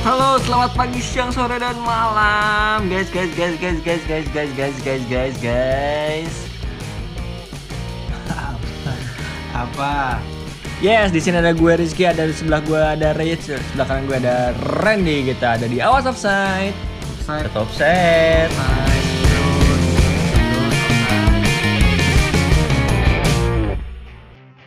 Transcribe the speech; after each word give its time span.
Halo, 0.00 0.40
selamat 0.40 0.72
pagi, 0.72 0.96
siang, 0.96 1.28
sore, 1.28 1.60
dan 1.60 1.76
malam, 1.84 2.88
guys, 2.88 3.12
guys, 3.12 3.28
guys, 3.36 3.52
guys, 3.60 3.84
guys, 3.84 4.00
guys, 4.08 4.24
guys, 4.32 4.48
guys, 4.56 4.76
guys, 4.80 5.04
guys, 5.12 5.36
guys. 5.44 6.32
Apa? 9.68 10.16
Yes, 10.80 11.12
di 11.12 11.20
sini 11.20 11.44
ada 11.44 11.52
gue 11.52 11.72
Rizky, 11.76 12.08
ada 12.08 12.24
di 12.24 12.32
sebelah 12.32 12.64
gue 12.64 12.80
ada 12.80 13.12
Rich, 13.12 13.52
sebelah 13.52 13.84
kanan 13.84 14.08
gue 14.08 14.16
ada 14.24 14.56
Randy. 14.80 15.20
Kita 15.28 15.60
ada 15.60 15.68
di 15.68 15.84
Awas 15.84 16.08
Offside. 16.08 16.72
Offside. 17.20 17.52
Tetap. 17.52 17.68
Offside. 17.68 18.48
Offside. 18.56 18.88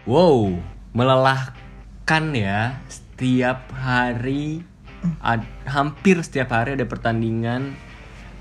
Wow, 0.05 0.61
melelahkan 0.93 2.23
ya. 2.37 2.77
Setiap 2.85 3.73
hari, 3.73 4.61
ad- 5.19 5.47
hampir 5.63 6.19
setiap 6.19 6.51
hari 6.51 6.73
ada 6.73 6.83
pertandingan. 6.83 7.75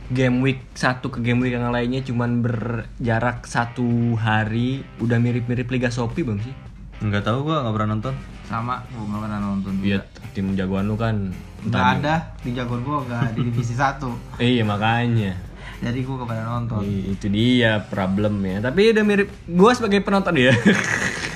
Game 0.09 0.41
week 0.41 0.61
satu 0.73 1.09
ke 1.09 1.19
game 1.19 1.41
week 1.41 1.53
yang 1.53 1.69
lainnya 1.69 2.01
cuman 2.01 2.41
berjarak 2.41 3.45
satu 3.45 3.87
hari. 4.15 4.85
Udah 4.99 5.17
mirip-mirip 5.17 5.65
Liga 5.67 5.89
Shopee 5.89 6.21
bang 6.21 6.37
sih? 6.39 6.53
Nggak 7.01 7.25
tahu 7.25 7.45
gua 7.45 7.63
nggak 7.63 7.75
pernah 7.75 7.91
nonton. 7.91 8.15
Sama, 8.45 8.85
gua 8.89 9.05
nggak 9.07 9.23
pernah 9.23 9.41
nonton 9.41 9.73
Iya, 9.81 10.05
tim 10.31 10.53
jagoan 10.53 10.85
lu 10.85 10.95
kan. 10.95 11.33
Nggak 11.63 11.81
entah 11.81 11.97
ada 11.97 12.15
di 12.39 12.51
jagoan 12.53 12.83
gua 12.83 13.01
nggak 13.01 13.23
di 13.33 13.41
divisi 13.45 13.73
1 13.73 13.97
di- 14.37 14.45
Iya 14.53 14.63
makanya. 14.63 15.33
Jadi 15.81 15.99
gua 16.03 16.15
nggak 16.21 16.29
pernah 16.29 16.47
nonton. 16.53 16.81
I- 16.83 17.07
Itu 17.11 17.27
dia 17.27 17.81
problemnya. 17.83 18.61
Tapi 18.61 18.93
udah 18.93 19.03
mirip. 19.03 19.29
Gua 19.49 19.73
sebagai 19.73 19.99
penonton 19.99 20.37
ya. 20.37 20.53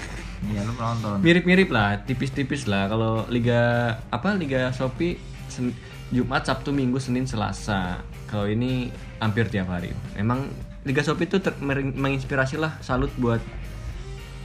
Nonton. 0.77 1.17
Mirip-mirip 1.19 1.69
lah, 1.69 2.01
tipis-tipis 2.01 2.65
lah. 2.65 2.87
Kalau 2.87 3.25
liga 3.27 3.61
apa 4.07 4.33
liga 4.33 4.69
Shopee 4.71 5.17
Sen- 5.47 5.75
Jumat, 6.09 6.45
Sabtu, 6.45 6.71
Minggu, 6.71 6.97
Senin, 6.97 7.25
Selasa. 7.25 7.99
Kalau 8.27 8.45
ini 8.45 8.93
hampir 9.17 9.47
tiap 9.47 9.67
hari. 9.69 9.91
Emang 10.15 10.47
liga 10.83 11.01
Shopee 11.01 11.25
itu 11.25 11.39
ter- 11.39 11.57
menginspirasi 11.93 12.57
lah. 12.57 12.77
Salut 12.79 13.11
buat 13.17 13.41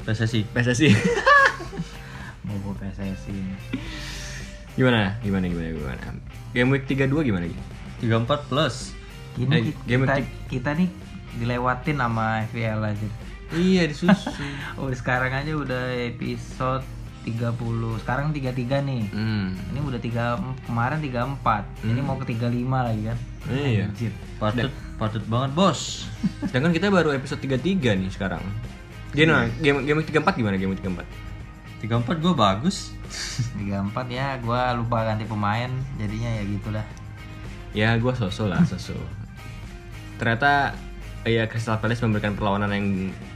PSSI. 0.02 0.48
PSSI. 0.48 0.90
Mau 2.42 2.58
gua 2.64 2.74
PSSI. 2.76 3.36
gimana? 4.72 5.20
Gimana 5.20 5.46
gimana 5.46 5.68
gimana? 5.70 6.00
Game 6.52 6.70
week 6.70 6.88
32 6.88 7.12
gimana 7.24 7.46
gitu? 7.46 7.62
34 8.02 8.48
plus. 8.48 8.96
Ini 9.34 9.52
Eh, 9.52 9.62
ki- 9.64 9.78
game 9.86 10.04
kita, 10.04 10.14
week 10.16 10.28
kita 10.50 10.70
nih 10.74 10.90
dilewatin 11.34 11.98
sama 11.98 12.26
FPL 12.46 12.82
aja. 12.82 13.08
Iya 13.52 13.84
disusun. 13.88 14.32
Oh, 14.80 14.88
sekarang 15.00 15.32
aja 15.36 15.52
udah 15.52 15.92
episode 16.08 16.84
30. 17.28 18.02
Sekarang 18.02 18.34
33 18.34 18.82
nih. 18.88 19.04
hmm. 19.12 19.76
Ini 19.76 19.80
udah 19.84 20.00
tiga 20.02 20.40
kemarin 20.66 21.04
34. 21.04 21.86
Ini 21.86 22.02
mau 22.02 22.18
ke 22.18 22.26
35 22.32 22.48
lagi 22.68 23.02
kan. 23.12 23.18
Iya. 23.52 23.86
Anjir. 23.92 24.12
Patut 24.40 24.72
patut 24.98 25.24
banget, 25.28 25.52
Bos. 25.54 26.08
Sedangkan 26.50 26.74
kita 26.74 26.88
baru 26.90 27.14
episode 27.14 27.44
33 27.44 28.00
nih 28.00 28.10
sekarang. 28.10 28.42
Gimana? 29.12 29.52
Game 29.60 29.84
game 29.84 29.98
week 30.00 30.10
34 30.10 30.40
gimana 30.40 30.56
game 30.56 30.72
week 30.72 30.82
34? 30.82 31.04
34 31.84 32.24
gua 32.24 32.34
bagus. 32.34 32.96
34 33.60 34.08
ya, 34.08 34.40
gua 34.40 34.72
lupa 34.72 35.04
ganti 35.04 35.28
pemain, 35.28 35.70
jadinya 36.00 36.30
ya 36.40 36.44
gitulah. 36.48 36.86
Ya 37.72 37.96
gue 37.96 38.14
sosok 38.16 38.52
lah 38.52 38.60
sosok. 38.68 39.00
Ternyata 40.20 40.76
ya 41.24 41.48
Crystal 41.48 41.80
Palace 41.80 42.04
memberikan 42.04 42.36
perlawanan 42.36 42.72
yang 42.76 42.88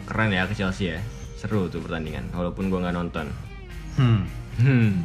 keren 0.06 0.30
ya 0.30 0.46
ke 0.46 0.54
Chelsea 0.54 0.94
ya. 0.94 1.00
Seru 1.36 1.68
tuh 1.68 1.82
pertandingan 1.82 2.30
walaupun 2.32 2.70
gue 2.70 2.80
nggak 2.80 2.96
nonton. 2.96 3.28
Hmm. 3.98 4.26
Hmm. 4.58 5.04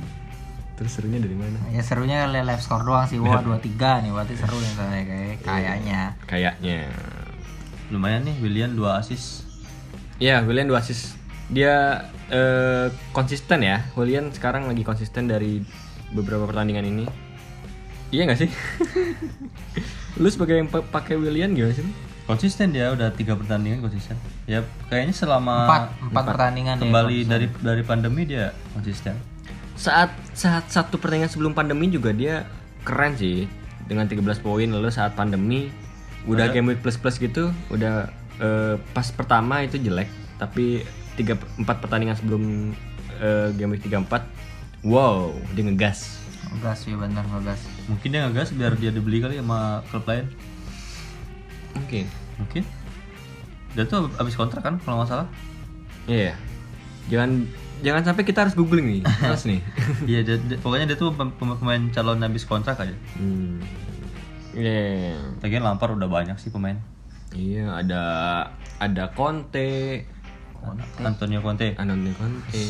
Terus 0.79 0.97
serunya 0.97 1.20
dari 1.20 1.37
mana? 1.37 1.59
Ya 1.69 1.84
serunya 1.84 2.25
lihat 2.25 2.47
live 2.48 2.62
score 2.62 2.84
doang 2.84 3.05
sih. 3.05 3.21
Wah, 3.21 3.45
23 3.45 4.06
nih, 4.06 4.11
berarti 4.12 4.34
seru 4.37 4.56
nih 4.56 4.73
kayak 4.73 5.05
kayak 5.05 5.37
kayaknya. 5.45 6.00
Kayaknya. 6.25 6.78
Lumayan 7.91 8.22
nih 8.25 8.37
William 8.41 8.72
2 8.72 8.87
assist. 8.97 9.44
Ya 10.21 10.44
William 10.44 10.69
dua 10.69 10.84
assist. 10.84 11.17
Dia 11.49 12.05
eh, 12.28 12.93
konsisten 13.11 13.65
ya. 13.65 13.88
William 13.97 14.28
sekarang 14.31 14.69
lagi 14.69 14.84
konsisten 14.84 15.25
dari 15.27 15.65
beberapa 16.12 16.44
pertandingan 16.44 16.84
ini. 16.84 17.05
Iya 18.12 18.28
nggak 18.28 18.38
sih? 18.38 18.50
Lu 20.21 20.28
sebagai 20.28 20.61
yang 20.61 20.69
pa- 20.69 20.84
pakai 20.84 21.17
William 21.17 21.56
gimana 21.56 21.72
sih? 21.72 21.88
Konsisten 22.31 22.71
dia 22.71 22.95
udah 22.95 23.11
tiga 23.11 23.35
pertandingan 23.35 23.83
konsisten. 23.83 24.15
Ya 24.47 24.63
kayaknya 24.87 25.15
selama 25.15 25.67
Empat, 25.67 25.85
empat 25.99 26.25
pertandingan 26.31 26.75
ya, 26.79 26.83
kembali 26.87 27.17
konsisten. 27.27 27.33
dari 27.35 27.47
dari 27.59 27.83
pandemi 27.83 28.23
dia 28.23 28.55
konsisten. 28.73 29.15
saat 29.81 30.13
saat 30.37 30.69
satu 30.69 31.01
pertandingan 31.01 31.33
sebelum 31.33 31.57
pandemi 31.57 31.89
juga 31.89 32.13
dia 32.13 32.45
keren 32.85 33.17
sih 33.17 33.49
dengan 33.89 34.05
13 34.05 34.21
poin 34.45 34.69
lalu 34.69 34.93
saat 34.93 35.17
pandemi 35.17 35.73
udah 36.29 36.53
game 36.53 36.77
week 36.77 36.85
plus 36.85 37.01
plus 37.01 37.17
gitu 37.17 37.49
udah 37.73 38.13
eh, 38.45 38.77
pas 38.93 39.09
pertama 39.09 39.65
itu 39.65 39.81
jelek 39.81 40.05
tapi 40.37 40.85
tiga 41.17 41.41
empat 41.57 41.81
pertandingan 41.81 42.12
sebelum 42.12 42.77
eh, 43.25 43.57
game 43.57 43.73
week 43.73 43.81
34 43.89 44.85
wow 44.85 45.33
dia 45.57 45.65
ngegas 45.65 46.21
Ngegas 46.51 46.81
ya 46.83 46.97
bener 46.99 47.25
ngegas. 47.31 47.61
Mungkin 47.87 48.09
dia 48.11 48.21
ngegas 48.27 48.49
biar 48.59 48.73
dia 48.75 48.91
dibeli 48.91 49.23
kali 49.23 49.39
sama 49.39 49.87
klub 49.87 50.03
lain. 50.11 50.27
Mungkin 51.72 52.04
Mungkin. 52.36 52.64
Dia 53.70 53.84
tuh 53.84 54.08
abis 54.14 54.32
kontrak 54.32 54.60
kan 54.60 54.75
kalau 54.78 54.98
nggak 54.98 55.10
salah. 55.10 55.28
iya 56.04 56.32
jangan 57.06 57.44
jangan 57.81 58.03
sampai 58.03 58.22
kita 58.22 58.42
harus 58.42 58.54
googling 58.54 58.86
nih 58.88 59.03
harus 59.25 59.44
nih 59.44 59.60
Iya, 60.04 60.20
dia- 60.22 60.58
pokoknya 60.58 60.86
dia 60.86 60.97
tuh 60.97 61.10
pem- 61.10 61.32
pem- 61.32 61.54
pemain 61.54 61.82
calon 61.91 62.19
habis 62.19 62.42
kontrak 62.42 62.76
aja. 62.76 62.94
hmm. 63.14 63.60
Iya. 64.50 65.14
Lagian 65.38 65.62
Lampard 65.62 65.94
udah 65.94 66.06
banyak 66.06 66.34
sih 66.36 66.48
pemain. 66.48 66.75
iya 67.31 67.70
ada 67.72 68.02
ada 68.76 69.04
Conte 69.10 70.02
Antonio 70.98 71.38
Conte. 71.38 71.72
Antonio 71.75 72.10
Conte 72.12 72.64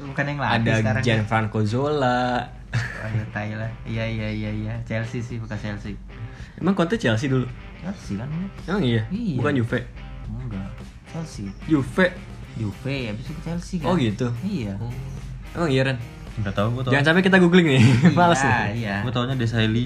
Bukan 0.00 0.24
yang 0.24 0.38
latih 0.38 0.54
ada 0.60 0.72
sekarang. 0.76 1.00
ya. 1.00 1.06
Gianfranco 1.08 1.58
Zola 1.62 2.42
Oh, 2.68 3.08
iya, 3.08 3.24
tai 3.32 3.50
lah. 3.52 3.70
Iya 3.82 4.04
iya 4.04 4.28
iya 4.28 4.50
iya. 4.52 4.74
Chelsea 4.84 5.18
sih 5.18 5.36
bukan 5.36 5.56
Chelsea. 5.56 5.96
Emang 6.54 6.74
Conte 6.74 6.94
Chelsea 6.94 7.26
dulu? 7.26 7.48
Chelsea 7.78 8.14
kan. 8.14 8.28
Emang 8.64 8.82
iya? 8.82 9.02
Iya. 9.08 9.36
Bukan 9.36 9.52
Juve? 9.54 9.78
Enggak. 10.28 10.68
Chelsea. 11.08 11.46
Juve? 11.64 12.06
Juve 12.54 12.94
habis 13.06 13.22
itu 13.22 13.32
ke 13.32 13.42
Chelsea 13.42 13.76
kan. 13.78 13.86
Oh 13.86 13.94
gitu? 13.94 14.28
Iya. 14.42 14.74
Emang 15.52 15.70
iya 15.70 15.82
Ren? 15.84 15.98
Nggak 16.38 16.54
tahu 16.54 16.68
gue 16.70 16.82
tau. 16.84 16.92
Jangan 16.92 17.04
sampai 17.08 17.22
kita 17.22 17.38
googling 17.38 17.68
nih, 17.68 17.82
males 18.18 18.38
Iya, 18.38 18.46
nih 18.46 18.70
iya. 18.76 18.96
Gue 19.00 19.10
taunya 19.10 19.34
Desailly. 19.34 19.84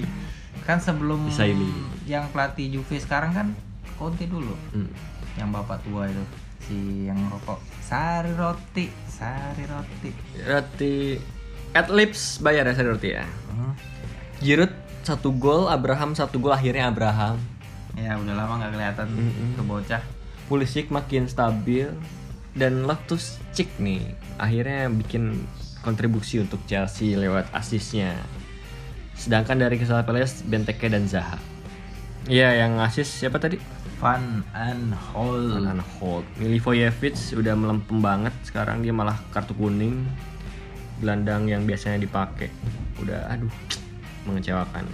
Kan 0.61 0.77
sebelum 0.77 1.25
Desailly. 1.25 1.69
yang 2.03 2.27
pelatih 2.29 2.69
Juve 2.69 2.95
sekarang 2.95 3.31
kan 3.31 3.47
Conte 3.93 4.25
dulu. 4.25 4.53
Hmm. 4.69 4.89
Yang 5.33 5.49
bapak 5.51 5.77
tua 5.81 6.05
itu 6.05 6.23
si 6.61 6.77
yang 7.03 7.19
rokok 7.27 7.59
sari 7.79 8.31
roti 8.31 8.87
sari 9.05 9.67
roti 9.67 10.15
Roti 10.39 11.19
at 11.71 11.91
lips 11.91 12.39
bayar 12.39 12.63
ya 12.63 12.73
saya 12.73 12.87
roti 12.87 13.09
ya 13.11 13.27
Hmm. 13.49 13.75
Giroud 14.39 14.71
satu 15.01 15.29
gol, 15.31 15.67
Abraham 15.67 16.15
satu 16.15 16.39
gol 16.39 16.49
akhirnya 16.49 16.87
Abraham 16.87 17.35
ya 17.93 18.17
udah 18.17 18.33
lama 18.33 18.53
nggak 18.61 18.71
kelihatan 18.73 19.07
Mm-mm. 19.13 19.57
tuh 19.57 19.65
bocah 19.65 20.03
Pulisic 20.49 20.89
makin 20.89 21.29
stabil 21.29 21.87
dan 22.53 22.85
Loftus 22.85 23.41
Cheek 23.55 23.69
nih 23.79 24.01
akhirnya 24.37 24.89
bikin 24.91 25.45
kontribusi 25.83 26.39
untuk 26.39 26.63
Chelsea 26.65 27.13
lewat 27.13 27.51
asisnya. 27.51 28.15
Sedangkan 29.13 29.59
dari 29.59 29.75
Crystal 29.77 30.01
Palace 30.01 30.41
Benteke 30.47 30.87
dan 30.87 31.05
Zaha. 31.05 31.37
Iya 32.25 32.65
yang 32.65 32.79
asis 32.79 33.05
siapa 33.05 33.37
tadi? 33.37 33.59
Van 33.99 34.41
and 34.55 34.95
Hol 35.11 35.59
Van 35.59 35.75
Aanholt. 35.75 36.23
Milivojevic 36.39 37.19
udah 37.35 37.53
melempem 37.53 37.99
banget 37.99 38.31
sekarang 38.47 38.79
dia 38.79 38.95
malah 38.95 39.19
kartu 39.35 39.51
kuning. 39.53 40.07
Gelandang 41.03 41.51
yang 41.51 41.67
biasanya 41.67 41.99
dipakai. 41.99 42.47
Udah 43.03 43.27
aduh 43.27 43.51
mengecewakan. 44.23 44.87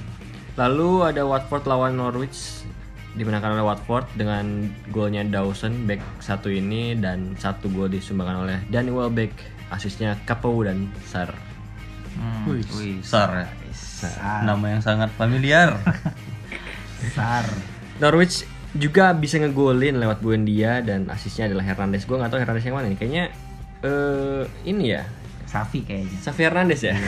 Lalu 0.58 1.06
ada 1.06 1.22
Watford 1.24 1.70
lawan 1.70 2.02
Norwich 2.02 2.66
dimenangkan 3.20 3.60
oleh 3.60 3.66
Watford 3.68 4.08
dengan 4.16 4.72
golnya 4.96 5.28
Dawson 5.28 5.84
back 5.84 6.00
satu 6.24 6.48
ini 6.48 6.96
dan 6.96 7.36
satu 7.36 7.68
gol 7.68 7.92
disumbangkan 7.92 8.48
oleh 8.48 8.58
Danny 8.72 8.96
Welbeck 8.96 9.36
asisnya 9.76 10.16
Capo 10.24 10.56
dan 10.64 10.88
Sar. 11.04 11.36
Hmm. 12.16 12.48
Wih, 12.48 12.64
wih, 12.80 12.98
Sar. 13.04 13.44
Ya. 13.44 13.48
Sar. 13.76 14.48
Nama 14.48 14.80
yang 14.80 14.82
sangat 14.82 15.12
familiar. 15.20 15.76
Sar. 17.16 17.44
Norwich 18.00 18.48
juga 18.72 19.12
bisa 19.12 19.36
ngegolin 19.36 20.00
lewat 20.00 20.24
Buendia 20.24 20.80
dan 20.80 21.12
asisnya 21.12 21.52
adalah 21.52 21.68
Hernandez. 21.68 22.08
Gue 22.08 22.16
nggak 22.16 22.32
tahu 22.32 22.40
Hernandez 22.40 22.64
yang 22.64 22.76
mana 22.80 22.88
nih. 22.88 22.98
Kayaknya 22.98 23.26
eh 23.84 24.44
ini 24.64 24.96
ya? 24.96 25.04
Safi 25.50 25.84
kayaknya. 25.84 26.18
Xavi 26.24 26.42
Hernandez 26.46 26.82
ya 26.86 26.94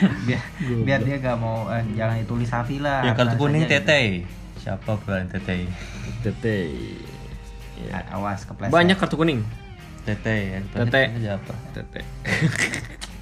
biar, 0.26 0.42
biar 0.82 1.00
dia 1.00 1.16
gak 1.18 1.36
mau 1.36 1.68
eh, 1.68 1.84
jangan 1.92 2.16
ditulis 2.18 2.48
Safi 2.48 2.76
lah 2.78 3.04
yang 3.04 3.14
kartu 3.14 3.36
kuning 3.36 3.64
aja. 3.64 3.78
Tete. 3.78 4.00
Siapa 4.56 4.92
peran 5.00 5.26
Tete? 5.26 5.68
Tete 6.20 6.56
Ya. 7.80 8.04
A- 8.04 8.20
awas 8.20 8.44
kepleset 8.44 8.68
banyak 8.70 8.92
kartu 8.94 9.16
kuning 9.16 9.40
Tete 10.04 10.36
ya. 10.52 10.58
Tete. 10.68 11.02
aja 11.10 11.30
apa? 11.36 11.52
Tete 11.72 12.00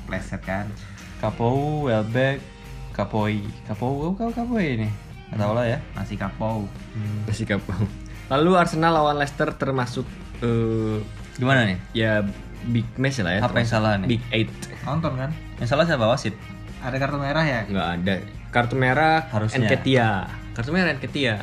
kepleset 0.03 0.43
kan 0.43 0.67
Kapou, 1.19 1.87
Welbeck, 1.87 2.39
Kapoi. 2.95 3.43
Kapou, 3.67 4.15
kau 4.15 4.31
Kapoi 4.31 4.79
ini. 4.79 4.87
Nggak 5.29 5.39
tahu 5.43 5.53
lah 5.53 5.67
ya. 5.67 5.79
Masih 5.93 6.15
kapau. 6.15 6.63
Masih 7.27 7.43
kapal. 7.43 7.75
Lalu 8.31 8.51
Arsenal 8.55 8.95
lawan 8.95 9.19
Leicester 9.19 9.51
termasuk 9.51 10.07
eh, 10.41 11.03
Gimana 11.35 11.67
nih? 11.67 11.79
ya 11.91 12.23
big 12.71 12.87
match 12.95 13.19
lah 13.19 13.35
ya. 13.35 13.41
Apa 13.43 13.59
yang 13.59 13.67
salah 13.67 13.99
nih? 13.99 14.15
Big 14.15 14.23
Eight. 14.31 14.51
Nonton 14.87 15.19
kan? 15.19 15.31
Yang 15.59 15.69
salah 15.75 15.85
siapa 15.87 16.07
wasit? 16.07 16.39
Ada 16.79 16.97
kartu 16.97 17.19
merah 17.19 17.45
ya? 17.45 17.61
nggak 17.65 17.89
ada 17.97 18.15
kartu 18.49 18.75
merah 18.75 19.27
Harusnya. 19.29 19.67
Enketia 19.67 20.09
kartu 20.55 20.71
merah 20.71 20.91
Enketia 20.91 21.35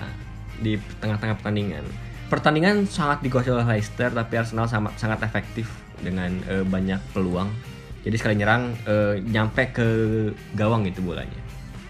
di 0.57 0.79
tengah-tengah 0.99 1.35
pertandingan 1.37 1.83
pertandingan 2.25 2.87
sangat 2.87 3.21
dikuasai 3.21 3.53
oleh 3.53 3.67
Leicester 3.67 4.09
tapi 4.09 4.33
Arsenal 4.33 4.65
sama, 4.65 4.89
sangat 4.95 5.21
efektif 5.21 5.69
dengan 5.99 6.31
eh, 6.47 6.63
banyak 6.63 6.97
peluang 7.11 7.51
jadi 8.01 8.15
sekali 8.15 8.35
nyerang 8.37 8.73
eh, 8.85 9.21
nyampe 9.21 9.69
ke 9.71 9.87
gawang 10.53 10.85
itu 10.85 10.99
bolanya 10.99 11.37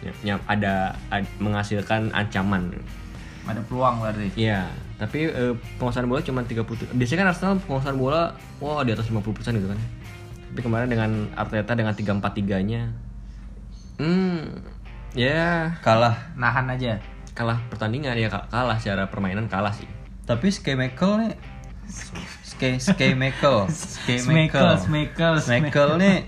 Ny- 0.01 0.17
nyam- 0.23 0.45
ada, 0.45 0.93
ad- 1.09 1.29
menghasilkan 1.37 2.11
ancaman 2.11 2.73
Ada 3.45 3.61
peluang 3.61 4.01
berarti. 4.01 4.33
Iya, 4.33 4.65
tapi 4.97 5.29
eh, 5.29 5.53
penguasaan 5.77 6.09
bola 6.09 6.17
cuma 6.19 6.41
30. 6.41 6.65
Biasanya 6.97 7.19
kan 7.21 7.27
Arsenal 7.29 7.53
penguasaan 7.61 7.93
bola 7.93 8.33
wah 8.57 8.81
di 8.81 8.89
atas 8.89 9.05
50% 9.05 9.21
gitu 9.53 9.69
kan. 9.69 9.77
Tapi 10.49 10.61
kemarin 10.65 10.89
dengan 10.89 11.29
Arteta 11.37 11.77
dengan 11.77 11.93
3-4-3-nya 11.93 12.89
hmm. 13.97 14.39
Ya. 15.13 15.71
Kalah. 15.79 16.15
Nahan 16.35 16.67
aja. 16.69 16.99
kalah 17.31 17.59
pertandingan 17.67 18.15
ya 18.15 18.31
ka- 18.31 18.47
kalah 18.47 18.79
secara 18.79 19.07
permainan 19.07 19.47
kalah 19.47 19.71
sih. 19.71 19.87
Tapi 20.23 20.47
Skemichael 20.49 21.13
nih 21.19 21.33
Ske 22.41 22.79
Skemichael 22.79 23.67
Smekel, 24.15 24.67
Smekel, 24.79 25.33
Smekel. 25.37 25.89
Nih 25.99 26.23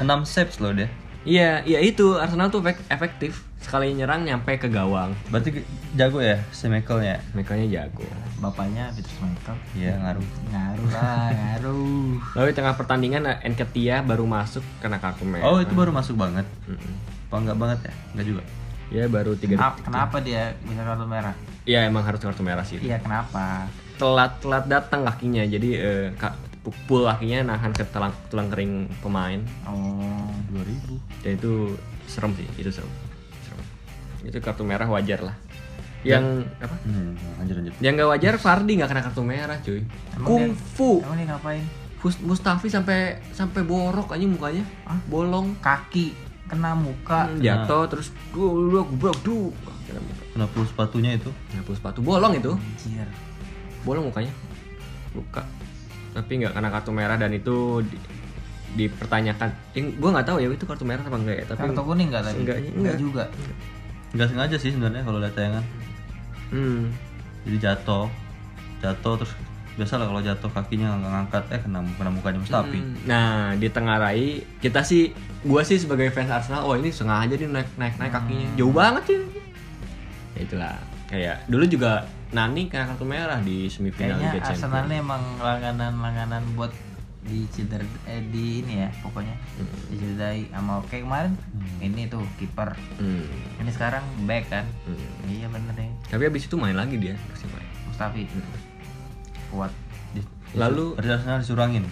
6 0.00 0.08
saves 0.24 0.56
loh 0.58 0.72
dia. 0.72 0.88
Iya, 1.22 1.60
iya 1.62 1.78
itu 1.80 2.16
Arsenal 2.16 2.48
tuh 2.48 2.60
efek- 2.60 2.82
efektif 2.88 3.45
sekali 3.56 3.90
nyerang 3.92 4.22
nyampe 4.22 4.56
ke 4.56 4.68
gawang. 4.68 5.16
Berarti 5.26 5.64
jago 5.92 6.20
ya 6.20 6.38
Smekelnya 6.50 7.18
Mereka 7.32 7.56
jago. 7.66 8.06
Bapaknya 8.36 8.92
Peter 8.92 9.10
Smekel. 9.10 9.56
Iya 9.74 9.96
ngaruh 9.96 10.26
Ngaruh 10.46 10.88
lah, 10.92 11.26
ngaruh. 11.34 12.10
Lalu 12.34 12.46
di 12.46 12.54
tengah 12.54 12.74
pertandingan 12.74 13.22
eh, 13.24 13.38
Enketia 13.42 14.00
baru 14.00 14.24
masuk 14.24 14.62
kena 14.78 14.96
kartu 14.96 15.24
merah. 15.24 15.46
Oh 15.46 15.58
itu 15.58 15.72
baru 15.72 15.90
masuk 15.90 16.14
banget 16.14 16.44
Mm-mm. 16.64 16.94
Apa 17.26 17.36
enggak 17.38 17.58
banget 17.58 17.78
ya? 17.82 17.94
Enggak 18.14 18.26
juga 18.28 18.42
Ya 18.86 19.04
baru 19.10 19.34
tiga 19.34 19.58
Kenapa, 19.58 19.74
detik. 19.74 19.84
kenapa 19.84 20.16
dia 20.20 20.42
bisa 20.62 20.82
kartu 20.84 21.04
merah? 21.04 21.34
Iya 21.64 21.80
emang 21.84 22.02
harus 22.02 22.20
kartu 22.20 22.42
merah 22.42 22.62
sih. 22.62 22.78
Iya, 22.78 22.98
kenapa? 22.98 23.66
telat 23.96 24.38
telat 24.38 24.68
datang 24.68 25.02
kakinya 25.02 25.40
jadi 25.42 25.68
eh, 25.72 26.06
ka- 26.14 26.36
pukul 26.60 27.08
kakinya 27.08 27.48
nahan 27.48 27.72
ke 27.72 27.80
tulang, 27.88 28.12
tulang 28.28 28.46
kering 28.46 28.92
pemain 29.00 29.40
Oh, 29.64 30.28
2000 30.52 31.24
ya 31.24 31.32
itu 31.32 31.72
serem 32.04 32.36
sih 32.36 32.44
itu 32.54 32.68
serem. 32.68 32.92
Itu 34.26 34.38
kartu 34.38 34.62
merah 34.62 34.86
wajar 34.86 35.22
lah. 35.22 35.36
Yang 36.02 36.46
apa? 36.58 36.76
Hmm 36.82 37.14
lanjut 37.36 37.54
lanjut. 37.56 37.74
Yang 37.78 37.92
nggak 37.96 38.10
wajar 38.10 38.34
Fardi 38.36 38.72
nggak 38.78 38.90
kena 38.90 39.02
kartu 39.02 39.22
merah 39.22 39.58
cuy. 39.58 39.80
Emang 40.12 40.26
kungfu 40.26 40.90
emang 41.00 41.16
dia 41.16 41.26
ngapain? 41.28 41.64
Mustafi 42.22 42.70
sampai 42.70 43.18
sampai 43.30 43.66
borok 43.66 44.14
aja 44.14 44.22
mukanya. 44.22 44.62
Hah? 44.86 44.98
bolong. 45.06 45.58
Kaki. 45.58 46.14
Kena 46.46 46.78
muka. 46.78 47.26
Hmm, 47.26 47.42
jatuh 47.42 47.90
terus 47.90 48.14
du 48.30 48.70
du 48.70 48.78
gubrok 48.86 49.18
du 49.22 49.50
kena 49.82 49.98
muka. 49.98 50.22
Kena 50.30 50.46
puluh 50.46 50.66
sepatunya 50.66 51.10
itu? 51.14 51.30
Hapus 51.52 51.82
sepatu. 51.82 51.98
Bolong 52.02 52.38
itu. 52.38 52.54
Anjir. 52.54 53.08
bolong 53.82 54.10
mukanya. 54.10 54.30
Luka. 55.10 55.42
Tapi 56.14 56.32
nggak 56.38 56.54
kena 56.54 56.68
kartu 56.70 56.90
merah 56.94 57.18
dan 57.18 57.30
itu 57.30 57.82
di- 57.82 57.98
dipertanyakan. 58.76 59.48
Eh, 59.74 59.90
gue 59.90 60.10
nggak 60.10 60.26
tahu 60.26 60.38
ya 60.38 60.46
itu 60.46 60.62
kartu 60.62 60.84
merah 60.86 61.02
apa 61.02 61.16
enggak 61.16 61.36
ya? 61.38 61.44
Tapi 61.50 61.60
Kartu 61.66 61.82
kuning 61.82 62.08
enggak 62.12 62.22
tadi? 62.22 62.38
Enggak. 62.38 62.96
juga. 63.00 63.24
Nggak 64.14 64.28
sengaja 64.30 64.56
sih 64.60 64.70
sebenarnya 64.70 65.02
kalau 65.02 65.18
lihat 65.18 65.34
tayangan. 65.34 65.64
Hmm, 66.46 66.94
Jadi 67.42 67.58
jatuh 67.58 68.06
Jatuh 68.78 69.14
terus 69.18 69.32
Biasa 69.76 70.00
lah 70.00 70.06
kalau 70.08 70.22
jatuh 70.24 70.50
kakinya 70.54 70.94
nggak 70.96 71.10
ngangkat 71.12 71.44
Eh 71.52 71.60
kena, 71.60 71.84
kena 72.00 72.10
mukanya 72.14 72.40
Mustafi. 72.40 72.80
Hmm. 72.80 72.96
nah 73.04 73.52
di 73.58 73.68
tengah 73.68 74.00
rai 74.00 74.40
kita 74.62 74.80
sih 74.80 75.12
gue 75.46 75.62
sih 75.68 75.76
sebagai 75.76 76.08
fans 76.10 76.32
Arsenal 76.32 76.64
oh 76.64 76.74
ini 76.74 76.88
sengaja 76.88 77.36
dia 77.36 77.44
naik 77.50 77.68
naik 77.76 78.00
naik 78.00 78.12
kakinya. 78.14 78.48
Jauh 78.56 78.72
banget 78.72 79.04
ya 79.10 79.20
ya 80.36 80.40
itulah. 80.42 80.74
Kayak 81.06 81.36
dulu 81.46 81.64
juga 81.68 82.08
Nani 82.34 82.66
kena 82.66 82.90
kartu 82.90 83.06
merah 83.06 83.38
di 83.38 83.70
semifinal 83.70 84.18
Kayaknya 84.18 84.32
Liga 84.34 84.40
Arsenal 84.42 84.58
Champions. 84.58 84.88
Ini 84.90 84.96
emang 84.98 85.22
langganan-langganan 85.38 86.42
buat 86.58 86.72
di 87.26 87.44
ceder 87.50 87.82
eh 88.04 88.22
di 88.24 88.62
ini 88.62 88.80
ya 88.80 88.88
pokoknya. 88.98 89.34
Dicederai 89.90 90.46
sama 90.48 90.78
kayak 90.86 91.04
kemarin 91.04 91.32
ini 91.78 92.06
tuh 92.06 92.22
kiper. 92.36 92.72
Hmm. 92.96 93.26
ini 93.58 93.70
sekarang 93.70 94.02
back 94.24 94.46
kan? 94.48 94.64
Hmm. 94.86 94.98
iya 95.26 95.46
bener 95.46 95.74
deh. 95.74 95.90
Tapi 96.06 96.22
abis 96.24 96.46
itu 96.46 96.54
main 96.54 96.72
lagi 96.72 96.96
dia 96.96 97.18
pasti 97.28 97.46
main. 97.48 97.66
Mustafi. 97.84 98.22
Kuat. 99.48 99.72
Di- 100.12 100.26
Lalu- 100.54 100.94
Arsenal 100.96 101.42
dicurangin 101.42 101.84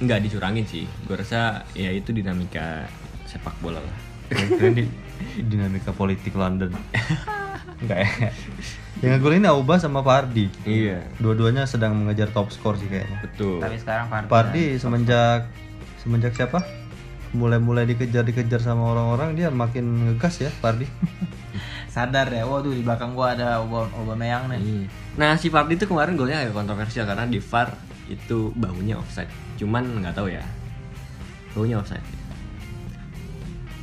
nggak 0.00 0.18
dicurangin 0.24 0.64
sih. 0.64 0.86
Gue 1.04 1.14
rasa 1.14 1.62
ya 1.72 1.90
itu 1.90 2.10
dinamika 2.10 2.86
sepak 3.26 3.54
bola 3.58 3.78
lah. 3.78 3.96
Dinamika 5.50 5.90
politik 5.90 6.34
London. 6.34 6.70
Enggak 7.82 7.98
ya 8.02 8.10
Yang 9.00 9.16
ngegolin 9.16 9.48
Auba 9.48 9.80
sama 9.80 10.04
Pardi 10.04 10.52
iya 10.68 11.00
Dua-duanya 11.16 11.64
sedang 11.64 11.96
mengejar 11.96 12.28
top 12.36 12.52
skor 12.52 12.76
sih 12.76 12.84
kayaknya 12.84 13.24
betul 13.24 13.56
tapi 13.56 13.80
sekarang 13.80 14.12
Fardi 14.12 14.28
Pardi 14.28 14.64
semenjak 14.76 15.48
Semenjak 16.00 16.32
siapa? 16.36 16.64
Mulai-mulai 17.32 17.88
dikejar-dikejar 17.88 18.60
sama 18.60 18.92
orang-orang 18.92 19.36
Dia 19.40 19.48
makin 19.48 20.12
ngegas 20.12 20.44
ya 20.44 20.50
Pardi 20.60 20.84
sadar 21.90 22.30
ya 22.30 22.46
waduh 22.46 22.70
di 22.70 22.86
belakang 22.86 23.18
gua 23.18 23.34
ada 23.34 23.58
Oba 23.58 23.90
Aubameyang 23.98 24.46
nih 24.52 24.60
Iya. 24.62 24.86
Nah 25.18 25.34
si 25.40 25.50
Fardi 25.50 25.74
itu 25.74 25.90
kemarin 25.90 26.14
golnya 26.14 26.46
agak 26.46 26.54
kontroversial 26.54 27.02
karena 27.02 27.26
di 27.26 27.42
VAR 27.42 27.74
itu 28.06 28.54
baunya 28.54 28.94
offside. 28.94 29.30
Cuman 29.58 29.98
nggak 29.98 30.14
tahu 30.14 30.30
ya. 30.30 30.42
Baunya 31.50 31.82
offside. 31.82 32.02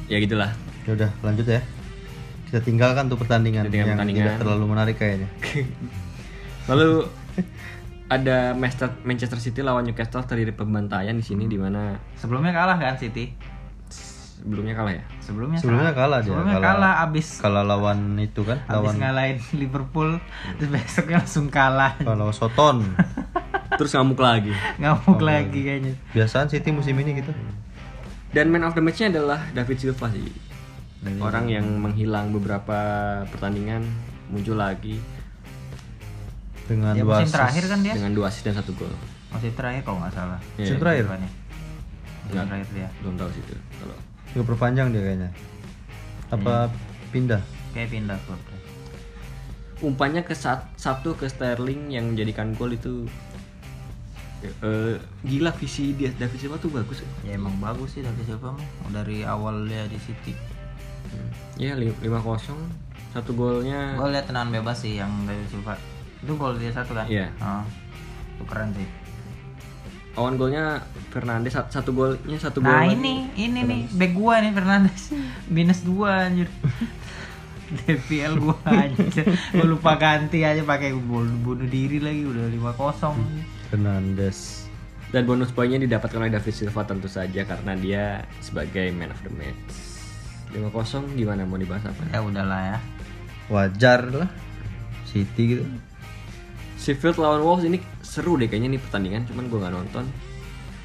Ya 0.08 0.24
gitulah. 0.24 0.56
Ya 0.88 0.96
udah 0.96 1.12
lanjut 1.20 1.48
ya 1.52 1.60
Kita 2.48 2.60
tinggalkan 2.60 3.08
tuh 3.08 3.16
pertandingan 3.16 3.68
Kita 3.68 3.76
Yang 3.78 3.88
pertandingan. 3.94 4.24
tidak 4.24 4.36
terlalu 4.40 4.66
menarik 4.66 4.96
kayaknya. 4.96 5.28
Lalu 6.70 7.08
ada 8.08 8.52
Manchester 8.54 8.96
Manchester 9.04 9.40
City 9.40 9.60
lawan 9.60 9.84
Newcastle 9.84 10.24
terjadi 10.24 10.52
pembantaian 10.54 11.12
di 11.12 11.22
sini 11.22 11.44
di 11.46 11.56
mana? 11.56 12.00
Sebelumnya 12.16 12.52
kalah 12.52 12.76
kan 12.76 12.96
City? 12.96 13.36
Sebelumnya 14.38 14.74
kalah 14.74 14.94
ya. 14.94 15.04
sebelumnya 15.20 15.60
Sebelumnya 15.60 15.92
kalah. 15.92 16.20
dia. 16.20 16.30
Sebelumnya 16.30 16.56
kalah- 16.56 16.72
kalah 16.72 16.94
abis 17.04 17.28
Kalau 17.38 17.62
lawan 17.62 18.16
itu 18.16 18.42
kan 18.42 18.62
abis 18.62 18.72
Lawan 18.72 18.96
ngalahin 18.96 19.38
Liverpool 19.60 20.10
terus 20.56 20.70
besoknya 20.70 21.20
langsung 21.20 21.48
kalah. 21.50 22.00
Kalau 22.00 22.32
Soton. 22.32 22.80
Terus 23.78 23.92
ngamuk 23.92 24.18
lagi. 24.18 24.56
ngamuk 24.78 25.20
lagi. 25.20 25.60
kayaknya. 25.62 25.94
Biasaan 26.10 26.48
City 26.48 26.72
musim 26.72 26.96
ini 26.96 27.20
gitu. 27.20 27.30
Dan 28.30 28.48
man 28.48 28.64
of 28.64 28.72
the 28.72 28.80
match-nya 28.80 29.12
adalah 29.12 29.44
David 29.52 29.78
Silva 29.78 30.08
sih. 30.10 30.24
Orang 31.18 31.46
yang 31.48 31.64
menghilang 31.78 32.30
beberapa 32.30 32.78
pertandingan 33.30 33.86
muncul 34.28 34.56
lagi 34.56 34.98
Dengan 36.66 36.92
ya 36.94 37.02
dua 37.02 37.22
musim 37.22 37.32
terakhir 37.32 37.64
kan 37.66 37.80
dia 37.80 37.94
dengan 37.96 38.12
dua 38.12 38.26
assist 38.28 38.44
dan 38.44 38.56
satu 38.56 38.72
gol. 38.74 38.92
musim 39.30 39.54
terakhir 39.54 39.82
kalau 39.84 40.02
nggak 40.02 40.14
salah 40.14 40.40
Iya. 40.56 40.66
Musim 40.66 40.78
terakhir? 40.78 41.04
Depannya. 41.06 41.30
musim 41.30 42.28
Nggak. 42.28 42.46
terakhir 42.46 42.68
dia 42.74 42.88
Belum 43.00 43.16
tahu 43.16 43.30
sih 43.32 43.42
itu. 43.42 43.56
Kalau 43.78 43.96
Nggak 44.28 44.46
perpanjang 44.46 44.88
dia 44.92 45.02
kayaknya 45.02 45.30
Apa 46.28 46.54
pindah? 47.10 47.42
kayak 47.72 47.90
pindah 47.90 48.18
klub 48.26 48.42
umpannya 49.78 50.26
ke 50.26 50.34
satu 50.34 51.14
ke 51.14 51.30
Sterling 51.30 51.94
yang 51.94 52.10
menjadikan 52.10 52.58
gol 52.58 52.74
itu 52.74 53.06
eh, 54.42 54.98
gila 55.22 55.54
visi 55.54 55.94
dia 55.94 56.10
David 56.10 56.42
Silva 56.42 56.58
tuh 56.58 56.74
bagus 56.74 57.06
ya 57.22 57.38
emang 57.38 57.54
bagus 57.58 57.94
sih 57.94 58.02
David 58.02 58.26
Silva 58.26 58.58
mah 58.58 58.66
dari 58.92 59.22
awal 59.22 59.70
dia 59.70 59.86
di 59.86 60.02
City 60.02 60.34
ya 61.58 61.74
li- 61.74 61.96
5-0 62.00 62.54
satu 63.10 63.32
golnya 63.34 63.98
gue 63.98 64.08
liat 64.08 64.26
tenangan 64.26 64.52
bebas 64.52 64.78
sih 64.78 64.96
yang 64.96 65.10
David 65.24 65.48
Silva. 65.50 65.74
Itu 66.18 66.34
gol 66.34 66.58
dia 66.58 66.70
satu 66.70 66.94
kan? 66.94 67.06
Iya. 67.08 67.34
Ah, 67.38 67.66
itu 68.36 68.46
keren 68.46 68.70
sih. 68.74 68.86
Awan 70.14 70.34
golnya 70.34 70.82
Fernandes 71.10 71.54
sat- 71.54 71.70
satu 71.72 71.94
golnya 71.94 72.38
satu 72.38 72.58
gol 72.58 72.70
nah 72.70 72.84
lagi. 72.84 72.94
ini 72.94 73.16
ini 73.36 73.60
nih 73.64 73.82
back 73.92 74.12
gua 74.14 74.38
nih 74.38 74.52
Fernandes. 74.52 75.14
Minus 75.54 75.82
dua 75.82 76.26
anjir. 76.26 76.50
DPL 77.80 78.38
gua 78.38 78.58
anjir. 78.64 79.26
Gua 79.52 79.66
lupa 79.68 79.94
ganti 79.96 80.42
aja 80.42 80.62
pakai 80.62 80.94
bunuh 80.94 81.38
diri 81.66 81.98
lagi 81.98 82.22
udah 82.24 82.46
5-0 82.50 83.18
Fernandes. 83.68 84.68
Dan 85.08 85.24
bonus 85.24 85.50
poinnya 85.50 85.80
didapatkan 85.80 86.20
oleh 86.20 86.34
David 86.34 86.52
Silva 86.52 86.84
tentu 86.84 87.08
saja 87.08 87.48
karena 87.48 87.74
dia 87.74 88.04
sebagai 88.44 88.92
man 88.92 89.10
of 89.10 89.20
the 89.24 89.32
match 89.32 89.87
5-0 90.52 91.16
gimana 91.16 91.44
mau 91.44 91.60
dibahas 91.60 91.84
apa 91.86 92.02
ya 92.10 92.20
udahlah 92.22 92.62
ya 92.76 92.78
Wajar 93.48 94.08
lah 94.10 94.30
City 95.06 95.44
gitu 95.56 95.64
Sheffield 96.78 97.18
lawan 97.18 97.42
Wolves 97.42 97.66
ini 97.66 97.82
seru 98.00 98.38
deh 98.38 98.48
kayaknya 98.48 98.78
nih 98.78 98.82
pertandingan 98.82 99.24
cuman 99.28 99.50
gue 99.50 99.60
nggak 99.60 99.76
nonton 99.76 100.06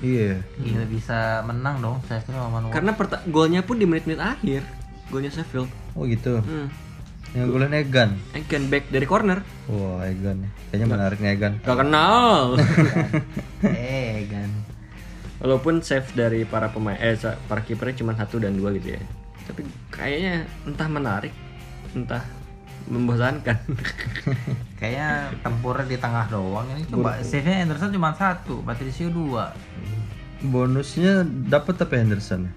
Iya. 0.02 0.42
Gila 0.58 0.84
bisa 0.90 1.46
menang 1.46 1.78
dong 1.78 2.02
Sheffield 2.10 2.34
sama 2.34 2.58
Norwich. 2.58 2.74
Karena 2.74 2.90
perta- 2.90 3.22
golnya 3.30 3.62
pun 3.62 3.78
di 3.78 3.86
menit-menit 3.86 4.18
akhir. 4.18 4.66
Golnya 5.14 5.30
Sheffield. 5.30 5.70
Oh 5.94 6.02
gitu. 6.10 6.42
Hmm. 6.42 6.66
Yang 7.32 7.48
golin 7.48 7.72
Egan. 7.72 8.10
Egan 8.34 8.66
back 8.66 8.90
dari 8.90 9.06
corner. 9.06 9.46
Wah, 9.70 10.02
Egan. 10.04 10.42
Kayaknya 10.68 10.86
menarik 10.90 11.18
nih 11.22 11.30
Egan. 11.38 11.52
Gak 11.62 11.78
kenal. 11.86 12.58
eh 13.62 14.26
kan. 14.26 14.50
Walaupun 15.38 15.86
save 15.86 16.10
dari 16.12 16.42
para 16.42 16.74
pemain 16.74 16.98
eh 16.98 17.14
para 17.46 17.62
kipernya 17.62 18.02
cuma 18.02 18.18
satu 18.18 18.42
dan 18.42 18.58
dua 18.58 18.74
gitu 18.74 18.98
ya. 18.98 19.02
Tapi 19.52 19.68
kayaknya 19.92 20.48
entah 20.64 20.88
menarik, 20.88 21.32
entah 21.92 22.24
membosankan. 22.88 23.52
Kayaknya 24.80 25.30
tempurnya 25.44 25.86
di 25.86 25.98
tengah 26.00 26.26
doang 26.32 26.66
ini 26.72 26.82
coba 26.88 27.20
save-nya 27.22 27.68
Anderson 27.68 27.92
cuma 27.94 28.10
satu, 28.16 28.64
Patricio 28.64 29.12
dua. 29.12 29.52
Bonusnya 30.42 31.22
dapat 31.46 31.78
tapi 31.78 32.00
Henderson. 32.00 32.48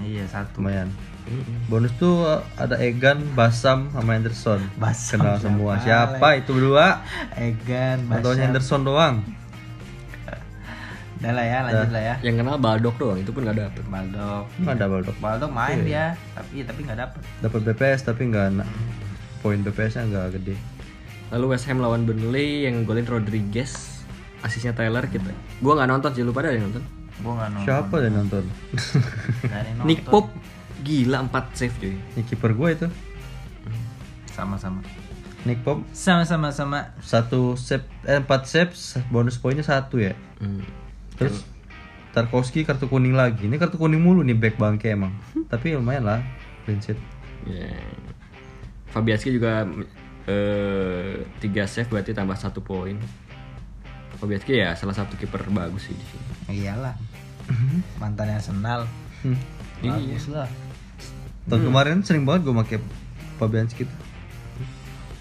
Iya 0.00 0.24
satu. 0.30 0.62
Lumayan. 0.62 0.88
Bonus 1.72 1.92
tuh 1.96 2.22
uh, 2.22 2.40
ada 2.60 2.76
Egan, 2.80 3.20
Basam, 3.34 3.88
sama 3.90 4.14
Henderson. 4.14 4.60
Basam 4.78 5.20
Kenal 5.20 5.36
siapa 5.36 5.44
semua. 5.44 5.72
Siapa 5.80 6.28
itu 6.38 6.50
berdua? 6.54 7.00
Egan, 7.36 8.06
Contohnya 8.08 8.46
Basam. 8.46 8.54
Henderson 8.54 8.80
doang. 8.86 9.14
Udah 11.24 11.32
lah 11.32 11.40
ya, 11.42 11.58
lanjut 11.62 11.90
lah 11.90 12.02
ya. 12.02 12.14
Yang 12.20 12.34
kenal 12.38 12.56
Baldok 12.58 12.94
doang, 12.94 13.16
itu 13.16 13.32
pun 13.32 13.42
gak 13.42 13.56
dapet. 13.56 13.80
Baldok. 13.86 14.44
Nggak 14.60 14.74
ada 14.76 14.86
Baldok. 14.86 15.16
Baldok 15.18 15.50
main 15.50 15.78
dia, 15.82 16.04
tapi 16.32 16.60
tapi 16.62 16.80
nggak 16.84 16.98
dapet. 17.00 17.20
Dapat 17.40 17.60
BPS 17.64 18.00
tapi 18.04 18.28
nggak 18.28 18.46
na- 18.54 18.68
poin 19.40 19.56
BPS-nya 19.58 20.04
nggak 20.04 20.26
gede. 20.34 20.56
Lalu 21.28 21.44
West 21.50 21.64
Ham 21.66 21.80
lawan 21.80 22.04
Burnley 22.04 22.64
yang 22.64 22.84
golin 22.84 23.04
Rodriguez, 23.04 24.04
asisnya 24.40 24.72
Taylor 24.72 25.04
kita. 25.04 25.32
Gua 25.58 25.74
nggak 25.74 25.88
nonton 25.90 26.10
sih, 26.12 26.20
lu 26.20 26.30
pada 26.30 26.48
ada 26.48 26.56
yang 26.56 26.68
nonton? 26.68 26.84
Gua 27.20 27.32
nggak 27.34 27.50
nonton. 27.50 27.66
Siapa 27.66 27.94
yang 27.98 28.14
nonton? 28.14 28.44
Nggak 29.42 29.52
ada 29.54 29.66
yang 29.66 29.76
nonton. 29.80 29.88
Nick 29.88 30.00
Pope 30.04 30.30
gila 30.80 31.18
4 31.24 31.56
save 31.56 31.74
cuy. 31.78 31.94
Ini 31.96 32.22
kiper 32.22 32.52
gue 32.52 32.68
itu. 32.70 32.88
Sama-sama. 34.28 34.80
Nick 35.44 35.60
Pop 35.60 35.84
Sama-sama 35.92 36.48
sama. 36.50 36.96
satu 37.00 37.52
save 37.54 37.84
eh, 38.02 38.16
empat 38.16 38.44
save 38.44 38.72
bonus 39.08 39.36
poinnya 39.36 39.60
satu 39.62 40.00
ya. 40.00 40.16
Hmm. 40.40 40.64
Terus 41.18 41.46
Tarkowski 42.14 42.62
kartu 42.62 42.86
kuning 42.86 43.14
lagi. 43.18 43.50
Ini 43.50 43.58
kartu 43.58 43.74
kuning 43.74 43.98
mulu 43.98 44.22
nih 44.22 44.38
back 44.38 44.54
bangke 44.54 44.94
emang. 44.94 45.10
Tapi 45.50 45.74
lumayan 45.74 46.06
lah 46.06 46.20
clean 46.62 46.78
sheet. 46.78 46.98
Ya. 47.44 47.74
Fabianski 48.94 49.34
juga 49.34 49.66
eh 50.24 51.26
3 51.42 51.66
save 51.66 51.90
berarti 51.90 52.14
tambah 52.14 52.38
satu 52.38 52.62
poin. 52.62 52.94
Fabianski 54.22 54.62
ya 54.62 54.78
salah 54.78 54.94
satu 54.94 55.18
kiper 55.18 55.42
bagus 55.50 55.90
sih 55.90 55.94
di 55.98 56.06
sini. 56.06 56.24
Iyalah. 56.62 56.94
Mantan 57.98 58.30
Arsenal. 58.30 58.86
Hmm. 59.26 59.36
Bagus 59.82 60.30
lah. 60.30 60.46
Tahun 61.50 61.60
kemarin 61.60 62.00
sering 62.06 62.24
banget 62.24 62.48
gue 62.48 62.54
pakai 62.56 62.78
Fabianski 63.36 63.84
tuh. 63.84 64.00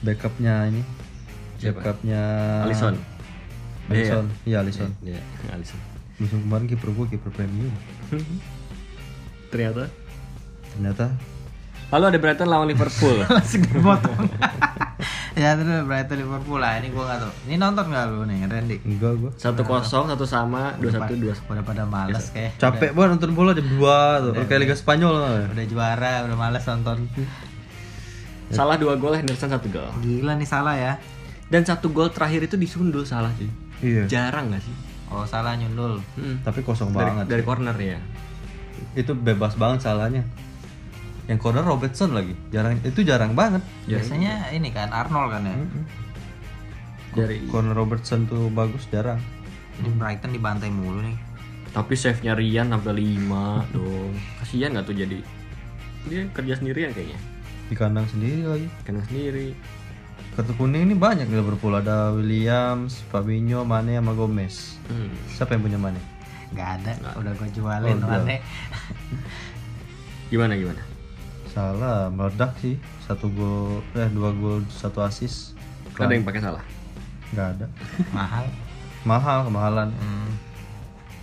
Backupnya 0.05 0.69
ini. 0.69 0.85
Siapa? 1.57 1.81
Backupnya 1.81 2.21
Alisson. 2.69 2.95
Alisson. 3.93 4.25
Iya 4.43 4.57
Alisson. 4.65 4.91
Iya, 5.05 5.21
Alisson. 5.53 5.79
Musim 6.17 6.39
kemarin 6.45 6.65
kiper 6.65 6.89
gue 6.89 7.05
kiper 7.13 7.31
premium. 7.33 7.73
Ternyata 9.53 9.89
Ternyata 10.73 11.07
Lalu 11.93 12.05
ada 12.09 12.17
Brighton 12.17 12.49
lawan 12.49 12.65
Liverpool. 12.65 13.21
Langsung 13.21 13.61
dipotong. 13.69 14.25
ya 15.41 15.53
terus 15.53 15.85
Brighton 15.85 16.17
Liverpool 16.25 16.57
lah. 16.57 16.81
Ini 16.81 16.89
gua 16.89 17.03
nggak 17.05 17.19
tahu. 17.21 17.31
Ini 17.45 17.55
nonton 17.61 17.85
nggak 17.93 18.03
lu 18.09 18.21
nih, 18.25 18.37
Randy? 18.49 18.77
enggak 18.81 19.13
gue. 19.21 19.31
satu 19.37 19.61
kosong, 19.61 20.09
satu 20.09 20.25
sama, 20.25 20.73
dua 20.81 20.89
satu, 20.89 21.13
dua. 21.13 21.37
Udah 21.37 21.61
pada 21.61 21.85
males 21.85 22.33
kayak. 22.33 22.57
Capek 22.57 22.97
banget 22.97 23.09
nonton 23.13 23.31
bola 23.37 23.53
jam 23.53 23.69
2 23.69 23.77
tuh. 23.77 24.33
Kayak 24.49 24.61
Liga 24.65 24.75
Spanyol 24.77 25.13
lah. 25.21 25.45
Udah 25.53 25.65
juara, 25.69 26.13
udah 26.25 26.37
males 26.37 26.63
nonton. 26.65 26.97
Salah 28.57 28.77
dua 28.77 28.97
gol, 28.97 29.17
Henderson 29.17 29.49
satu 29.49 29.65
gol. 29.69 29.89
Gila 30.01 30.37
nih 30.37 30.45
salah 30.45 30.77
ya. 30.77 30.93
Dan 31.49 31.65
satu 31.65 31.89
gol 31.89 32.13
terakhir 32.13 32.45
itu 32.45 32.53
disundul 32.57 33.01
salah 33.01 33.33
cuy. 33.33 33.49
Iya. 33.83 34.03
Jarang 34.07 34.49
gak 34.49 34.63
sih? 34.63 34.75
Oh 35.11 35.27
salah 35.27 35.53
nyundul. 35.53 35.99
Hmm. 36.15 36.39
Tapi 36.41 36.63
kosong 36.63 36.89
Dari, 36.89 37.03
banget. 37.03 37.25
dari 37.27 37.43
corner 37.43 37.75
ya. 37.75 37.99
Itu 38.95 39.13
bebas 39.13 39.53
banget 39.53 39.83
salahnya. 39.83 40.23
Yang 41.23 41.39
corner 41.39 41.61
Robertson 41.61 42.11
lagi. 42.11 42.33
Jarang 42.49 42.79
itu 42.79 42.99
jarang 43.03 43.31
banget. 43.31 43.61
Biasanya 43.85 44.49
ini 44.49 44.71
kan 44.71 44.89
Arnold 44.89 45.29
kan 45.29 45.43
ya. 45.43 45.55
Dari 47.13 47.45
Corner 47.45 47.77
Robertson 47.77 48.25
tuh 48.25 48.49
bagus 48.49 48.89
jarang. 48.89 49.21
Ini 49.77 49.89
Brighton 49.93 50.31
dibantai 50.31 50.69
mulu 50.69 51.01
nih. 51.01 51.17
tapi 51.73 51.97
save-nya 51.97 52.37
Rian 52.37 52.69
sampai 52.69 52.93
5 53.17 53.25
dong. 53.73 54.13
Kasihan 54.37 54.73
gak 54.73 54.85
tuh 54.85 54.93
jadi 54.93 55.17
dia 56.03 56.21
kerja 56.29 56.53
sendirian 56.53 56.93
kayaknya. 56.93 57.17
Di 57.65 57.73
kandang 57.73 58.05
sendiri 58.05 58.45
lagi. 58.45 58.67
Karena 58.83 59.01
sendiri. 59.05 59.57
Kartu 60.33 60.53
kuning 60.57 60.89
ini 60.89 60.95
banyak 60.97 61.29
di 61.29 61.35
Liverpool. 61.37 61.77
Ada 61.77 62.09
Williams, 62.09 63.05
Fabinho, 63.13 63.61
Mane, 63.61 64.01
sama 64.01 64.17
Gomez. 64.17 64.81
Hmm. 64.89 65.13
Siapa 65.29 65.53
yang 65.53 65.61
punya 65.61 65.77
Mane? 65.77 66.01
Gak 66.57 66.81
ada, 66.81 66.91
udah 67.17 67.33
gua 67.37 67.49
jualin 67.53 67.97
Oh, 68.01 68.09
mana. 68.09 68.41
Gimana 70.33 70.57
gimana? 70.57 70.81
Salah, 71.53 72.09
meledak 72.09 72.57
sih. 72.57 72.81
Satu 73.05 73.29
gol, 73.29 73.85
eh 73.93 74.09
dua 74.09 74.33
gol, 74.33 74.65
satu 74.73 75.05
assist. 75.05 75.53
Ada 76.01 76.17
yang 76.17 76.25
pakai 76.25 76.41
salah. 76.41 76.65
Nggak 77.37 77.47
ada. 77.53 77.65
Mahal. 78.09 78.45
Mahal, 79.05 79.39
kemahalan. 79.45 79.89
Hmm. 79.93 80.29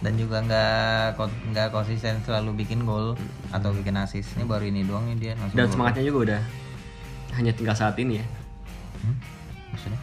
Dan 0.07 0.15
juga 0.15 0.39
nggak 0.39 1.19
nggak 1.51 1.69
konsisten 1.75 2.23
selalu 2.23 2.63
bikin 2.63 2.87
gol 2.87 3.19
atau 3.51 3.75
bikin 3.75 3.99
assist. 3.99 4.39
Ini 4.39 4.47
baru 4.47 4.71
ini 4.71 4.87
doang 4.87 5.11
nih 5.11 5.17
dia 5.19 5.33
langsung. 5.35 5.59
Dan 5.59 5.67
gol. 5.67 5.73
semangatnya 5.75 6.05
juga 6.07 6.19
udah 6.31 6.43
hanya 7.35 7.53
tinggal 7.55 7.75
saat 7.75 7.99
ini 7.99 8.23
ya. 8.23 8.27
Hmm? 9.01 9.17
Maksudnya? 9.71 10.01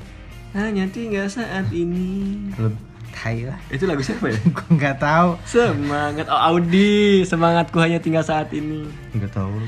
Hanya 0.53 0.85
tinggal 0.87 1.27
saat 1.27 1.67
ini. 1.69 2.35
Leb- 2.55 2.85
Tai 3.09 3.33
lah. 3.43 3.57
Itu 3.67 3.89
lagu 3.89 3.99
siapa 3.99 4.29
ya? 4.29 4.37
Gua 4.55 4.69
nggak 4.69 4.97
tahu. 4.97 5.41
Semangat 5.43 6.29
oh, 6.29 6.37
Audi, 6.37 7.23
semangatku 7.23 7.77
hanya 7.77 7.97
tinggal 7.97 8.21
saat 8.21 8.53
ini. 8.53 8.85
nggak 9.11 9.33
tahu 9.33 9.49
lu. 9.49 9.65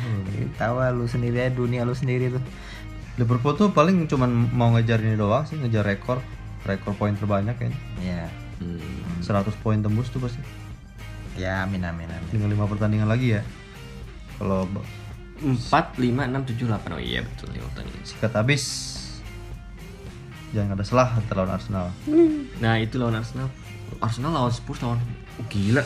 Tahu 0.53 0.75
lah 0.77 0.93
lu 0.93 1.05
sendiri 1.05 1.41
aja 1.41 1.49
dunia 1.49 1.81
lu 1.81 1.91
sendiri 1.91 2.29
tuh. 2.29 2.43
Liverpool 3.17 3.57
tuh 3.57 3.69
paling 3.69 4.05
cuman 4.05 4.29
mau 4.53 4.69
ngejar 4.71 5.01
ini 5.01 5.17
doang 5.17 5.43
sih, 5.43 5.57
ngejar 5.57 5.81
rekor. 5.83 6.21
Rekor 6.61 6.93
poin 6.93 7.11
terbanyak 7.11 7.57
kayaknya. 7.57 7.79
Ya. 7.99 8.23
Hmm. 8.59 9.17
100 9.19 9.49
poin 9.59 9.79
tembus 9.79 10.07
tuh 10.07 10.19
pasti. 10.19 10.39
Ya 11.33 11.63
amin 11.63 11.81
amin 11.81 12.05
amin. 12.05 12.29
Tinggal 12.29 12.53
5 12.53 12.69
pertandingan 12.69 13.07
lagi 13.07 13.33
ya. 13.33 13.41
Kalau 14.37 14.67
b- 14.67 14.85
4, 15.41 15.57
5, 15.95 16.27
6, 16.27 16.53
7, 16.53 16.67
8 16.69 16.91
Oh 16.91 17.01
iya 17.01 17.23
betul 17.23 17.49
ya 17.49 17.63
pertandingan. 17.65 18.03
sikat 18.03 18.31
habis. 18.31 18.88
Jangan 20.49 20.73
ada 20.73 20.85
salah 20.85 21.09
antara 21.13 21.45
lawan 21.45 21.53
Arsenal. 21.57 21.85
Nah 22.57 22.81
itu 22.81 22.97
lawan 22.97 23.21
Arsenal. 23.21 23.47
Arsenal 24.01 24.31
lawan 24.33 24.53
Spurs 24.53 24.81
lawan 24.81 24.97
oh, 25.37 25.45
gila. 25.49 25.83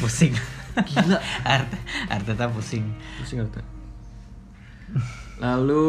Pusing. 0.00 0.36
Gila. 0.76 1.18
Arteta, 1.48 1.78
Arteta 2.12 2.44
pusing. 2.52 2.84
Pusing 3.20 3.48
tuh? 3.48 3.64
Lalu 5.44 5.86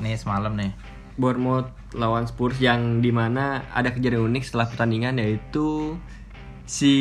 Nih 0.00 0.16
semalam 0.16 0.56
nih. 0.56 0.72
Bournemouth 1.20 1.68
lawan 1.92 2.24
Spurs 2.24 2.56
yang 2.56 3.04
di 3.04 3.12
mana 3.12 3.68
ada 3.76 3.92
kejadian 3.92 4.24
unik 4.32 4.42
setelah 4.46 4.72
pertandingan 4.72 5.20
yaitu 5.20 6.00
si 6.64 6.94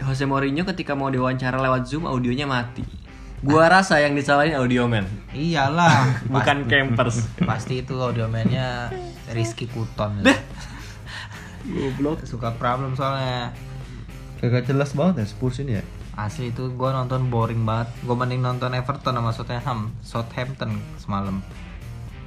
Jose 0.00 0.24
Mourinho 0.24 0.64
ketika 0.64 0.96
mau 0.96 1.12
diwawancara 1.12 1.60
lewat 1.60 1.84
Zoom 1.84 2.08
audionya 2.08 2.48
mati. 2.48 3.01
Gua 3.42 3.66
rasa 3.66 3.98
yang 3.98 4.14
disalahin 4.14 4.54
audio 4.54 4.86
man, 4.86 5.02
Iyalah. 5.34 6.22
bukan 6.30 6.62
campers. 6.70 7.26
Pasti 7.42 7.82
itu 7.82 7.98
audiomennya 7.98 8.94
Rizky 9.34 9.66
Kuton. 9.66 10.22
Goblok. 11.66 12.22
Suka 12.22 12.54
problem 12.54 12.94
soalnya. 12.94 13.50
Kagak 14.38 14.70
jelas 14.70 14.94
banget 14.94 15.22
ya 15.22 15.26
Spurs 15.26 15.58
ini 15.58 15.78
ya. 15.78 15.84
Asli 16.14 16.54
itu 16.54 16.70
gue 16.70 16.90
nonton 16.94 17.34
boring 17.34 17.66
banget. 17.66 17.90
Gue 18.06 18.14
mending 18.14 18.46
nonton 18.46 18.78
Everton 18.78 19.18
sama 19.18 19.34
Southampton, 19.34 19.90
Southampton 20.06 20.78
semalam. 21.02 21.42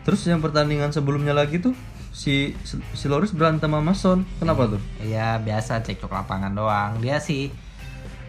Terus 0.03 0.19
yang 0.27 0.43
pertandingan 0.43 0.91
sebelumnya 0.91 1.31
lagi 1.31 1.63
tuh 1.63 1.71
si 2.15 2.55
si 2.91 3.05
Loris 3.07 3.31
berantem 3.31 3.71
sama 3.71 3.95
Son. 3.95 4.27
Kenapa 4.39 4.67
tuh? 4.67 4.81
Iya 4.99 5.39
biasa 5.39 5.79
cekcok 5.79 6.11
lapangan 6.11 6.51
doang. 6.51 6.99
Dia 6.99 7.23
sih 7.23 7.51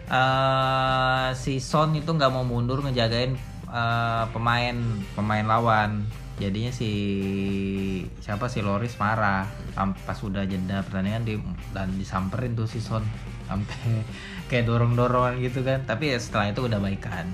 eh 0.07 1.29
si 1.35 1.59
Son 1.59 1.91
itu 1.91 2.07
nggak 2.07 2.31
mau 2.31 2.47
mundur 2.47 2.79
ngejagain 2.79 3.35
eh, 3.67 4.23
pemain 4.31 4.77
pemain 5.13 5.45
lawan. 5.45 6.07
Jadinya 6.37 6.69
si 6.69 6.91
siapa 8.21 8.45
si 8.45 8.61
Loris 8.61 8.93
marah 9.01 9.49
pas 9.73 10.19
udah 10.21 10.45
jeda 10.45 10.85
pertandingan 10.85 11.25
di, 11.25 11.33
dan 11.73 11.89
disamperin 11.97 12.53
tuh 12.53 12.69
si 12.69 12.77
Son 12.77 13.01
sampai 13.49 14.05
kayak 14.49 14.69
dorong 14.69 14.95
dorongan 14.95 15.41
gitu 15.43 15.65
kan. 15.65 15.83
Tapi 15.83 16.15
ya 16.15 16.19
setelah 16.21 16.53
itu 16.53 16.63
udah 16.63 16.79
baikan. 16.79 17.27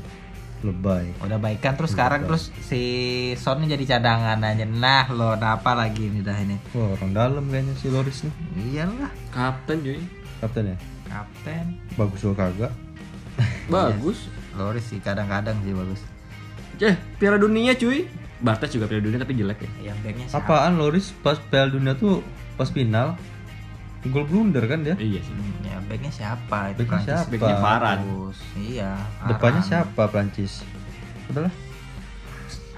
Lebay. 0.63 1.19
Udah 1.19 1.37
baikan 1.43 1.75
terus 1.75 1.91
sekarang 1.91 2.23
terus 2.23 2.47
si 2.63 2.81
Son 3.35 3.59
ini 3.59 3.75
jadi 3.75 3.99
cadangan 3.99 4.39
aja. 4.39 4.63
Nah 4.63 5.11
lo 5.11 5.35
apa 5.35 5.75
lagi 5.75 6.07
nih 6.07 6.23
dah 6.23 6.37
ini? 6.39 6.55
Wah 6.71 6.95
orang 6.95 7.11
dalam 7.11 7.43
kayaknya 7.51 7.75
si 7.75 7.87
Loris 7.91 8.23
nih. 8.23 8.33
Iyalah. 8.71 9.11
Kapten 9.35 9.83
cuy. 9.83 9.99
Kapten 10.39 10.73
ya. 10.73 10.92
Kapten 11.13 11.77
Bagus 11.93 12.19
juga 12.19 12.35
kagak. 12.43 12.73
Bagus. 13.67 14.25
Loris 14.53 14.85
sih 14.85 14.97
kadang-kadang 14.97 15.57
sih 15.61 15.71
bagus 15.71 16.01
Eh, 16.75 16.97
Piala 17.15 17.37
Dunia 17.37 17.73
cuy. 17.73 18.09
Bartes 18.37 18.69
juga 18.69 18.85
Piala 18.85 18.99
Dunia 18.99 19.21
tapi 19.21 19.33
jelek 19.33 19.61
ya. 19.61 19.93
yang 19.93 19.97
backnya 20.01 20.25
siapa 20.27 20.43
Apaan 20.43 20.75
Loris 20.75 21.13
pas 21.21 21.37
Piala 21.39 21.69
Dunia 21.69 21.93
tuh 21.93 22.19
pas 22.53 22.67
final 22.67 23.15
gol 24.03 24.27
blunder 24.27 24.67
kan 24.67 24.83
dia? 24.83 24.99
Iya 24.99 25.21
sih. 25.21 25.31
Hmm, 25.31 25.63
ya 25.63 25.77
backnya 25.81 26.11
siapa 26.11 26.75
itu 26.75 26.83
Backnya 26.83 26.89
Prancis 26.89 27.15
siapa? 27.15 27.31
Backnya 27.31 27.55
bagus. 27.79 28.37
iya 28.59 28.91
Depannya 29.23 29.61
siapa 29.63 30.03
Prancis? 30.07 30.53
Udahlah, 31.31 31.53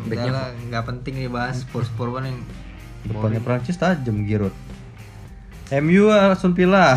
Udah 0.06 0.22
lah, 0.28 0.48
nggak 0.54 0.84
penting 0.86 1.14
dibahas 1.18 1.66
spur-spur 1.66 2.14
mana 2.14 2.30
yang 2.30 2.40
depannya 3.02 3.42
Prancis 3.42 3.74
tajam 3.76 4.22
Giroud. 4.22 4.54
MU 5.72 6.04
Aston 6.08 6.54
Villa. 6.54 6.94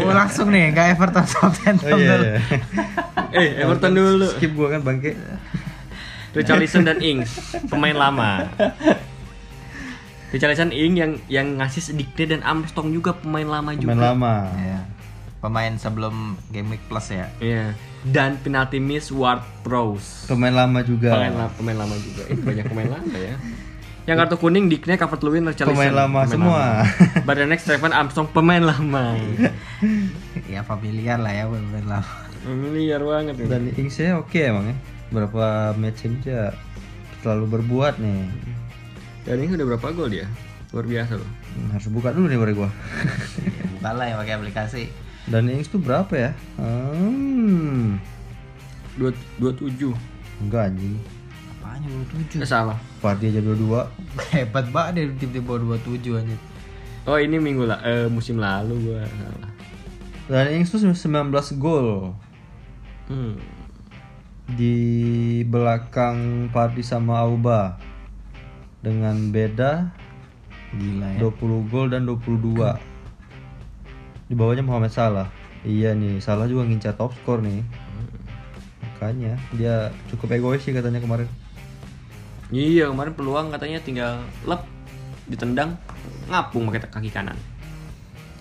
Oh 0.00 0.10
langsung 0.10 0.48
nih, 0.48 0.70
nggak 0.70 0.86
Everton 0.94 1.26
Southampton 1.26 1.74
Oh 1.90 1.98
iya, 1.98 2.14
dulu. 2.14 2.24
iya. 2.24 2.38
Eh, 3.36 3.48
Everton 3.60 3.92
dulu. 3.92 4.26
Skip 4.32 4.52
gua 4.54 4.68
kan 4.70 4.80
bangke. 4.80 5.18
Richarlison 6.32 6.84
dan 6.84 7.00
Ings, 7.00 7.32
pemain 7.66 7.92
lama. 7.92 8.46
Richarlison 10.28 10.68
Ing 10.68 10.94
yang 10.94 11.12
yang 11.26 11.56
ngasih 11.56 11.94
Dikne 11.94 12.24
dan 12.28 12.40
Armstrong 12.42 12.90
juga 12.90 13.14
pemain 13.14 13.46
lama 13.46 13.72
juga. 13.72 13.90
Pemain 13.90 14.04
lama. 14.12 14.34
Iya. 14.54 14.80
Pemain 15.36 15.72
sebelum 15.76 16.14
Game 16.50 16.68
Week 16.70 16.82
Plus 16.86 17.08
ya. 17.08 17.26
Iya. 17.38 17.72
Dan 18.04 18.36
penalti 18.38 18.78
miss 18.78 19.08
Ward 19.10 19.42
Prowse. 19.62 20.26
Pemain 20.26 20.52
lama 20.52 20.82
juga. 20.82 21.10
Pemain, 21.10 21.34
la- 21.34 21.52
pemain 21.52 21.78
lama 21.78 21.96
juga. 21.96 22.22
Eh, 22.26 22.36
banyak 22.36 22.64
pemain 22.66 22.90
lama 22.92 23.16
ya. 23.16 23.34
Yang 24.06 24.16
kartu 24.22 24.36
kuning 24.38 24.70
Dikne, 24.70 24.94
Calvert 24.94 25.18
Lewin, 25.26 25.50
Richarlison. 25.50 25.74
Pemain 25.74 25.94
lama 26.06 26.20
semua. 26.30 26.86
But 27.26 27.42
the 27.42 27.46
next 27.46 27.66
Stephen 27.66 27.90
Armstrong 27.90 28.30
pemain 28.30 28.62
lama. 28.62 29.18
Ya 30.46 30.62
familiar 30.62 31.18
lah 31.18 31.34
ya 31.34 31.44
pemain 31.50 31.98
lama. 31.98 32.14
Familiar 32.46 33.02
banget 33.02 33.34
nih. 33.34 33.46
Dan 33.50 33.62
Ingsnya 33.74 34.22
oke 34.22 34.38
emang 34.38 34.70
ya. 34.70 34.76
Berapa 35.10 35.74
match 35.74 36.06
ini 36.06 36.22
dia 36.22 36.54
selalu 37.20 37.58
berbuat 37.58 37.98
nih. 37.98 38.30
Dan 39.26 39.42
ini 39.42 39.58
udah 39.58 39.66
berapa 39.74 39.86
gol 39.90 40.14
dia? 40.14 40.30
Luar 40.70 40.86
biasa 40.86 41.18
loh. 41.18 41.26
Hmm, 41.58 41.74
Harus 41.74 41.90
buka 41.90 42.14
dulu 42.14 42.30
nih 42.30 42.38
baru 42.38 42.52
gua. 42.54 42.70
Bukan 43.74 43.94
lah 43.98 44.06
yang 44.06 44.18
pakai 44.22 44.34
aplikasi. 44.38 44.82
Dan 45.26 45.50
Ings 45.50 45.66
tuh 45.66 45.82
berapa 45.82 46.14
ya? 46.14 46.30
Hmm. 46.62 47.98
Dua, 48.94 49.10
dua 49.42 49.50
tujuh. 49.50 49.90
Enggak 50.46 50.70
anjing. 50.70 50.94
Apanya 51.86 52.02
27? 52.10 52.42
Eh, 52.42 52.48
salah. 52.50 52.78
Party 52.98 53.30
aja 53.30 53.38
dua-dua. 53.38 53.86
Hebat 54.34 54.66
banget 54.74 55.14
tim-tim 55.22 55.46
bawah 55.46 55.78
27 55.78 56.18
aja. 56.18 56.36
Oh 57.06 57.14
ini 57.14 57.38
minggu 57.38 57.62
lah, 57.62 57.78
eh, 57.86 58.10
musim 58.10 58.42
lalu 58.42 58.90
gua 58.90 59.06
salah. 59.06 59.50
Dan 60.26 60.58
Ings 60.58 60.74
tuh 60.74 60.82
19 60.82 61.30
gol 61.62 62.10
Hmm. 63.06 63.38
di 64.58 64.74
belakang 65.46 66.50
Party 66.50 66.82
sama 66.82 67.22
Auba. 67.22 67.78
Dengan 68.82 69.30
beda 69.30 69.94
Gila 70.74 71.14
ya. 71.14 71.22
20 71.22 71.70
gol 71.70 71.86
dan 71.94 72.02
22. 72.02 72.74
Di 74.26 74.34
bawahnya 74.34 74.66
Muhammad 74.66 74.90
Salah. 74.90 75.30
Iya 75.62 75.94
nih, 75.94 76.18
Salah 76.18 76.50
juga 76.50 76.66
ngincar 76.66 76.98
top 76.98 77.14
skor 77.14 77.38
nih. 77.46 77.62
Makanya 78.82 79.38
dia 79.54 79.94
cukup 80.10 80.34
egois 80.34 80.66
sih 80.66 80.74
katanya 80.74 80.98
kemarin. 80.98 81.30
Iya 82.54 82.94
kemarin 82.94 83.12
peluang 83.18 83.50
katanya 83.50 83.78
tinggal 83.82 84.22
lep 84.46 84.62
ditendang 85.26 85.74
ngapung 86.30 86.70
pakai 86.70 86.86
kaki 86.86 87.10
kanan. 87.10 87.34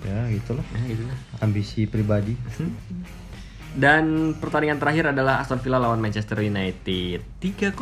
Ya, 0.06 0.30
gitulah. 0.30 0.62
Ya 0.78 0.82
gitu 0.86 1.04
lah. 1.10 1.18
Ambisi 1.42 1.90
pribadi. 1.90 2.38
Dan 3.82 4.32
pertandingan 4.40 4.80
terakhir 4.80 5.12
adalah 5.12 5.44
Aston 5.44 5.60
Villa 5.60 5.82
lawan 5.82 6.00
Manchester 6.00 6.40
United 6.40 7.20
3-0 7.44 7.76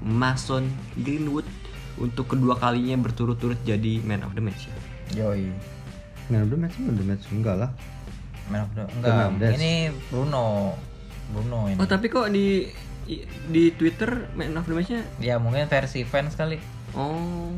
Mason 0.00 0.64
Greenwood 0.96 1.44
untuk 1.98 2.32
kedua 2.32 2.56
kalinya 2.56 2.96
berturut-turut 2.96 3.58
jadi 3.60 4.00
man 4.06 4.24
of 4.24 4.32
the 4.32 4.40
match 4.40 4.70
ya. 4.70 4.76
Yoi. 5.26 5.52
Man 6.32 6.46
of 6.46 6.48
the 6.48 6.56
match, 6.56 6.78
man 6.80 6.94
of 6.94 6.96
the 6.96 7.04
match 7.04 7.24
enggak 7.28 7.56
lah. 7.60 7.70
Man 8.48 8.64
of 8.64 8.70
the- 8.72 8.88
enggak. 8.88 9.12
Fernandes. 9.12 9.52
Ini 9.58 9.72
Bruno. 10.08 10.46
Bruno 11.28 11.58
ini. 11.68 11.76
Oh 11.76 11.84
tapi 11.84 12.06
kok 12.08 12.32
di 12.32 12.64
di 13.48 13.72
Twitter 13.72 14.28
man 14.36 14.52
of 14.60 14.68
the 14.68 14.76
match-nya 14.76 15.00
Ya 15.16 15.40
mungkin 15.40 15.64
versi 15.64 16.04
fans 16.04 16.36
kali. 16.36 16.60
oh 16.92 17.50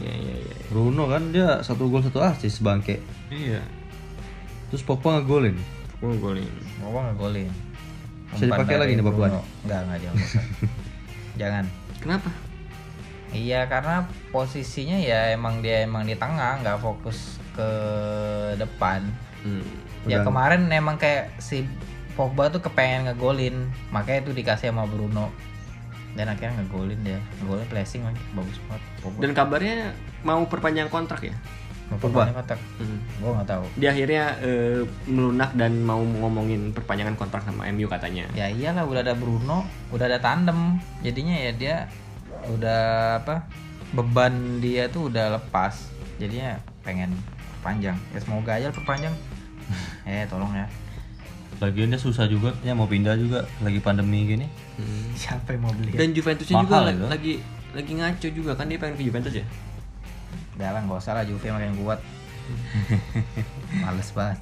iya 0.00 0.12
iya 0.14 0.34
iya. 0.40 0.56
Bruno 0.72 1.08
kan 1.08 1.32
dia 1.34 1.60
satu 1.60 1.88
gol 1.92 2.04
satu 2.04 2.22
assist 2.24 2.62
bangke. 2.64 3.02
Iya. 3.28 3.60
Terus 4.70 4.84
Pogba 4.84 5.18
ngegolin. 5.18 5.56
Oh 5.98 6.14
golin. 6.14 6.52
Gua 6.78 7.10
nggak 7.10 7.16
golin. 7.18 7.50
Bisa 8.28 8.44
dipakai 8.44 8.76
lagi 8.76 8.92
nih, 8.94 9.04
Papuan? 9.04 9.40
Enggak, 9.64 9.80
enggak 9.88 9.98
jangan. 10.04 10.26
jangan. 11.40 11.64
Kenapa? 11.98 12.30
Iya 13.28 13.60
karena 13.68 13.96
posisinya 14.32 14.96
ya 14.96 15.32
emang 15.36 15.60
dia 15.60 15.84
emang 15.84 16.08
di 16.08 16.16
tengah 16.16 16.60
nggak 16.64 16.78
fokus 16.80 17.36
ke 17.52 17.70
depan. 18.56 19.04
Hmm. 19.42 19.64
Ya 20.06 20.22
kemarin 20.24 20.70
emang 20.70 20.96
kayak 20.96 21.34
si 21.42 21.66
Pogba 22.18 22.50
tuh 22.50 22.58
kepengen 22.58 23.06
ngegolin 23.06 23.70
makanya 23.94 24.26
itu 24.26 24.34
dikasih 24.34 24.74
sama 24.74 24.90
Bruno 24.90 25.30
dan 26.18 26.26
akhirnya 26.34 26.58
ngegolin 26.58 26.98
dia 27.06 27.22
ngegolin 27.38 27.68
placing 27.70 28.02
lagi 28.02 28.18
bagus 28.34 28.58
banget 28.66 28.82
Pogba. 28.98 29.18
Dan 29.22 29.30
kabarnya 29.38 29.76
mau 30.26 30.42
perpanjang 30.50 30.90
kontrak 30.90 31.22
ya? 31.22 31.34
Mau 31.88 31.96
Pogba? 32.02 32.26
perpanjang 32.26 32.38
kontrak 32.42 32.60
Hmm. 32.82 32.98
gue 33.22 33.30
nggak 33.38 33.48
tahu. 33.54 33.64
Dia 33.78 33.88
akhirnya 33.94 34.24
eh, 34.42 34.82
melunak 35.06 35.50
dan 35.54 35.72
mau 35.86 36.02
ngomongin 36.02 36.74
perpanjangan 36.74 37.14
kontrak 37.14 37.46
sama 37.46 37.70
MU 37.70 37.86
katanya. 37.86 38.26
Ya 38.34 38.50
iyalah 38.50 38.82
udah 38.82 39.00
ada 39.06 39.14
Bruno, 39.14 39.62
udah 39.94 40.10
ada 40.10 40.18
tandem. 40.18 40.82
Jadinya 41.06 41.38
ya 41.38 41.52
dia 41.54 41.76
udah 42.50 42.82
apa? 43.22 43.46
Beban 43.94 44.58
dia 44.58 44.90
tuh 44.90 45.06
udah 45.06 45.38
lepas. 45.38 45.86
Jadinya 46.18 46.58
pengen 46.82 47.14
panjang. 47.62 47.94
Ya 48.10 48.18
semoga 48.18 48.58
aja 48.58 48.74
perpanjang. 48.74 49.14
eh 50.10 50.26
tolong 50.26 50.50
ya. 50.50 50.66
Lagian 51.58 51.90
dia 51.90 51.98
susah 51.98 52.30
juga, 52.30 52.54
ya 52.62 52.70
mau 52.70 52.86
pindah 52.86 53.18
juga 53.18 53.42
lagi 53.58 53.82
pandemi 53.82 54.22
gini. 54.24 54.46
Hmm. 54.78 55.10
Siapa 55.12 55.52
yang 55.52 55.66
mau 55.66 55.74
beli? 55.74 55.90
Dan 55.90 56.14
Juventusnya 56.14 56.54
juga 56.62 56.76
Mahal 56.76 56.84
la- 56.84 56.94
itu. 56.94 57.06
lagi 57.10 57.34
lagi 57.68 57.92
ngaco 57.94 58.28
juga 58.30 58.52
kan 58.54 58.66
dia 58.66 58.78
pengen 58.78 58.94
ke 58.94 59.02
Juventus 59.02 59.34
ya. 59.34 59.42
Udah 60.54 60.70
lah 60.70 60.80
nggak 60.80 60.98
usah 60.98 61.12
lah 61.18 61.24
Juve 61.26 61.50
makin 61.50 61.74
kuat. 61.76 61.98
Males 63.82 64.10
banget. 64.14 64.38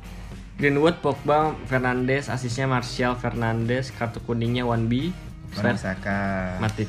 Greenwood, 0.57 1.05
Pogba, 1.05 1.52
Fernandes, 1.64 2.29
asisnya 2.29 2.64
Martial, 2.64 3.12
Fernandes, 3.14 3.92
kartu 3.92 4.24
kuningnya 4.24 4.64
1B, 4.64 5.12
Wan 5.52 5.52
Sven, 5.52 5.76
Saka. 5.76 6.57
Matic. 6.57 6.88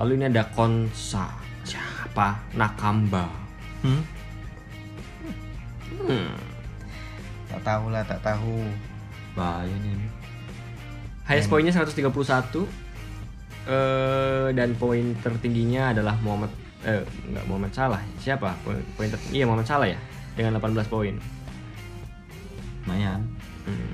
Lalu 0.00 0.16
ini 0.16 0.24
ada 0.26 0.48
Konsa, 0.48 1.28
siapa? 1.60 2.40
Nakamba. 2.56 3.28
Hmm? 3.84 4.00
Hmm. 6.00 6.32
Tak 7.50 7.60
tahu 7.66 7.90
lah, 7.90 8.02
tak 8.06 8.22
tahu. 8.22 8.64
Bahaya 9.34 9.74
nih. 9.82 10.10
Highest 11.26 11.46
poinnya 11.46 11.70
131 11.70 12.10
eh 13.70 14.48
dan 14.56 14.72
poin 14.74 15.14
tertingginya 15.20 15.92
adalah 15.92 16.16
Muhammad 16.24 16.48
eh 16.82 17.04
enggak 17.28 17.44
Muhammad 17.46 17.72
Salah. 17.76 18.00
Siapa? 18.18 18.56
Poin, 18.64 18.80
poin 18.96 19.06
tertinggi 19.12 19.36
iya 19.36 19.44
Muhammad 19.46 19.68
Salah 19.68 19.86
ya 19.86 20.00
dengan 20.34 20.58
18 20.58 20.90
poin. 20.90 21.14
Lumayan. 22.88 23.20
Hmm. 23.68 23.92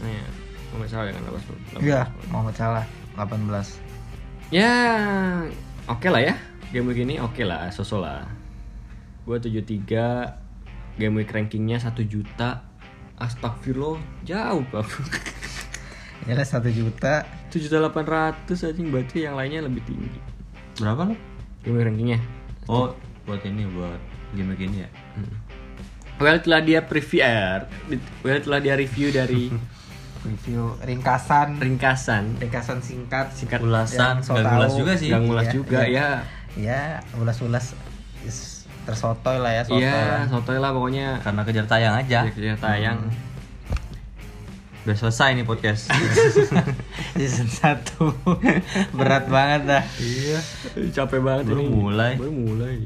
Nah, 0.00 0.08
ya. 0.08 0.26
Muhammad 0.70 0.88
Salah 0.88 1.04
dengan 1.10 1.22
18 1.34 1.48
poin. 1.50 1.60
18 1.82 1.84
Iya. 1.84 2.02
Muhammad 2.30 2.54
Salah 2.56 2.84
18. 3.18 3.90
Ya, 4.50 4.74
oke 5.90 6.08
lah 6.10 6.22
ya. 6.22 6.34
Game 6.70 6.86
week 6.90 7.02
ini 7.02 7.18
oke 7.18 7.42
lah, 7.42 7.70
sosok 7.74 8.06
lah. 8.06 8.22
Gue 9.26 9.42
73 9.42 10.98
game 10.98 11.14
week 11.18 11.30
rankingnya 11.34 11.82
1 11.82 11.98
juta. 12.06 12.69
Astagfirullah, 13.20 14.00
jauh 14.24 14.64
pak. 14.72 14.88
Ya 16.24 16.36
lah 16.36 16.44
1 16.44 16.68
juta. 16.72 17.24
7 17.48 17.60
juta 17.60 17.76
800 17.80 18.48
anjing 18.64 18.88
berarti 18.88 19.24
yang 19.24 19.36
lainnya 19.36 19.64
lebih 19.64 19.84
tinggi. 19.84 20.08
Berapa 20.76 21.12
lo? 21.12 21.14
Game 21.60 21.76
week 21.76 21.84
rankingnya. 21.84 22.18
Oh, 22.64 22.96
buat 23.24 23.44
ini 23.44 23.68
buat 23.68 24.00
game 24.32 24.56
gini 24.56 24.84
ya. 24.84 24.88
Well 26.16 26.36
telah 26.40 26.60
dia 26.60 26.80
preview, 26.84 27.24
well 28.20 28.40
telah 28.40 28.60
dia 28.60 28.76
review 28.76 29.08
dari 29.08 29.48
Review 30.20 30.76
ringkasan, 30.84 31.56
ringkasan, 31.56 32.36
ringkasan 32.36 32.84
singkat, 32.84 33.32
singkat 33.32 33.64
Ulasan, 33.64 34.20
so 34.20 34.36
nggak 34.36 34.52
ngulas 34.52 34.72
juga 34.76 34.92
sih. 34.92 35.08
Gak 35.08 35.22
ngulas 35.24 35.46
Iya, 35.48 35.54
juga 35.56 35.78
iya. 35.88 35.88
ya. 35.88 36.08
Ya, 36.60 36.82
ulas-ulas 37.16 37.72
is- 38.28 38.59
tersotoy 38.82 39.36
lah 39.36 39.52
ya, 39.52 39.62
sotoy 39.62 39.80
Iya, 39.80 39.92
lah. 39.92 40.22
sotoy 40.26 40.56
lah 40.56 40.70
pokoknya. 40.70 41.20
Karena 41.20 41.40
kejar 41.42 41.66
tayang 41.66 41.94
aja. 41.94 42.26
Kejar 42.26 42.56
tayang. 42.56 42.98
Udah 44.80 44.96
selesai 44.96 45.36
nih 45.36 45.44
podcast. 45.44 45.92
Season 47.14 47.44
1 47.46 48.00
Berat 48.96 49.28
banget 49.28 49.60
dah. 49.66 49.84
iya. 49.96 50.40
Capek 50.90 51.20
banget 51.20 51.44
Baru 51.46 51.60
ini. 51.60 51.68
mulai. 51.70 52.12
Baru 52.16 52.32
mulai. 52.32 52.80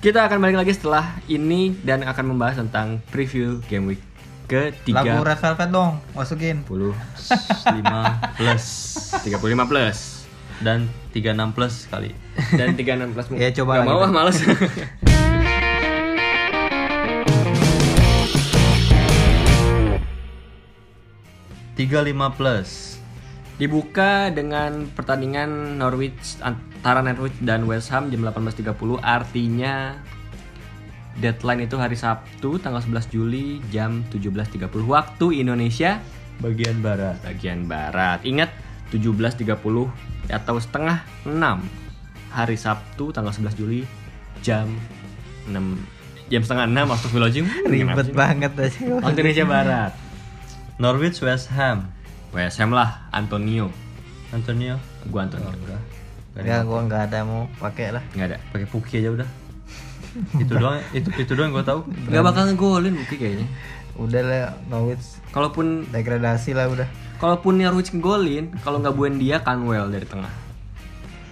Kita 0.00 0.24
akan 0.24 0.38
balik 0.38 0.56
lagi 0.58 0.72
setelah 0.72 1.16
ini 1.26 1.76
dan 1.78 2.00
akan 2.02 2.24
membahas 2.26 2.56
tentang 2.58 3.00
preview 3.08 3.60
game 3.64 3.84
week 3.86 4.00
ke 4.44 4.72
Lagu 4.88 5.14
30 5.14 5.28
Red 5.28 5.38
Velvet 5.38 5.68
dong, 5.70 5.92
masukin. 6.10 6.56
5 6.66 6.76
plus 8.34 8.64
35 9.22 9.40
plus 9.68 10.19
dan 10.60 10.84
36 11.12 11.56
plus 11.56 11.74
kali. 11.88 12.10
dan 12.60 12.76
36 12.76 13.16
plus 13.16 13.26
Ya, 13.36 13.50
coba 13.52 13.80
lagi, 13.80 13.88
mau 13.88 14.00
ah 14.00 14.12
males 14.12 14.38
35 21.76 22.36
plus. 22.36 22.70
dibuka 23.60 24.32
dengan 24.32 24.88
pertandingan 24.96 25.76
Norwich 25.76 26.40
antara 26.40 27.04
Norwich 27.04 27.36
dan 27.44 27.68
West 27.68 27.92
Ham 27.92 28.08
jam 28.08 28.24
18.30 28.24 28.72
artinya 29.04 30.00
deadline 31.20 31.68
itu 31.68 31.76
hari 31.76 31.92
Sabtu 31.92 32.56
tanggal 32.56 32.80
11 32.80 33.12
Juli 33.12 33.60
jam 33.68 34.00
17.30 34.08 34.64
waktu 34.88 35.44
Indonesia 35.44 36.00
Bagian 36.40 36.80
barat. 36.80 37.20
bagian 37.20 37.68
barat. 37.68 38.24
Ingat 38.24 38.48
17.30 38.96 39.44
atau 40.30 40.56
setengah 40.56 41.02
6 41.26 41.34
hari 42.30 42.56
Sabtu 42.56 43.10
tanggal 43.10 43.34
11 43.34 43.58
Juli 43.58 43.82
jam 44.40 44.70
6 45.50 45.54
jam 46.30 46.42
setengah 46.46 46.66
6 46.70 46.92
waktu 46.94 47.06
Filojim 47.10 47.44
Ribet 47.66 48.08
banget 48.14 48.52
aja. 48.54 48.80
waktu 49.02 49.10
Indonesia 49.18 49.44
Barat. 49.44 49.92
Norwich 50.80 51.20
West 51.20 51.52
Ham. 51.52 51.90
West 52.30 52.56
Ham 52.62 52.70
lah 52.72 53.10
Antonio. 53.10 53.68
Antonio. 54.30 54.78
Gua 55.10 55.26
Antonio. 55.26 55.50
enggak. 55.50 55.82
Enggak, 56.38 56.60
gua 56.64 56.78
enggak 56.86 57.02
ada 57.10 57.18
mau 57.26 57.50
pakai 57.58 57.92
lah. 57.92 58.02
Nggak 58.14 58.26
ada. 58.32 58.38
Pakai 58.54 58.66
Puki 58.70 59.02
aja 59.02 59.10
udah. 59.10 59.28
itu 60.42 60.52
doang 60.58 60.78
itu 60.90 61.08
itu 61.18 61.32
doang 61.34 61.50
gue 61.50 61.62
tahu. 61.66 61.80
Nggak 62.08 62.24
bakal 62.24 62.42
ngegolin 62.48 62.94
Buki 62.94 63.14
kayaknya. 63.18 63.46
Udah 64.00 64.22
lah, 64.24 64.56
Norwich 64.72 65.20
Kalaupun 65.28 65.84
degradasi 65.92 66.56
lah 66.56 66.72
udah. 66.72 66.88
kalaupun 67.20 67.60
Norwich 67.60 67.92
ngegolin, 67.92 68.48
kalau 68.64 68.80
nggak 68.80 68.96
Buendia 68.96 69.44
Canwell 69.44 69.92
dari 69.92 70.08
tengah. 70.08 70.32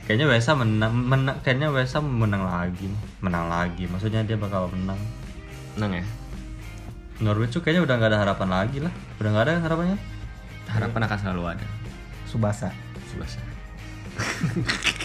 Kayaknya 0.05 0.37
Ham 0.37 0.57
menang, 0.61 0.93
menang 0.93 1.37
kayaknya 1.41 1.73
Ham 1.73 2.05
menang 2.05 2.45
lagi. 2.45 2.89
Menang 3.25 3.49
lagi. 3.49 3.89
Maksudnya 3.89 4.21
dia 4.21 4.37
bakal 4.37 4.69
menang. 4.69 5.01
Menang 5.77 6.01
ya. 6.01 6.05
Norwich 7.25 7.57
tuh 7.57 7.65
kayaknya 7.65 7.89
udah 7.89 7.95
nggak 7.97 8.11
ada 8.13 8.21
harapan 8.21 8.49
lagi 8.53 8.79
lah. 8.85 8.93
Udah 9.17 9.29
nggak 9.33 9.45
ada 9.49 9.53
kan 9.57 9.63
harapannya? 9.65 9.97
Harapan 10.69 11.01
akan 11.09 11.19
selalu 11.25 11.43
ada. 11.57 11.67
Subasa. 12.29 12.69
Subasa. 13.09 13.41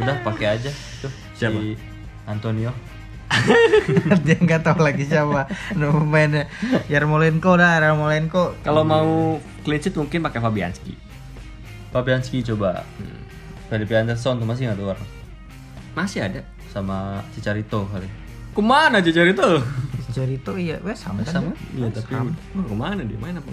Udah 0.00 0.16
pakai 0.24 0.56
aja 0.56 0.70
tuh 1.04 1.12
Siapa? 1.36 1.58
si 1.60 1.76
Antonio. 2.26 2.72
Dia 4.26 4.36
nggak 4.36 4.62
tahu 4.66 4.82
lagi 4.82 5.06
siapa 5.06 5.46
no 5.78 5.94
pemainnya. 5.94 6.50
Yarmolenko 6.90 7.56
dah, 7.56 7.78
Yarmolenko. 7.78 8.58
Kalau 8.66 8.82
mau 8.82 9.38
clean 9.62 9.80
sheet 9.80 9.94
mungkin 9.94 10.20
pakai 10.26 10.40
Fabianski. 10.42 10.94
Fabianski 11.94 12.42
coba. 12.54 12.82
Hmm. 12.98 13.20
Felipe 13.70 13.94
Anderson 13.94 14.42
tuh 14.42 14.46
masih 14.50 14.66
nggak 14.66 14.78
keluar 14.82 14.98
Masih 15.94 16.26
ada. 16.26 16.42
sama 16.74 17.22
Cicarito 17.34 17.86
kali. 17.86 18.06
Ke 18.50 18.62
mana 18.62 18.98
aja 18.98 19.10
cari 19.14 19.30
tuh? 19.30 19.62
Jorito 20.10 20.58
iya, 20.58 20.82
wes 20.82 20.98
sama 20.98 21.22
West 21.22 21.34
kan. 21.34 21.54
Iya 21.74 21.86
tapi 21.94 22.18
oh, 22.18 22.66
ke 22.66 22.74
mana 22.74 23.02
dia 23.06 23.18
main 23.18 23.38
apa? 23.38 23.50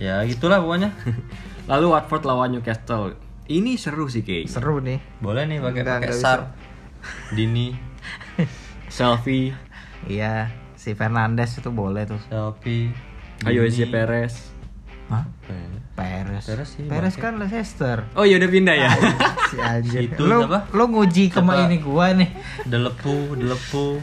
Ya 0.00 0.24
gitulah 0.24 0.64
pokoknya. 0.64 0.96
Lalu 1.70 1.86
Watford 1.92 2.24
lawan 2.24 2.56
Newcastle. 2.56 3.16
Ini 3.52 3.76
seru 3.76 4.08
sih 4.08 4.24
kayaknya. 4.24 4.48
Seru 4.48 4.80
nih. 4.80 4.98
Boleh 5.20 5.44
nih 5.44 5.60
pakai 5.60 5.82
pakai 5.84 6.12
Sar. 6.16 6.56
Dini, 7.32 7.72
Selfie. 8.90 9.54
Iya, 10.04 10.50
si 10.74 10.92
Fernandes 10.92 11.54
itu 11.54 11.70
boleh 11.70 12.04
tuh. 12.04 12.20
Selfie. 12.26 12.90
Ayo 13.42 13.64
si 13.68 13.86
Perez. 13.86 14.52
Hah? 15.08 15.24
Eh, 15.46 15.80
Perez. 15.92 16.44
Perez 16.44 16.68
sih, 16.68 16.84
pakai. 16.84 17.10
kan 17.16 17.34
Leicester. 17.36 18.04
Oh 18.12 18.22
iya 18.22 18.36
udah 18.36 18.46
pindah 18.46 18.74
ya. 18.74 18.90
si 19.48 19.56
anjir. 19.72 20.00
Itu 20.06 20.22
lu, 20.22 20.44
siapa? 20.44 20.70
lu 20.70 20.84
nguji 20.88 21.24
ke 21.28 21.40
Siapa? 21.40 21.64
ini 21.64 21.76
gua 21.78 22.12
nih. 22.12 22.30
Delepu, 22.64 23.34
Delepu. 23.34 23.98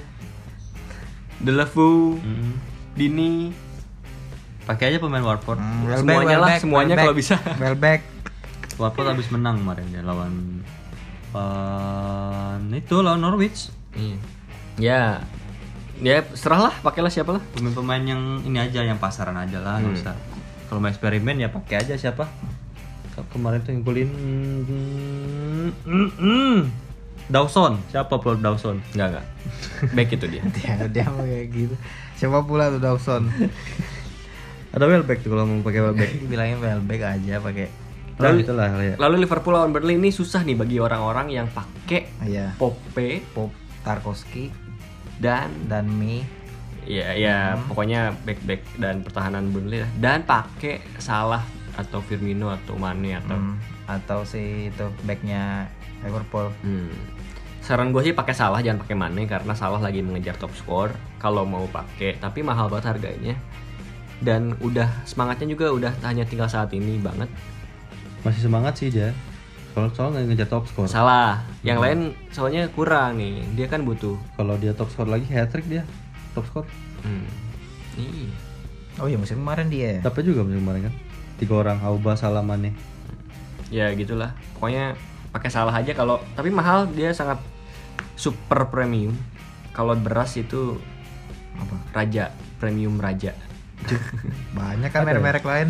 Delevu, 1.37 2.17
Mm. 2.17 2.51
Dini, 2.97 3.53
Pakai 4.65 4.89
aja 4.89 4.99
pemain 4.99 5.21
Watford. 5.21 5.61
Hmm, 5.61 5.85
Welbeck, 5.85 6.01
Semuanya 6.01 6.27
lah, 6.35 6.49
Welbeck, 6.49 6.59
semuanya 6.59 6.87
Welbeck. 6.89 7.05
kalau 7.05 7.15
bisa. 7.15 7.35
Welbeck. 7.55 8.01
Watford 8.75 9.07
habis 9.07 9.27
menang 9.29 9.55
kemarin 9.57 9.85
dia 9.87 10.01
lawan 10.01 10.33
lawan 11.31 12.61
itu 12.73 12.95
lawan 12.97 13.21
Norwich. 13.21 13.71
Iya. 13.93 14.17
Ya. 14.77 15.25
Ya, 15.97 16.21
serahlah, 16.31 16.77
pakailah 16.77 17.09
siapa 17.09 17.33
lah. 17.33 17.43
Pemain-pemain 17.51 18.03
yang 18.03 18.21
ini 18.41 18.57
aja 18.57 18.81
yang 18.81 18.97
pasaran 18.97 19.33
aja 19.33 19.57
lah, 19.57 19.81
nggak 19.81 19.91
Hmm. 19.91 19.99
usah. 19.99 20.15
Kalau 20.67 20.77
mau 20.77 20.87
eksperimen 20.87 21.35
ya 21.35 21.49
pakai 21.49 21.81
aja 21.81 21.93
siapa? 21.95 22.29
Ke- 23.11 23.25
Kemarin 23.27 23.59
tuh 23.59 23.71
yang 23.71 23.81
golin 23.81 24.09
Dawson, 27.27 27.81
siapa 27.87 28.13
Paul 28.15 28.37
Dawson? 28.37 28.77
Enggak, 28.93 29.07
enggak. 29.11 29.25
Back 29.91 30.09
itu 30.13 30.25
dia. 30.29 30.43
dia 30.55 30.73
dia 30.87 31.05
mau 31.07 31.25
kayak 31.25 31.47
gitu. 31.49 31.75
Siapa 32.15 32.39
pula 32.41 32.69
tuh 32.69 32.79
Dawson? 32.79 33.27
Ada 34.73 34.85
Welbeck 34.85 35.25
tuh 35.25 35.33
kalau 35.33 35.43
mau 35.43 35.59
pakai 35.59 35.81
Welbeck. 35.81 36.11
Bilangin 36.31 36.61
Welbeck 36.61 37.01
aja 37.01 37.41
pakai. 37.41 37.67
Lalu- 38.17 38.45
itulah 38.45 38.69
ya. 38.77 38.95
Lalu 38.95 39.15
Liverpool 39.19 39.51
lawan 39.51 39.69
Burnley 39.69 39.93
ini 39.95 40.09
susah 40.09 40.41
nih 40.41 40.53
bagi 40.53 40.77
orang-orang 40.77 41.29
yang 41.31 41.47
pakai 41.47 42.05
Iya. 42.21 42.53
Pope 42.55 43.21
Pop 43.29 43.49
Tarkowski 43.81 44.66
dan 45.17 45.49
dan 45.65 45.85
Mi. 45.87 46.21
ya 46.87 47.11
ya 47.19 47.59
pokoknya 47.67 48.15
back 48.23 48.39
back 48.47 48.61
dan 48.79 49.03
pertahanan 49.03 49.51
Burnley 49.51 49.83
lah. 49.83 49.91
dan 49.99 50.23
pakai 50.23 50.79
Salah 51.03 51.43
atau 51.75 51.99
Firmino 51.99 52.47
atau 52.47 52.79
Mane 52.79 53.19
atau 53.19 53.35
Hmm, 53.35 53.59
atau 53.85 54.19
si 54.23 54.71
itu 54.71 54.87
backnya 55.03 55.67
Liverpool. 56.01 56.47
Hmm. 56.63 56.87
Saran 57.59 57.91
gue 57.91 57.99
sih 58.07 58.15
pakai 58.15 58.31
Salah 58.31 58.63
jangan 58.63 58.87
pakai 58.87 58.95
Mane 58.95 59.27
karena 59.27 59.51
Salah 59.51 59.83
lagi 59.83 59.99
mengejar 59.99 60.39
top 60.39 60.55
score 60.55 60.95
kalau 61.19 61.43
mau 61.43 61.67
pakai 61.67 62.15
tapi 62.17 62.39
mahal 62.39 62.71
banget 62.71 62.95
harganya 62.95 63.35
dan 64.23 64.55
udah 64.63 64.87
semangatnya 65.03 65.51
juga 65.51 65.69
udah 65.75 65.91
hanya 66.07 66.23
tinggal 66.23 66.47
saat 66.47 66.71
ini 66.71 66.97
banget 66.97 67.27
Masih 68.23 68.47
semangat 68.49 68.79
sih 68.79 68.89
dia. 68.89 69.11
Soalnya 69.77 69.93
soalnya 69.93 70.13
nggak 70.17 70.25
ngejar 70.33 70.49
top 70.49 70.65
score. 70.65 70.89
salah 70.89 71.37
yang 71.61 71.77
lain 71.77 71.99
soalnya 72.33 72.65
kurang 72.67 73.21
nih 73.21 73.45
dia 73.53 73.69
kan 73.69 73.85
butuh 73.85 74.17
Kalau 74.33 74.57
dia 74.57 74.73
top 74.73 74.89
score 74.89 75.05
lagi 75.05 75.29
hat 75.29 75.53
trick 75.53 75.69
dia. 75.69 75.85
Top 76.33 76.49
score. 76.49 76.65
hmm. 77.05 77.25
Iya. 77.93 78.33
Oh 78.97 79.05
iya 79.05 79.15
musim 79.15 79.37
kemarin 79.37 79.69
dia. 79.69 80.01
Dapat 80.01 80.25
juga 80.25 80.41
musim 80.41 80.65
kemarin 80.65 80.89
kan. 80.89 80.93
Tiga 81.37 81.53
orang 81.55 81.77
Auba 81.79 82.17
Salamane. 82.17 82.73
ya 83.67 83.91
gitulah 83.93 84.31
pokoknya 84.55 84.95
pakai 85.29 85.51
salah 85.51 85.75
aja 85.75 85.91
kalau 85.91 86.17
tapi 86.33 86.47
mahal 86.49 86.87
dia 86.87 87.11
sangat 87.11 87.35
super 88.15 88.65
premium 88.65 89.11
kalau 89.69 89.91
beras 89.93 90.33
itu 90.33 90.79
Apa? 91.53 91.75
raja 91.93 92.31
premium 92.57 92.97
raja 92.97 93.35
Banyak 94.53 94.89
kan 94.89 95.03
ya? 95.03 95.13
merek-merek 95.13 95.43
lain. 95.43 95.69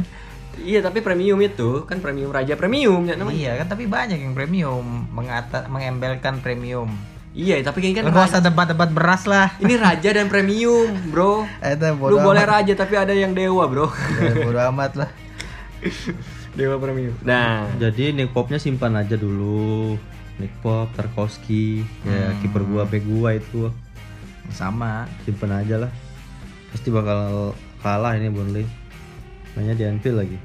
Iya 0.60 0.80
tapi 0.80 1.00
premium 1.00 1.38
itu 1.38 1.84
kan 1.84 1.98
premium 1.98 2.30
raja 2.30 2.54
premium 2.54 3.04
ya 3.04 3.14
namanya 3.14 3.38
Iya 3.38 3.52
kan 3.60 3.68
tapi 3.70 3.86
banyak 3.86 4.18
yang 4.18 4.34
premium 4.34 4.84
mengata 5.10 5.68
mengembelkan 5.68 6.40
premium. 6.40 6.90
iya 7.32 7.60
tapi 7.60 7.80
kayaknya 7.80 8.02
kan 8.02 8.06
Lu 8.06 8.12
gak 8.12 8.28
usah 8.28 8.42
debat-debat 8.42 8.90
beras 8.90 9.24
lah. 9.24 9.54
ini 9.58 9.76
raja 9.76 10.10
dan 10.12 10.26
premium 10.26 10.90
bro 11.08 11.46
Itu 11.62 11.86
lu 11.86 11.96
bodo 11.96 12.16
boleh 12.24 12.42
amat. 12.42 12.54
raja 12.56 12.74
tapi 12.76 12.94
ada 12.94 13.12
yang 13.12 13.32
dewa 13.32 13.66
bro 13.66 13.88
Ya, 14.18 14.34
bodo 14.36 14.58
amat 14.68 14.92
lah. 14.96 15.10
dewa 16.58 16.76
premium 16.78 17.14
nah 17.22 17.70
Jadi 17.76 18.10
Nick 18.12 18.32
Popnya 18.32 18.58
simpan 18.58 18.96
aja 18.96 19.14
dulu. 19.14 19.94
Nick 20.38 20.54
Pop, 20.60 20.94
Tarkowski, 20.94 21.82
ya 22.04 22.30
Hmm. 22.30 22.38
kiper 22.40 22.62
gua, 22.62 22.86
back 22.86 23.02
gua 23.04 23.34
itu 23.34 23.74
Sama. 24.48 25.10
simpen 25.24 25.50
aja 25.50 25.78
lah. 25.80 25.92
Pasti 26.70 26.88
bakal 26.88 27.52
kalah 27.80 28.14
ini 28.14 28.30
Burnley. 28.30 28.62
Mainnya 29.54 29.74
di 29.74 29.84
Anfield 29.84 30.18
lagi. 30.20 30.38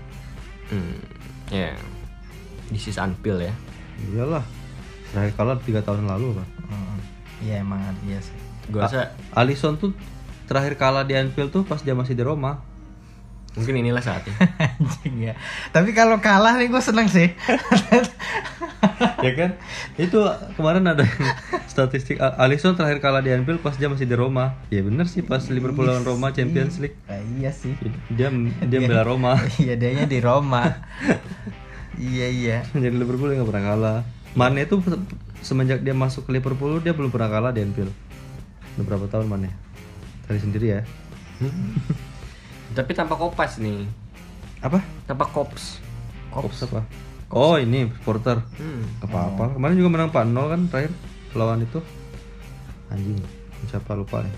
Hmm, 0.72 0.96
ya 1.52 1.76
this 2.72 2.88
is 2.88 2.96
unpil 2.96 3.36
ya 3.36 3.52
Iyalah. 4.10 4.44
Terakhir 5.12 5.32
kalah 5.36 5.56
tiga 5.60 5.80
tahun 5.84 6.08
lalu 6.08 6.40
kan. 6.40 6.48
Hmm. 6.72 6.98
Iya 7.42 7.54
emang 7.62 7.82
iya 8.06 8.18
sih. 8.22 8.34
gua 8.70 8.86
rasa 8.86 9.12
Alisson 9.34 9.74
tuh 9.74 9.90
terakhir 10.46 10.78
kalah 10.78 11.02
di 11.02 11.18
Anfield 11.18 11.50
tuh 11.50 11.66
pas 11.66 11.82
dia 11.82 11.92
masih 11.92 12.14
di 12.14 12.22
Roma. 12.22 12.62
Mungkin 13.52 13.84
inilah 13.84 14.00
saatnya 14.00 14.32
Anjing 14.80 15.28
ya. 15.28 15.34
Tapi 15.70 15.92
kalau 15.92 16.16
kalah 16.24 16.56
nih 16.56 16.72
gue 16.72 16.80
seneng 16.80 17.04
sih. 17.08 17.36
ya 19.26 19.32
kan? 19.36 19.50
Itu 20.00 20.24
kemarin 20.56 20.88
ada 20.88 21.04
statistik 21.68 22.16
Alisson 22.18 22.72
terakhir 22.74 23.04
kalah 23.04 23.20
di 23.20 23.28
Anfield 23.28 23.60
pas 23.60 23.76
dia 23.76 23.92
masih 23.92 24.08
di 24.08 24.16
Roma. 24.16 24.56
Ya 24.72 24.80
bener 24.80 25.04
sih 25.04 25.20
pas 25.20 25.44
Liverpool 25.52 25.84
lawan 25.84 26.04
Roma 26.04 26.32
Champions 26.32 26.80
League. 26.80 26.96
Ah, 27.06 27.20
iya 27.36 27.52
sih. 27.52 27.76
Dia 28.08 28.32
dia 28.64 28.80
bela 28.84 29.04
Roma. 29.04 29.36
Iya 29.62 29.76
dia 29.76 30.08
di 30.08 30.18
Roma. 30.18 30.80
iya 32.00 32.26
iya. 32.32 32.58
Jadi 32.72 32.96
Liverpool 32.96 33.36
nggak 33.36 33.48
pernah 33.48 33.64
kalah. 33.68 33.98
Mane 34.32 34.64
se- 34.64 35.04
semenjak 35.44 35.84
dia 35.84 35.92
masuk 35.92 36.24
ke 36.24 36.40
Liverpool 36.40 36.80
dia 36.80 36.96
belum 36.96 37.12
pernah 37.12 37.28
kalah 37.28 37.52
di 37.52 37.60
Anfield. 37.60 37.92
Udah 38.80 38.84
berapa 38.88 39.06
tahun 39.12 39.28
Mane? 39.28 39.52
Tadi 40.24 40.40
sendiri 40.40 40.66
ya. 40.72 40.80
Tapi 42.72 42.90
tanpa 42.96 43.14
kopas 43.20 43.60
nih. 43.60 43.84
Apa? 44.64 44.80
Tanpa 45.04 45.28
kops. 45.28 45.82
Kops 46.32 46.64
apa? 46.64 46.80
Oh 47.32 47.56
ini 47.56 47.88
supporter. 47.88 48.40
Hmm. 48.60 48.84
Apa-apa. 49.04 49.56
Kemarin 49.56 49.76
juga 49.76 49.90
menang 49.92 50.08
4-0 50.12 50.52
kan 50.52 50.60
terakhir 50.68 50.92
lawan 51.32 51.64
itu. 51.64 51.80
Anjing. 52.92 53.20
Siapa 53.68 53.96
lupa 53.96 54.20
nih. 54.24 54.34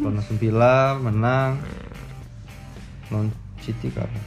Lawan 0.00 0.20
Aston 0.20 0.36
Villa 0.36 0.96
menang. 1.00 1.60
Lawan 3.12 3.28
City 3.64 3.88
kapan? 3.88 4.20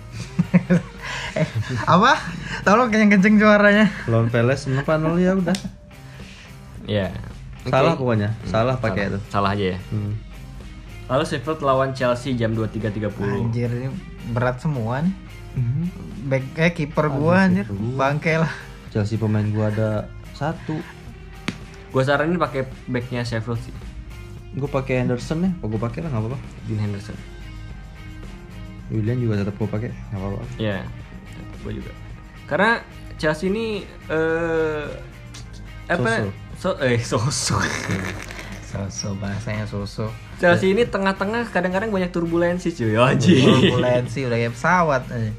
Eh, 1.37 1.45
apa? 1.93 2.17
Tolong 2.65 2.89
kenceng-kenceng 2.89 3.37
suaranya. 3.37 3.85
Lawan 4.09 4.33
Palace 4.33 4.65
menang 4.69 4.85
4-0 4.85 5.21
ya 5.21 5.31
udah. 5.37 5.57
Ya. 6.89 7.07
Oke. 7.65 7.73
Salah 7.73 7.93
pokoknya. 7.93 8.29
Salah 8.49 8.75
pakai 8.81 9.13
itu. 9.13 9.19
Salah 9.29 9.53
aja 9.53 9.77
ya. 9.77 9.79
Hmm. 9.93 10.26
Lalu 11.07 11.23
Sheffield 11.23 11.63
lawan 11.63 11.95
Chelsea 11.95 12.35
jam 12.35 12.51
23.30. 12.51 13.15
Anjir 13.23 13.71
ini 13.71 13.87
berat 14.31 14.59
semua 14.59 14.99
nih. 14.99 15.13
Mhm. 15.55 15.83
Back 16.27 16.43
eh 16.59 16.71
kiper 16.75 17.07
gua 17.07 17.47
anjir. 17.47 17.63
gua. 17.71 17.95
Bangke 17.95 18.35
lah. 18.35 18.51
Chelsea 18.91 19.15
pemain 19.15 19.47
gua 19.47 19.71
ada 19.71 19.89
satu. 20.35 20.75
Gue 21.87 22.03
saranin 22.03 22.35
pakai 22.35 22.67
backnya 22.85 23.23
Sheffield 23.23 23.57
sih. 23.63 23.71
Gue 24.53 24.67
pakai 24.67 25.01
Henderson 25.01 25.47
ya. 25.47 25.49
Apa 25.55 25.65
gue 25.65 25.81
pakai 25.81 25.99
lah 26.03 26.09
nggak 26.11 26.23
apa-apa. 26.27 26.39
Dean 26.67 26.79
Henderson. 26.83 27.15
William 28.91 29.17
juga 29.17 29.43
tetap 29.43 29.55
gue 29.55 29.69
pakai 29.71 29.89
nggak 29.91 30.19
apa-apa. 30.19 30.43
Ya, 30.59 30.83
gue 31.63 31.71
juga. 31.79 31.91
Karena 32.45 32.83
Chelsea 33.15 33.47
ini 33.47 33.87
eh 34.11 34.85
apa? 35.87 36.27
So, 36.59 36.75
eh 36.83 36.99
sosok. 37.09 37.63
Soso 38.67 39.15
bahasanya 39.17 39.63
soso. 39.63 40.11
Chelsea 40.37 40.69
ini 40.69 40.83
tengah-tengah 40.83 41.49
kadang-kadang 41.49 41.89
banyak 41.89 42.09
turbulensi 42.09 42.69
cuy. 42.71 42.93
Anjing. 42.93 43.41
Turbulensi 43.41 44.23
udah 44.23 44.37
kayak 44.37 44.53
pesawat. 44.53 45.03
eh. 45.11 45.31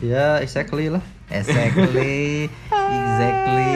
Ya 0.00 0.38
exactly 0.38 0.88
lah. 0.88 1.00
Exactly. 1.28 2.52
exactly. 2.98 3.72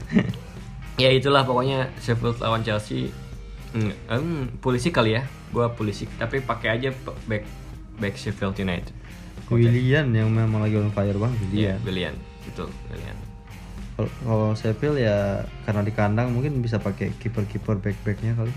ya 1.02 1.10
itulah 1.10 1.42
pokoknya 1.42 1.92
Sheffield 1.98 2.40
lawan 2.40 2.60
Chelsea. 2.60 3.12
Hmm, 3.70 3.92
em, 4.08 4.26
polisi 4.58 4.90
kali 4.90 5.14
ya. 5.14 5.22
Gua 5.50 5.70
polisi 5.70 6.08
tapi 6.16 6.40
pakai 6.40 6.76
aja 6.76 6.88
back 7.26 7.44
back 7.96 8.14
Sheffield 8.14 8.56
United. 8.56 8.96
William 9.46 10.06
yang 10.08 10.30
memang 10.30 10.62
lagi 10.62 10.78
on 10.78 10.88
fire 10.88 11.14
banget 11.14 11.38
Iya, 11.44 11.74
dia. 11.74 11.74
Willian. 11.82 12.14
Betul, 12.42 12.70
Willian. 12.88 13.18
Kalau- 13.94 14.14
Kalau 14.22 14.48
Sheffield 14.54 14.96
ya 14.96 15.42
karena 15.62 15.82
di 15.82 15.90
kandang 15.90 16.30
mungkin 16.30 16.58
bisa 16.58 16.78
pakai 16.78 17.12
kiper-kiper 17.12 17.76
back-backnya 17.76 18.32
kali. 18.32 18.54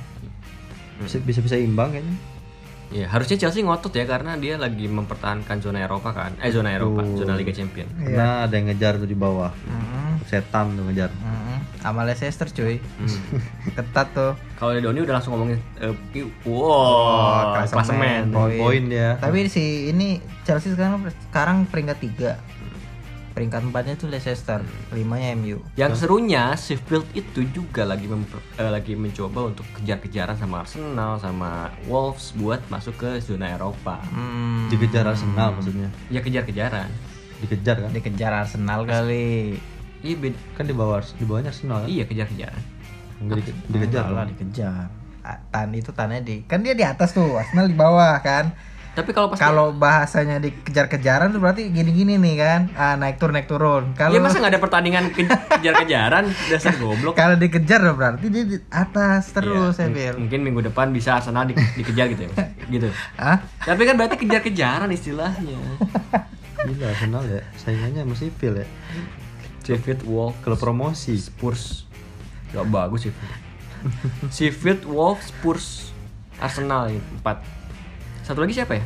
Bisa 1.04 1.18
bisa, 1.20 1.40
bisa 1.40 1.56
imbang 1.56 1.92
kayaknya. 1.92 2.16
Ya, 2.90 3.10
harusnya 3.10 3.40
Chelsea 3.40 3.60
ngotot 3.60 3.90
ya 3.90 4.06
karena 4.06 4.38
dia 4.38 4.54
lagi 4.54 4.86
mempertahankan 4.86 5.58
zona 5.58 5.82
Eropa 5.82 6.14
kan. 6.14 6.38
Eh 6.38 6.50
zona 6.50 6.70
Eropa, 6.70 7.02
zona 7.12 7.34
Liga 7.34 7.50
Champion. 7.50 7.90
Karena 7.90 8.46
ada 8.46 8.54
yang 8.54 8.70
ngejar 8.70 8.96
tuh 8.96 9.10
di 9.10 9.18
bawah. 9.18 9.50
Mm-mm. 9.66 10.22
Setan 10.24 10.78
tuh 10.78 10.86
ngejar. 10.86 11.10
Mm-mm. 11.10 11.58
Sama 11.82 12.06
Leicester 12.06 12.46
cuy. 12.48 12.78
Hmm. 12.78 13.18
Ketat 13.76 14.14
tuh. 14.14 14.38
Kalau 14.54 14.78
Doni 14.78 15.02
udah 15.02 15.18
langsung 15.18 15.34
ngomongin 15.34 15.58
eh, 15.82 15.90
i- 16.14 16.30
wow, 16.46 16.70
Oh, 16.70 17.42
klasemen. 17.58 18.30
klasemen. 18.30 18.60
Poin. 18.62 18.84
Dia. 18.86 19.18
Tapi 19.18 19.50
si 19.50 19.90
ini 19.90 20.22
Chelsea 20.46 20.70
sekarang 20.72 21.02
sekarang 21.28 21.66
peringkat 21.66 21.98
3. 21.98 22.53
Peringkat 23.34 23.66
4-nya 23.66 23.96
tuh 23.96 24.08
Leicester, 24.08 24.62
limanya 24.90 25.34
MU. 25.34 25.58
Yang 25.74 25.92
serunya 26.00 26.54
Sheffield 26.54 27.10
itu 27.12 27.42
juga 27.50 27.82
lagi 27.84 28.06
memper- 28.06 28.46
eh, 28.56 28.70
lagi 28.70 28.94
mencoba 28.94 29.50
untuk 29.50 29.66
kejar-kejaran 29.74 30.38
sama 30.38 30.62
Arsenal 30.62 31.18
sama 31.18 31.52
Wolves 31.84 32.30
buat 32.34 32.62
masuk 32.68 32.94
ke 32.96 33.18
zona 33.20 33.50
Eropa. 33.50 33.98
Hmm, 34.06 34.70
Dikejar 34.70 35.10
Arsenal 35.10 35.58
maksudnya. 35.58 35.90
Ya 36.08 36.22
kejar-kejaran. 36.22 36.94
Dikejar 37.42 37.76
kan? 37.80 37.90
dikejar 37.90 38.32
Arsenal 38.38 38.86
kali. 38.86 39.58
Iya, 40.00 40.16
bed- 40.16 40.42
Kan 40.54 40.66
di 40.66 40.76
bawah 40.76 41.02
di 41.02 41.26
bawahnya 41.26 41.50
Arsenal 41.50 41.78
kan? 41.80 41.88
iya 41.90 42.04
kejar-kejaran. 42.06 42.62
Enggak 43.20 43.36
dike- 43.42 43.58
dikejar 43.68 44.06
lah 44.08 44.26
dikejar. 44.26 44.86
Tan 45.50 45.72
itu 45.72 45.90
tannya 45.90 46.20
di 46.20 46.44
kan 46.44 46.60
dia 46.60 46.72
di 46.72 46.84
atas 46.84 47.12
tuh, 47.12 47.34
Arsenal 47.34 47.66
di 47.66 47.74
bawah 47.74 48.22
kan. 48.22 48.54
Tapi 48.94 49.10
kalau 49.10 49.28
pas 49.28 49.36
Kalau 49.36 49.74
bahasanya 49.74 50.38
dikejar-kejaran 50.38 51.30
tuh 51.30 51.40
berarti 51.40 51.66
gini-gini 51.68 52.14
nih 52.16 52.36
kan. 52.36 52.62
Ah, 52.74 52.94
naik 52.94 53.18
turun 53.18 53.34
naik 53.34 53.46
turun. 53.46 53.94
Kalau 53.94 54.14
Iya 54.14 54.22
masa 54.22 54.38
nggak 54.38 54.54
ada 54.54 54.62
pertandingan 54.62 55.04
ke- 55.10 55.26
kejar-kejaran 55.26 56.24
dasar 56.48 56.78
goblok. 56.78 57.14
kalau 57.14 57.34
dikejar 57.34 57.82
berarti 57.90 58.26
dia 58.28 58.46
di 58.46 58.58
atas 58.68 59.30
terus 59.32 59.74
Iya, 59.74 59.82
ya, 59.82 59.88
mung- 59.88 59.96
Bil. 59.96 60.16
Mungkin 60.22 60.40
minggu 60.44 60.62
depan 60.64 60.90
bisa 60.90 61.18
Arsenal 61.18 61.44
di- 61.44 61.58
dikejar 61.74 62.06
gitu 62.08 62.22
ya. 62.24 62.30
Mas? 62.32 62.38
gitu. 62.74 62.88
Hah? 63.16 63.38
Tapi 63.60 63.82
kan 63.82 63.96
berarti 63.96 64.16
kejar-kejaran 64.16 64.90
istilahnya. 64.90 65.58
Gila 66.64 66.86
Arsenal 66.88 67.24
ya. 67.26 67.42
Saingannya 67.56 68.02
sama 68.04 68.16
Sheffield 68.16 68.56
ya. 68.56 68.68
Sheffield 69.64 70.04
Wolves 70.04 70.38
Kalau 70.40 70.56
promosi 70.56 71.16
Spurs 71.16 71.88
Gak 72.52 72.68
bagus 72.68 73.08
sih 73.08 73.14
Sheffield 74.36 74.86
Wolves 74.86 75.28
Spurs 75.28 75.90
Arsenal 76.36 76.88
ini 76.88 77.02
empat 77.16 77.42
satu 78.24 78.40
lagi 78.42 78.54
siapa 78.56 78.80
ya 78.80 78.86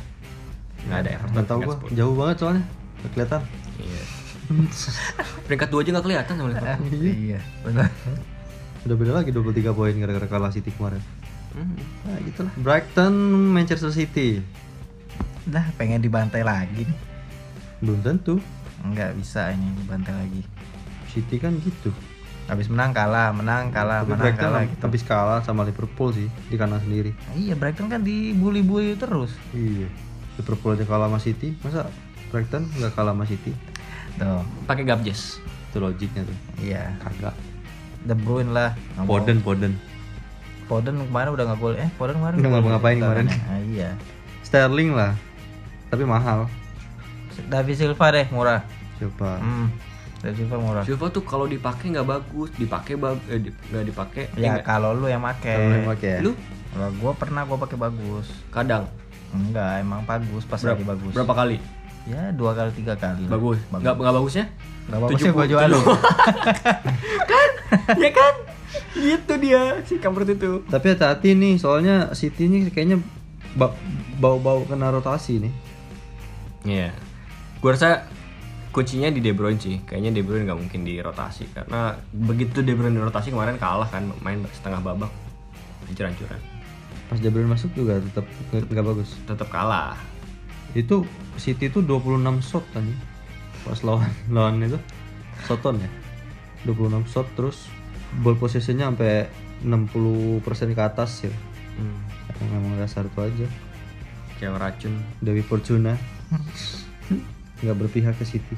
nggak 0.88 1.00
ada 1.04 1.10
Everton 1.20 1.34
Nggak 1.36 1.48
tahu 1.52 1.60
gua. 1.68 1.76
Jauh 1.92 2.16
banget 2.16 2.36
soalnya. 2.40 2.64
Nggak 2.98 3.12
kelihatan. 3.14 3.42
iya 3.78 4.04
peringkat 5.46 5.68
dua 5.68 5.80
aja 5.84 5.90
nggak 5.92 6.06
kelihatan 6.08 6.34
sama 6.40 6.48
Liverpool 6.56 6.88
Iya, 7.28 7.40
benar. 7.68 7.90
Udah 8.88 8.96
beda 8.96 9.12
lagi 9.20 9.30
23 9.36 9.76
poin 9.76 9.94
gara-gara 10.00 10.28
kalah 10.32 10.52
City 10.56 10.72
kemarin. 10.72 11.04
Hmm. 11.52 11.76
Nah, 12.08 12.18
gitulah. 12.24 12.54
Brighton 12.56 13.14
Manchester 13.52 13.92
City. 13.92 14.40
Dah 15.44 15.68
pengen 15.76 16.00
dibantai 16.00 16.48
lagi 16.48 16.88
nih. 16.88 17.00
Belum 17.84 18.00
tentu. 18.00 18.40
Nggak 18.88 19.20
bisa 19.20 19.52
ini 19.52 19.68
dibantai 19.84 20.16
lagi. 20.16 20.42
City 21.12 21.36
kan 21.36 21.60
gitu. 21.60 21.92
Habis 22.48 22.72
menang 22.72 22.96
kalah, 22.96 23.36
menang 23.36 23.76
kalah, 23.76 24.08
Tapi 24.08 24.16
menang 24.16 24.24
Brighton 24.24 24.48
kalah 24.48 24.64
gitu. 24.64 24.84
habis 24.88 25.04
kalah 25.04 25.40
sama 25.44 25.68
Liverpool 25.68 26.16
sih 26.16 26.32
di 26.48 26.56
kandang 26.56 26.80
sendiri. 26.80 27.12
Iya, 27.36 27.60
Brighton 27.60 27.92
kan 27.92 28.08
dibully-bully 28.08 28.96
terus. 28.96 29.36
Iya. 29.52 29.92
Liverpool 30.40 30.80
aja 30.80 30.88
kalah 30.88 31.12
sama 31.12 31.20
City, 31.20 31.52
masa 31.60 31.92
Brighton 32.32 32.64
nggak 32.80 32.96
kalah 32.96 33.12
sama 33.12 33.28
City? 33.28 33.52
Tuh. 34.18 34.42
pakai 34.66 34.82
Gabjes 34.82 35.38
Itu 35.70 35.78
logiknya 35.78 36.26
tuh. 36.26 36.38
Iya. 36.64 36.96
Kagak. 37.04 37.36
De 38.08 38.16
Bruyne 38.16 38.56
lah. 38.56 38.72
Mau. 38.96 39.20
Foden, 39.20 39.44
Foden. 39.44 39.76
Foden 40.72 40.96
kemarin 41.04 41.30
udah 41.36 41.46
nggak 41.52 41.60
gol. 41.60 41.76
Eh, 41.76 41.92
Foden 42.00 42.16
kemarin 42.18 42.36
Udah 42.40 42.50
nggak 42.50 42.62
ngapa-ngapain 42.64 42.98
Foden, 42.98 43.28
kemarin. 43.28 43.28
Ah, 43.52 43.60
iya. 43.68 43.90
Sterling 44.48 44.96
lah. 44.96 45.12
Tapi 45.92 46.04
mahal. 46.08 46.48
David 47.52 47.76
Silva 47.76 48.08
deh 48.10 48.26
murah. 48.32 48.64
Coba. 48.98 49.38
Hmm. 49.44 49.68
David 50.28 50.44
Silva 50.44 50.56
murah. 50.60 50.84
Silva 50.84 51.08
tuh 51.08 51.24
kalau 51.24 51.48
dipakai 51.48 51.88
nggak 51.90 52.04
bagus 52.06 52.52
dipakai 52.54 52.94
bag 52.94 53.16
eh, 53.26 53.40
di- 53.40 53.56
nggak 53.66 53.86
dipakai 53.86 54.24
Ya 54.36 54.60
kalau 54.60 54.92
lu 54.92 55.08
yang 55.08 55.24
make. 55.24 55.40
Kalau 55.42 55.72
yang 55.72 55.88
pakai 55.88 56.10
ya. 56.10 56.20
lu 56.20 56.32
Kalau 56.68 56.88
gua 57.00 57.12
pernah 57.14 57.42
gua 57.42 57.58
pakai 57.58 57.78
bagus. 57.80 58.28
kadang 58.50 58.92
Enggak, 59.30 59.80
emang 59.80 60.04
bagus 60.04 60.44
pas 60.44 60.56
berapa, 60.58 60.74
lagi 60.74 60.84
bagus. 60.86 61.14
berapa 61.14 61.34
kali 61.34 61.58
Ya 62.06 62.32
dua 62.32 62.52
kali 62.54 62.72
tiga 62.74 62.96
kali. 62.96 63.24
bagus 63.26 63.60
Bagus. 63.66 63.82
nggak 63.82 63.94
nggak 63.98 64.14
bagusnya 64.14 64.46
Nggak 64.86 65.00
bagus 65.02 65.16
ya 65.18 65.24
70, 65.26 65.32
gua 65.34 65.46
jual 65.46 65.68
lu. 65.70 65.80
ya 67.98 68.10
kan 68.12 68.34
gitu 68.94 69.34
dia 69.38 69.62
si 69.84 69.96
kampret 69.98 70.28
itu 70.30 70.64
Tapi 70.66 70.86
hati-hati 70.90 71.30
nih, 71.34 71.56
soalnya 71.56 72.12
City 72.12 72.46
ini 72.46 72.68
kayaknya 72.68 73.00
ba- 73.54 73.76
bau-bau 74.16 74.64
kena 74.64 74.90
rotasi 74.90 75.40
nih. 75.40 75.54
Iya. 76.64 76.90
Gua 77.58 77.74
rasa 77.74 78.08
kuncinya 78.78 79.10
di 79.10 79.26
De 79.26 79.34
Bruyne 79.34 79.58
sih. 79.58 79.82
Kayaknya 79.82 80.12
De 80.14 80.22
Bruyne 80.22 80.46
nggak 80.46 80.60
mungkin 80.62 80.86
dirotasi 80.86 81.50
karena 81.50 81.98
begitu 82.14 82.62
De 82.62 82.78
Bruyne 82.78 82.94
dirotasi 82.94 83.34
kemarin 83.34 83.58
kalah 83.58 83.90
kan 83.90 84.06
main 84.22 84.46
setengah 84.54 84.86
babak 84.86 85.10
hancur-hancuran. 85.90 86.38
Pas 87.10 87.18
De 87.18 87.34
Bruyne 87.34 87.50
masuk 87.50 87.74
juga 87.74 87.98
tetap 87.98 88.30
nggak 88.54 88.86
bagus. 88.86 89.18
Tetap 89.26 89.50
kalah. 89.50 89.98
Itu 90.78 91.10
City 91.42 91.74
itu 91.74 91.82
26 91.82 92.22
shot 92.40 92.66
kan 92.70 92.86
pas 93.66 93.82
lawan 93.82 94.08
lawan 94.36 94.62
itu 94.62 94.78
Soton 95.44 95.76
ya 95.78 95.90
26 96.64 97.04
shot 97.10 97.28
terus 97.36 97.68
ball 98.22 98.34
possessionnya 98.34 98.88
sampai 98.90 99.28
60% 99.66 100.42
ke 100.72 100.82
atas 100.82 101.26
ya 101.26 101.34
Hmm. 101.78 101.94
emang, 102.42 102.58
emang 102.58 102.74
dasar 102.82 103.06
itu 103.06 103.22
aja 103.22 103.46
Kayak 104.42 104.58
racun. 104.58 104.98
Dewi 105.22 105.46
Fortuna 105.46 105.94
nggak 107.64 107.78
berpihak 107.78 108.14
ke 108.18 108.26
City 108.26 108.56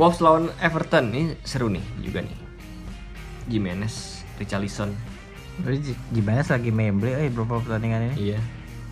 Wolves 0.00 0.24
lawan 0.24 0.48
Everton 0.64 1.12
ini 1.12 1.36
seru 1.44 1.68
nih 1.68 1.84
juga 2.00 2.24
nih. 2.24 2.32
Jimenez, 3.52 4.24
Richarlison. 4.40 4.96
Jadi 5.60 5.92
gimana 6.08 6.40
lagi 6.40 6.72
memble 6.72 7.12
eh 7.12 7.28
berapa 7.28 7.60
pertandingan 7.60 8.14
ini? 8.14 8.32
Iya. 8.32 8.40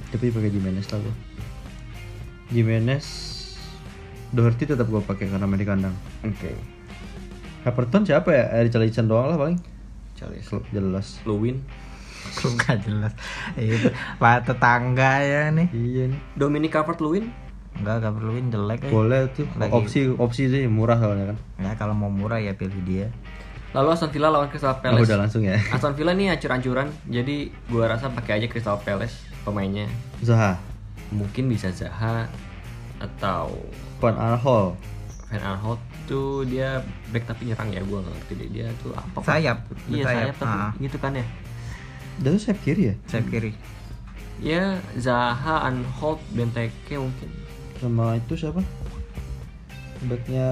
tapi 0.08 0.28
pakai 0.32 0.48
Jimenez 0.52 0.88
lah 0.88 1.00
gua 1.04 1.14
Jimenez 2.48 3.06
Doherty 4.32 4.68
tetap 4.68 4.88
gua 4.88 5.00
pakai 5.00 5.32
karena 5.32 5.48
main 5.48 5.60
di 5.60 5.64
kandang 5.64 5.96
Oke. 6.24 6.52
Everton 7.64 8.04
siapa 8.04 8.28
ya? 8.28 8.44
Eh, 8.60 8.68
Richarlison 8.68 9.08
doang 9.08 9.32
lah 9.32 9.40
paling. 9.40 9.56
Kalau 10.20 10.60
jelas 10.74 11.24
Lewin. 11.24 11.64
Gak 12.36 12.84
jelas. 12.84 13.16
Itu 13.56 13.96
pak 14.20 14.44
tetangga 14.44 15.24
ya 15.24 15.48
nih. 15.48 15.72
Iya 15.72 16.04
nih. 16.12 16.20
Dominic 16.36 16.76
Calvert-Lewin 16.76 17.47
Enggak, 17.78 17.94
gak 18.00 18.12
perluin 18.12 18.46
jelek 18.48 18.80
eh. 18.80 18.90
Boleh 18.90 19.20
tuh. 19.30 19.46
Lagi- 19.54 19.70
Opsi 19.72 20.00
opsi 20.10 20.42
sih 20.46 20.66
murah 20.66 20.96
soalnya 20.96 21.30
kan. 21.30 21.38
Ya 21.58 21.72
kalau 21.74 21.92
mau 21.92 22.08
murah 22.08 22.38
ya 22.38 22.52
pilih 22.52 22.82
dia. 22.82 23.08
lalu 23.68 23.92
Aston 23.92 24.08
Villa 24.08 24.28
lawan 24.28 24.48
Crystal 24.48 24.72
Oh, 24.72 24.80
Palace 24.80 25.04
udah 25.04 25.18
langsung 25.18 25.44
ya. 25.44 25.60
Aston 25.76 25.92
Villa 25.92 26.10
nih 26.10 26.32
ancur-ancuran 26.32 26.88
jadi 27.04 27.36
gua 27.68 27.84
rasa 27.86 28.08
pakai 28.08 28.40
aja 28.40 28.46
Crystal 28.46 28.80
Palace 28.80 29.12
pemainnya 29.44 29.84
Zaha, 30.18 30.56
mungkin 31.10 31.46
bisa 31.46 31.68
Zaha 31.68 32.32
atau 32.98 33.52
Van 33.98 34.16
Arhol. 34.16 34.72
Van 35.28 35.42
Aanholt 35.44 35.76
tuh 36.04 36.40
dia 36.42 36.80
back 37.06 37.28
tapi 37.28 37.44
nyerang 37.44 37.68
ya 37.68 37.84
gua 37.84 38.00
nggak 38.00 38.14
ngerti 38.16 38.32
deh 38.34 38.48
dia 38.50 38.66
tuh 38.80 38.96
apa 38.96 39.20
Sayap, 39.20 39.58
iya 39.86 40.00
bersayap. 40.00 40.08
sayap 40.08 40.34
tapi 40.40 40.56
Ah. 40.56 40.72
gitu 40.80 40.96
kan 40.96 41.12
ya 41.12 41.26
tuh 42.18 42.40
sayap 42.40 42.58
kiri 42.58 42.82
ya? 42.82 42.94
Saya 43.04 43.22
kiri. 43.22 43.52
ya 44.40 44.64
Zaha 44.96 45.68
Anholt 45.68 46.24
Benteke 46.30 46.96
mungkin 46.96 47.28
Sama 47.78 48.18
itu 48.18 48.34
siapa? 48.34 48.62
Backnya 50.06 50.48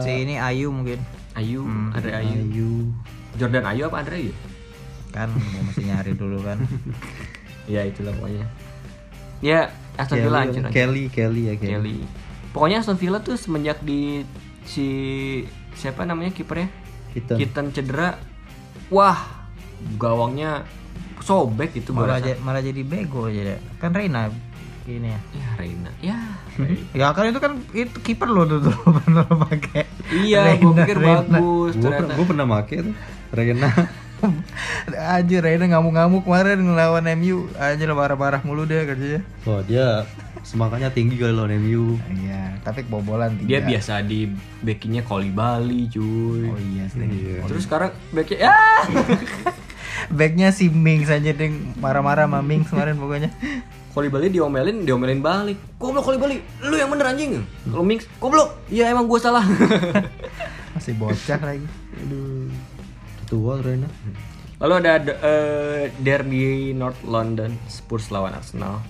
Si 0.00 0.12
ini 0.12 0.40
Ayu 0.40 0.72
mungkin. 0.72 1.00
Ayu 1.36 1.60
Hmm, 1.64 1.92
Andre 1.92 2.12
Ayu 2.16 2.38
Ayu. 2.48 2.70
Jordan 3.36 3.64
Ayu 3.68 3.82
apa 3.92 4.00
Andre 4.00 4.16
Ayu 4.24 4.32
Kan 5.12 5.28
dia 5.36 5.60
mesti 5.60 5.82
nyari 5.84 6.12
dulu 6.16 6.40
kan. 6.40 6.56
ya 7.72 7.82
itulah 7.82 8.14
pokoknya 8.16 8.46
ya 9.42 9.68
Aston 9.98 10.22
Kelly, 10.22 10.24
Villa 10.30 10.38
aja. 10.46 10.60
Kelly, 10.70 11.04
Kelly 11.10 11.42
ya 11.50 11.54
Kelly. 11.58 11.72
Kelly 11.72 11.98
pokoknya 12.54 12.80
Aston 12.80 12.96
Villa 12.96 13.18
tuh 13.20 13.36
semenjak 13.36 13.82
di 13.82 14.22
si 14.64 14.86
siapa 15.76 16.08
namanya 16.08 16.32
kipernya 16.32 16.70
Kita. 17.16 17.32
Kitan 17.40 17.72
cedera 17.72 18.16
wah 18.92 19.18
gawangnya 19.96 20.68
sobek 21.24 21.80
itu 21.80 21.96
malah, 21.96 22.20
malah 22.44 22.60
jadi 22.60 22.84
bego 22.84 23.26
aja 23.26 23.56
deh. 23.56 23.58
Kan 23.80 23.96
Reina 23.96 24.28
ini 24.88 25.08
ya. 25.08 25.20
ya 25.32 25.48
Reina 25.54 25.90
ya 26.12 26.18
Ya 26.92 27.06
kan 27.12 27.26
itu 27.26 27.38
kan 27.38 27.52
itu 27.70 27.96
kiper 28.00 28.28
lo 28.28 28.44
tuh 28.44 28.58
tuh 28.64 28.76
bener 28.96 29.24
lo 29.24 29.36
pakai. 29.42 29.84
iya 30.14 30.54
gua 30.56 30.72
Reina, 30.72 30.78
pikir 30.80 30.96
Reina. 30.96 31.16
bagus 31.20 31.72
Gue 31.72 31.82
ternyata 31.82 32.00
pernah, 32.00 32.14
gua 32.14 32.26
pernah 32.26 32.46
make 32.46 32.76
tuh. 32.80 32.94
Rena. 33.28 33.70
Anjir 35.12 35.44
Reina 35.44 35.64
ngamuk-ngamuk 35.68 36.24
kemarin 36.24 36.62
ngelawan 36.62 37.04
MU 37.16 37.50
aja 37.54 37.84
lah 37.84 37.92
marah-marah 37.94 38.40
mulu 38.40 38.64
dia 38.64 38.82
kerjanya. 38.82 39.20
Oh 39.44 39.60
dia 39.60 40.08
semangatnya 40.40 40.88
tinggi 40.88 41.18
kali 41.18 41.34
lawan 41.34 41.52
MU. 41.58 41.98
Iya, 42.08 42.56
tapi 42.62 42.86
kebobolan 42.86 43.34
dia 43.42 43.60
tiga. 43.60 43.68
biasa 43.68 44.00
di 44.00 44.30
backinnya 44.62 45.02
Koli 45.02 45.28
Bali 45.28 45.90
cuy 45.90 46.48
Oh 46.48 46.56
iya 46.56 46.86
sih. 46.86 47.02
Iya. 47.02 47.44
terus 47.44 47.66
sekarang 47.66 47.90
backnya 48.10 48.38
ya 48.40 48.54
Backnya 50.06 50.48
si 50.48 50.70
Mings 50.70 51.10
aja 51.10 51.32
ding 51.32 51.74
marah-marah 51.76 52.30
sama 52.30 52.40
Mings 52.40 52.70
kemarin 52.70 52.94
pokoknya. 52.96 53.30
Bali 54.06 54.28
diomelin 54.28 54.84
diomelin 54.84 55.18
balik 55.18 55.56
goblok 55.76 56.04
Koli 56.04 56.18
Bali 56.18 56.36
lu 56.60 56.76
yang 56.76 56.92
bener 56.92 57.08
anjing 57.08 57.40
kalau 57.64 57.80
Mix 57.80 58.04
goblok 58.16 58.52
iya 58.68 58.92
emang 58.92 59.08
gua 59.08 59.16
salah 59.16 59.44
Masih 60.76 60.92
bocah 60.92 61.40
lagi. 61.40 61.64
Aduh. 61.96 62.52
Tua 63.24 63.56
Rena. 63.58 63.88
Lalu 64.56 64.72
ada 64.76 64.92
eh, 65.00 65.88
derby 65.96 66.70
North 66.70 67.00
London 67.02 67.56
Spurs 67.64 68.12
lawan 68.12 68.36
Arsenal. 68.36 68.84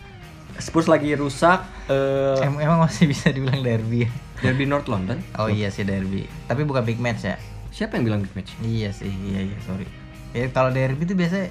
Spurs 0.59 0.91
lagi 0.91 1.15
rusak. 1.15 1.63
eh, 1.87 2.43
Em- 2.43 2.59
emang 2.59 2.83
masih 2.83 3.07
bisa 3.07 3.31
dibilang 3.31 3.63
derby 3.63 4.03
ya? 4.03 4.11
derby 4.43 4.67
North 4.67 4.91
London. 4.91 5.23
Oh 5.39 5.47
iya 5.47 5.71
sih 5.71 5.87
derby. 5.87 6.27
Tapi 6.45 6.67
bukan 6.67 6.83
big 6.83 6.99
match 6.99 7.23
ya? 7.23 7.39
Siapa 7.71 7.97
yang 7.97 8.05
bilang 8.05 8.21
big 8.21 8.35
match? 8.35 8.51
Iya 8.59 8.91
sih, 8.91 9.15
iya 9.23 9.47
iya 9.47 9.59
sorry. 9.63 9.87
Ya 10.37 10.53
kalau 10.53 10.69
derby 10.69 11.09
itu 11.09 11.17
biasanya 11.17 11.49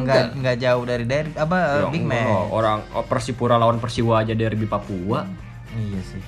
nggak 0.00 0.40
nggak 0.40 0.56
jauh 0.56 0.84
dari 0.88 1.04
derby 1.04 1.36
apa 1.36 1.56
eh, 1.60 1.80
Ya, 1.84 1.92
big 1.92 2.00
match. 2.02 2.32
Orang 2.48 2.80
oh, 2.96 3.04
Persipura 3.04 3.60
lawan 3.60 3.76
Persiwa 3.76 4.24
aja 4.24 4.32
derby 4.32 4.64
Papua. 4.64 5.28
Iya 5.70 6.00
sih. 6.00 6.22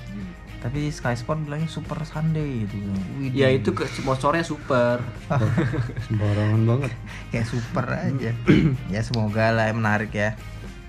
Tapi 0.59 0.91
Sky 0.91 1.15
Sport 1.15 1.47
bilangnya 1.47 1.65
Super 1.65 2.03
Sunday 2.05 2.67
gitu. 2.67 2.77
Wih, 3.17 3.31
Ya 3.33 3.49
itu 3.49 3.73
ke 3.73 3.89
sponsornya 3.89 4.45
super. 4.45 5.01
Sembarangan 6.05 6.61
banget. 6.67 6.91
kayak 7.31 7.47
super 7.47 7.87
aja. 7.89 8.31
ya 8.93 9.01
semoga 9.01 9.49
lah 9.49 9.73
menarik 9.73 10.13
ya. 10.13 10.37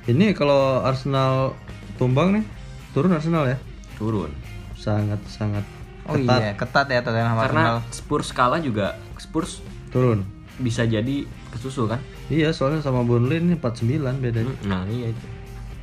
Ini 0.03 0.33
kalau 0.33 0.81
Arsenal 0.81 1.53
tumbang 1.95 2.33
nih, 2.33 2.43
turun 2.91 3.13
Arsenal 3.13 3.45
ya. 3.45 3.57
Turun. 3.95 4.33
Sangat 4.75 5.21
sangat 5.29 5.63
Oh 6.03 6.17
ketat. 6.17 6.39
iya, 6.41 6.51
ketat 6.57 6.87
ya 6.89 6.99
Tottenham 7.05 7.29
sama 7.29 7.41
Karena 7.45 7.61
Arsenal. 7.61 7.77
Spurs 7.93 8.29
kalah 8.33 8.59
juga 8.59 8.97
Spurs 9.21 9.61
Turun. 9.89 10.25
Bisa 10.59 10.83
jadi 10.83 11.23
kesusul 11.49 11.87
kan? 11.87 11.99
Iya, 12.27 12.51
soalnya 12.51 12.79
sama 12.79 13.01
Burnley 13.01 13.39
ini 13.39 13.55
49 13.55 14.19
bedanya. 14.19 14.53
Nah, 14.63 14.83
iya 14.85 15.09
itu. 15.09 15.25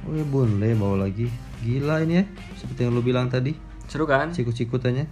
Oh 0.05 0.13
ya 0.13 0.23
Burnley 0.23 0.73
bawa 0.73 1.03
lagi. 1.03 1.27
Gila 1.59 2.01
ini 2.01 2.21
ya, 2.21 2.25
seperti 2.55 2.85
yang 2.85 2.93
lu 2.93 3.01
bilang 3.01 3.27
tadi, 3.27 3.57
Seru 3.85 4.05
kan? 4.05 4.31
sikut-sikutannya. 4.31 5.09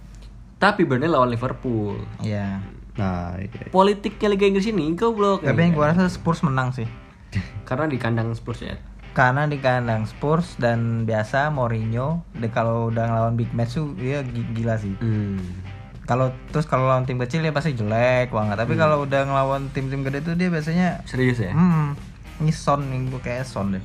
Tapi 0.55 0.85
Burnley 0.85 1.07
lawan 1.07 1.27
Liverpool. 1.27 1.99
Iya. 2.21 2.63
Nah, 2.95 3.35
iya. 3.35 3.67
Politiknya 3.67 4.31
Liga 4.31 4.45
Inggris 4.45 4.65
ini 4.65 4.93
goblok. 4.93 5.43
Tapi 5.43 5.59
yang 5.59 5.73
gua 5.73 5.91
rasa 5.91 6.07
Spurs 6.07 6.39
menang 6.41 6.71
sih. 6.71 6.87
Karena 7.67 7.85
di 7.85 7.97
kandang 7.97 8.31
Spurs 8.31 8.63
ya. 8.63 8.79
Karena 9.11 9.43
di 9.43 9.57
kandang 9.57 10.03
Spurs 10.05 10.55
dan 10.55 11.03
biasa 11.03 11.47
Mourinho 11.47 12.23
de 12.31 12.47
kalau 12.47 12.87
udah 12.87 13.03
ngelawan 13.05 13.35
big 13.35 13.47
match 13.51 13.75
tuh 13.75 13.91
dia 13.95 14.19
gi- 14.21 14.47
gila 14.53 14.75
sih. 14.75 14.91
Hmm. 14.95 15.39
Kalau 16.05 16.29
terus 16.53 16.65
kalau 16.65 16.85
lawan 16.85 17.03
tim 17.03 17.17
kecil 17.17 17.41
ya 17.41 17.49
pasti 17.49 17.73
jelek 17.73 18.29
banget. 18.29 18.55
Tapi 18.55 18.77
kalau 18.77 19.01
udah 19.01 19.25
ngelawan 19.25 19.73
tim-tim 19.73 20.05
gede 20.05 20.21
tuh 20.21 20.37
dia 20.37 20.49
biasanya 20.49 21.01
Serius 21.03 21.41
ya? 21.41 21.49
hmm 21.51 21.97
ini 22.35 22.51
Son 22.51 22.83
nih 22.83 23.09
gua 23.09 23.21
kayak 23.21 23.43
Son 23.43 23.73
deh. 23.73 23.83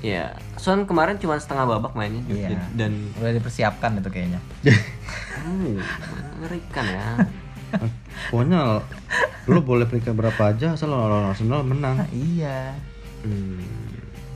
Iya. 0.00 0.38
Son 0.54 0.86
kemarin 0.86 1.18
cuma 1.18 1.34
setengah 1.36 1.66
babak 1.66 1.92
mainnya 1.92 2.22
Iya. 2.24 2.54
dan 2.72 3.10
Udah 3.18 3.34
dipersiapkan 3.34 3.98
itu 3.98 4.08
kayaknya. 4.08 4.40
uh, 4.64 5.76
mengerikan 6.38 6.86
ya. 6.86 7.06
Pokoknya 8.30 8.80
lu 9.44 9.60
boleh 9.60 9.84
peringkat 9.84 10.14
berapa 10.14 10.42
aja 10.48 10.72
asal 10.72 10.88
lawan 10.88 11.28
Arsenal 11.28 11.66
menang. 11.66 12.00
Nah, 12.00 12.08
iya. 12.14 12.72
Hmm. 13.26 13.60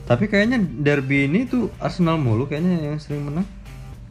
Tapi 0.03 0.27
kayaknya 0.27 0.59
derby 0.59 1.31
ini 1.31 1.47
tuh 1.47 1.71
Arsenal 1.79 2.19
mulu 2.19 2.45
kayaknya 2.45 2.83
yang 2.83 2.99
sering 2.99 3.23
menang. 3.23 3.47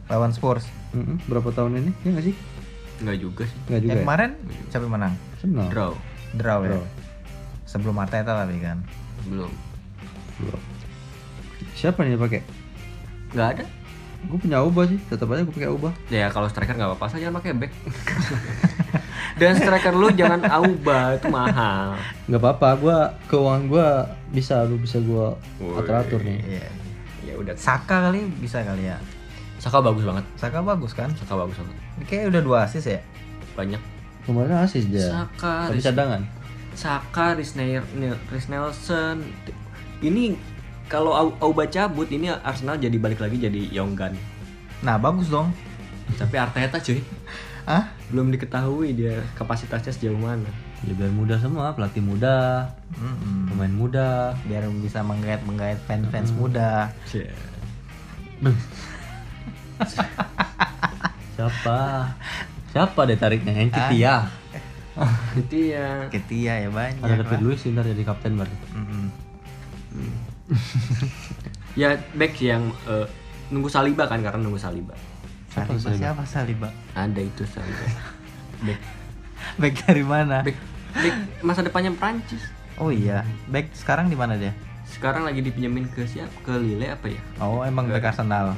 Lawan 0.09 0.33
Spurs. 0.33 0.65
Mm-mm, 0.93 1.17
berapa 1.25 1.49
tahun 1.49 1.79
ini? 1.79 1.91
Ya 2.01 2.09
nggak 2.13 2.25
sih? 2.25 2.35
Enggak 3.01 3.17
juga 3.19 3.43
sih. 3.43 3.57
Nggak 3.65 3.81
juga. 3.81 3.89
Yang 3.89 3.97
Ya? 3.97 4.03
kemarin 4.05 4.29
siapa 4.69 4.83
yang 4.85 4.93
menang? 4.93 5.13
Arsenal. 5.33 5.67
Draw. 5.69 5.93
Draw 6.33 6.59
ya. 6.61 6.69
Draw. 6.69 6.83
Sebelum 7.65 7.95
Arteta 7.97 8.31
tapi 8.35 8.57
kan. 8.59 8.77
Belum. 9.25 9.51
Belum. 10.37 10.61
Siapa 11.73 12.05
nih 12.05 12.13
yang 12.13 12.21
pakai? 12.21 12.41
Nggak 13.33 13.47
ada. 13.57 13.65
Gue 14.23 14.39
punya 14.39 14.63
Uba 14.63 14.87
sih, 14.87 14.95
tetap 15.03 15.27
aja 15.29 15.43
gue 15.43 15.51
pakai 15.51 15.67
Uba. 15.67 15.91
Ya 16.07 16.31
kalau 16.31 16.47
striker 16.47 16.77
nggak 16.77 16.95
apa-apa, 16.95 17.11
saya 17.11 17.27
jangan 17.27 17.43
pakai 17.43 17.51
back. 17.57 17.71
Dan 19.39 19.57
striker 19.57 19.91
lu 19.91 20.13
jangan 20.13 20.45
Auba, 20.47 21.17
itu 21.17 21.27
mahal. 21.27 21.97
Nggak 22.29 22.39
apa-apa, 22.39 22.69
gue 22.77 22.97
keuangan 23.27 23.63
gue 23.67 23.87
bisa, 24.31 24.63
lu 24.63 24.77
bisa 24.77 25.01
gue 25.01 25.25
atur-atur 25.75 26.21
nih. 26.21 26.39
Iya. 26.39 26.69
Ya 27.25 27.33
udah. 27.35 27.53
Saka 27.57 28.07
kali 28.07 28.23
bisa 28.39 28.63
kali 28.63 28.87
ya. 28.87 28.97
Saka 29.63 29.79
bagus 29.79 30.03
banget. 30.03 30.25
Saka 30.35 30.59
bagus 30.59 30.91
kan? 30.91 31.07
Saka 31.15 31.39
bagus 31.39 31.55
banget. 31.55 31.75
Ini 31.95 32.03
Kayaknya 32.03 32.27
udah 32.29 32.41
dua 32.43 32.57
asis 32.67 32.83
ya. 32.83 32.99
Banyak. 33.55 33.79
Kemarin 34.23 34.59
asis 34.59 34.91
dia. 34.91 35.07
Saka, 35.07 35.71
Tapi 35.71 35.79
cadangan. 35.79 36.21
Saka, 36.75 37.31
Rhys 37.33 37.55
Nelson. 38.45 39.23
Ini 39.99 40.35
kalau 40.85 41.15
Au- 41.15 41.37
Auba 41.39 41.63
cabut, 41.65 42.07
ini 42.07 42.27
Arsenal 42.27 42.75
jadi 42.75 42.99
balik 42.99 43.23
lagi 43.23 43.39
jadi 43.39 43.71
Young 43.71 43.95
Gun. 43.95 44.11
Nah 44.83 44.99
bagus 44.99 45.31
dong. 45.31 45.55
Tapi 46.19 46.35
Arteta 46.35 46.75
cuy, 46.77 46.99
Ah? 47.63 47.87
belum 48.11 48.27
diketahui 48.29 48.91
dia 48.91 49.23
kapasitasnya 49.33 49.95
sejauh 49.95 50.19
mana. 50.19 50.51
Ya 50.83 50.91
biar 50.91 51.07
muda 51.09 51.39
semua, 51.39 51.71
pelatih 51.71 52.03
muda, 52.03 52.67
Mm-mm. 52.91 53.47
pemain 53.47 53.71
muda. 53.71 54.35
Biar 54.43 54.67
bisa 54.83 54.99
menggait 54.99 55.39
menggait 55.41 55.79
fans 55.87 56.03
fans 56.11 56.35
muda. 56.35 56.91
Siapa? 61.33 61.79
Siapa 62.69 62.99
deh 63.05 63.17
tariknya? 63.17 63.53
Yang 63.53 63.69
Ah. 63.69 63.77
Kitia. 63.89 64.15
Itu 65.33 65.57
ya. 65.73 65.87
Ketia 66.07 66.53
ya 66.59 66.69
banyak. 66.69 67.01
Ada 67.01 67.25
David. 67.25 67.39
Luiz 67.41 67.65
ntar 67.65 67.81
jadi 67.83 68.03
kapten 68.03 68.37
berarti. 68.37 68.57
Mm-mm. 68.73 69.05
Ya 71.73 71.97
back 72.13 72.37
yang 72.37 72.69
eh, 72.85 73.09
nunggu 73.49 73.65
Saliba 73.65 74.05
kan 74.05 74.21
karena 74.21 74.37
nunggu 74.37 74.61
Saliba. 74.61 74.93
Saliba 75.49 75.81
Saliba? 75.81 75.97
siapa 75.97 76.21
Saliba? 76.21 76.69
Ada 76.93 77.17
itu 77.17 77.41
Saliba. 77.49 77.87
back 78.61 78.81
Back 79.57 79.73
dari 79.81 80.05
mana? 80.05 80.45
back 80.45 80.57
back 80.93 81.15
masa 81.41 81.65
depannya 81.65 81.89
Prancis. 81.91 82.45
Oh 82.77 82.93
iya, 82.93 83.25
back 83.49 83.73
sekarang 83.73 84.05
di 84.05 84.13
mana 84.13 84.37
dia? 84.37 84.53
Sekarang 84.85 85.25
lagi 85.25 85.41
dipinjemin 85.41 85.89
ke 85.89 86.05
siapa? 86.05 86.29
Ke 86.41 86.61
Lille 86.61 86.93
apa 86.93 87.09
ya? 87.09 87.21
Oh 87.41 87.65
emang 87.65 87.89
back 87.89 88.05
Arsenal. 88.07 88.53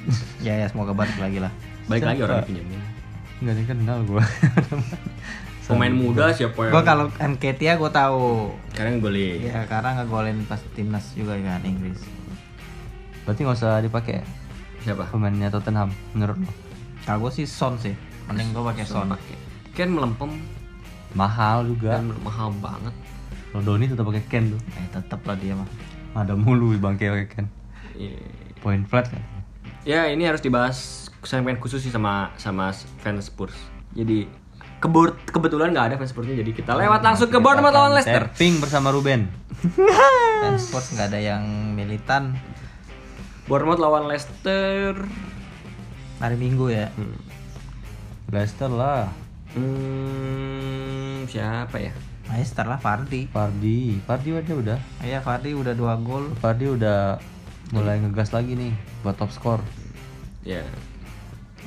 ya 0.46 0.54
ya 0.54 0.66
semoga 0.66 0.92
balik 0.92 1.16
lagi 1.16 1.38
lah. 1.38 1.52
Balik 1.86 2.04
lagi 2.04 2.20
orang 2.22 2.42
dipinjemin. 2.42 2.80
Nggak 3.38 3.56
dikenal 3.62 3.98
gue. 4.04 4.22
Pemain 5.68 5.92
muda 5.92 6.32
siapa 6.32 6.56
yang 6.64 6.72
Gua 6.72 6.80
kalau 6.82 7.04
Nketiah 7.12 7.76
gue 7.76 7.90
tahu. 7.92 8.48
sekarang 8.72 9.04
golin. 9.04 9.44
Ya 9.44 9.68
karena 9.68 10.00
ngegolin 10.00 10.48
pas 10.48 10.56
timnas 10.72 11.12
juga 11.12 11.36
kan 11.36 11.60
Inggris. 11.60 12.00
Berarti 13.22 13.44
nggak 13.44 13.58
usah 13.60 13.84
dipakai 13.84 14.24
Siapa? 14.80 15.12
pemainnya 15.12 15.52
Tottenham 15.52 15.92
menurut 16.16 16.40
lo? 16.40 16.48
Kalau 17.04 17.28
gue 17.28 17.32
sih 17.36 17.44
Son 17.44 17.76
sih. 17.76 17.92
Mending 18.26 18.56
gue 18.56 18.64
pakai 18.64 18.84
Son. 18.88 19.12
Pakai. 19.12 19.36
Ken 19.76 19.92
melempem 19.92 20.40
Mahal 21.12 21.68
juga. 21.68 22.00
dan 22.00 22.16
mahal 22.20 22.48
banget. 22.58 22.92
Kalau 23.48 23.62
Doni 23.62 23.84
tetap 23.84 24.08
pakai 24.08 24.24
Ken 24.24 24.44
tuh. 24.48 24.60
Eh 24.72 24.88
tetep 24.88 25.20
lah 25.22 25.36
dia 25.36 25.52
mah. 25.52 25.68
Ada 26.16 26.32
mulu 26.32 26.72
bangke 26.76 27.04
pakai 27.06 27.28
Ken. 27.28 27.46
Iya. 27.92 28.16
Point 28.58 28.88
flat 28.88 29.12
kan. 29.12 29.20
Ya 29.88 30.04
ini 30.12 30.28
harus 30.28 30.44
dibahas 30.44 31.08
segmen 31.24 31.56
khusus 31.56 31.80
sih 31.80 31.88
sama 31.88 32.36
sama 32.36 32.76
fans 33.00 33.32
Spurs. 33.32 33.56
Jadi 33.96 34.28
kebur 34.84 35.16
kebetulan 35.24 35.72
nggak 35.72 35.86
ada 35.88 35.96
fans 35.96 36.12
Spursnya 36.12 36.36
jadi 36.36 36.52
kita 36.52 36.76
lewat 36.76 37.00
langsung 37.00 37.32
ke 37.32 37.40
Bournemouth 37.40 37.72
lawan 37.72 37.96
Leicester. 37.96 38.28
Tapping 38.28 38.60
bersama 38.60 38.92
Ruben. 38.92 39.32
Dan 40.44 40.60
Spurs 40.60 40.92
nggak 40.92 41.08
ada 41.08 41.20
yang 41.24 41.72
militan 41.72 42.36
Bournemouth 43.48 43.80
lawan 43.80 44.04
Leicester. 44.12 44.92
hari 46.20 46.36
Minggu 46.36 46.68
ya. 46.68 46.92
Hmm. 46.92 47.16
Leicester 48.28 48.68
lah. 48.68 49.08
Hmm, 49.56 51.24
siapa 51.32 51.80
ya? 51.80 51.96
Leicester 52.28 52.68
lah 52.68 52.76
Fardi. 52.76 53.24
Fardi. 53.32 54.04
Fardi 54.04 54.36
aja 54.36 54.52
udah. 54.52 54.78
Iya 55.00 55.24
Fardi 55.24 55.56
udah 55.56 55.72
dua 55.72 55.96
gol. 55.96 56.28
Fardi 56.44 56.68
udah 56.68 57.16
mulai 57.70 57.98
ngegas 57.98 58.32
lagi 58.32 58.54
nih 58.54 58.72
buat 59.02 59.14
top 59.14 59.30
score. 59.30 59.62
Ya. 60.42 60.64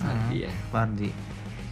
Nanti 0.02 0.45
ya. 0.45 0.52
Fardi. 0.70 1.10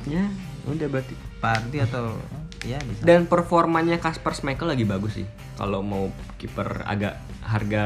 Ya, 0.05 0.25
udah 0.65 0.88
berarti. 0.88 1.13
Fardi 1.39 1.77
atau 1.80 2.13
ya 2.61 2.77
bisa. 2.84 3.01
Dan 3.01 3.25
performanya 3.25 3.97
Kasper 3.97 4.32
Schmeichel 4.32 4.69
lagi 4.69 4.84
bagus 4.84 5.17
sih. 5.17 5.27
Kalau 5.55 5.82
mau 5.82 6.07
kiper 6.38 6.86
agak 6.86 7.17
harga 7.41 7.86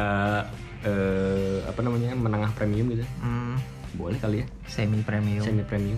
eh, 0.84 1.64
apa 1.64 1.80
namanya 1.80 2.12
menengah 2.12 2.52
premium 2.52 2.92
gitu, 2.92 3.08
Hmm, 3.24 3.56
boleh 3.96 4.20
kali 4.20 4.44
ya. 4.44 4.48
semi 4.68 5.00
premium. 5.00 5.40
Semi 5.42 5.64
premium. 5.64 5.96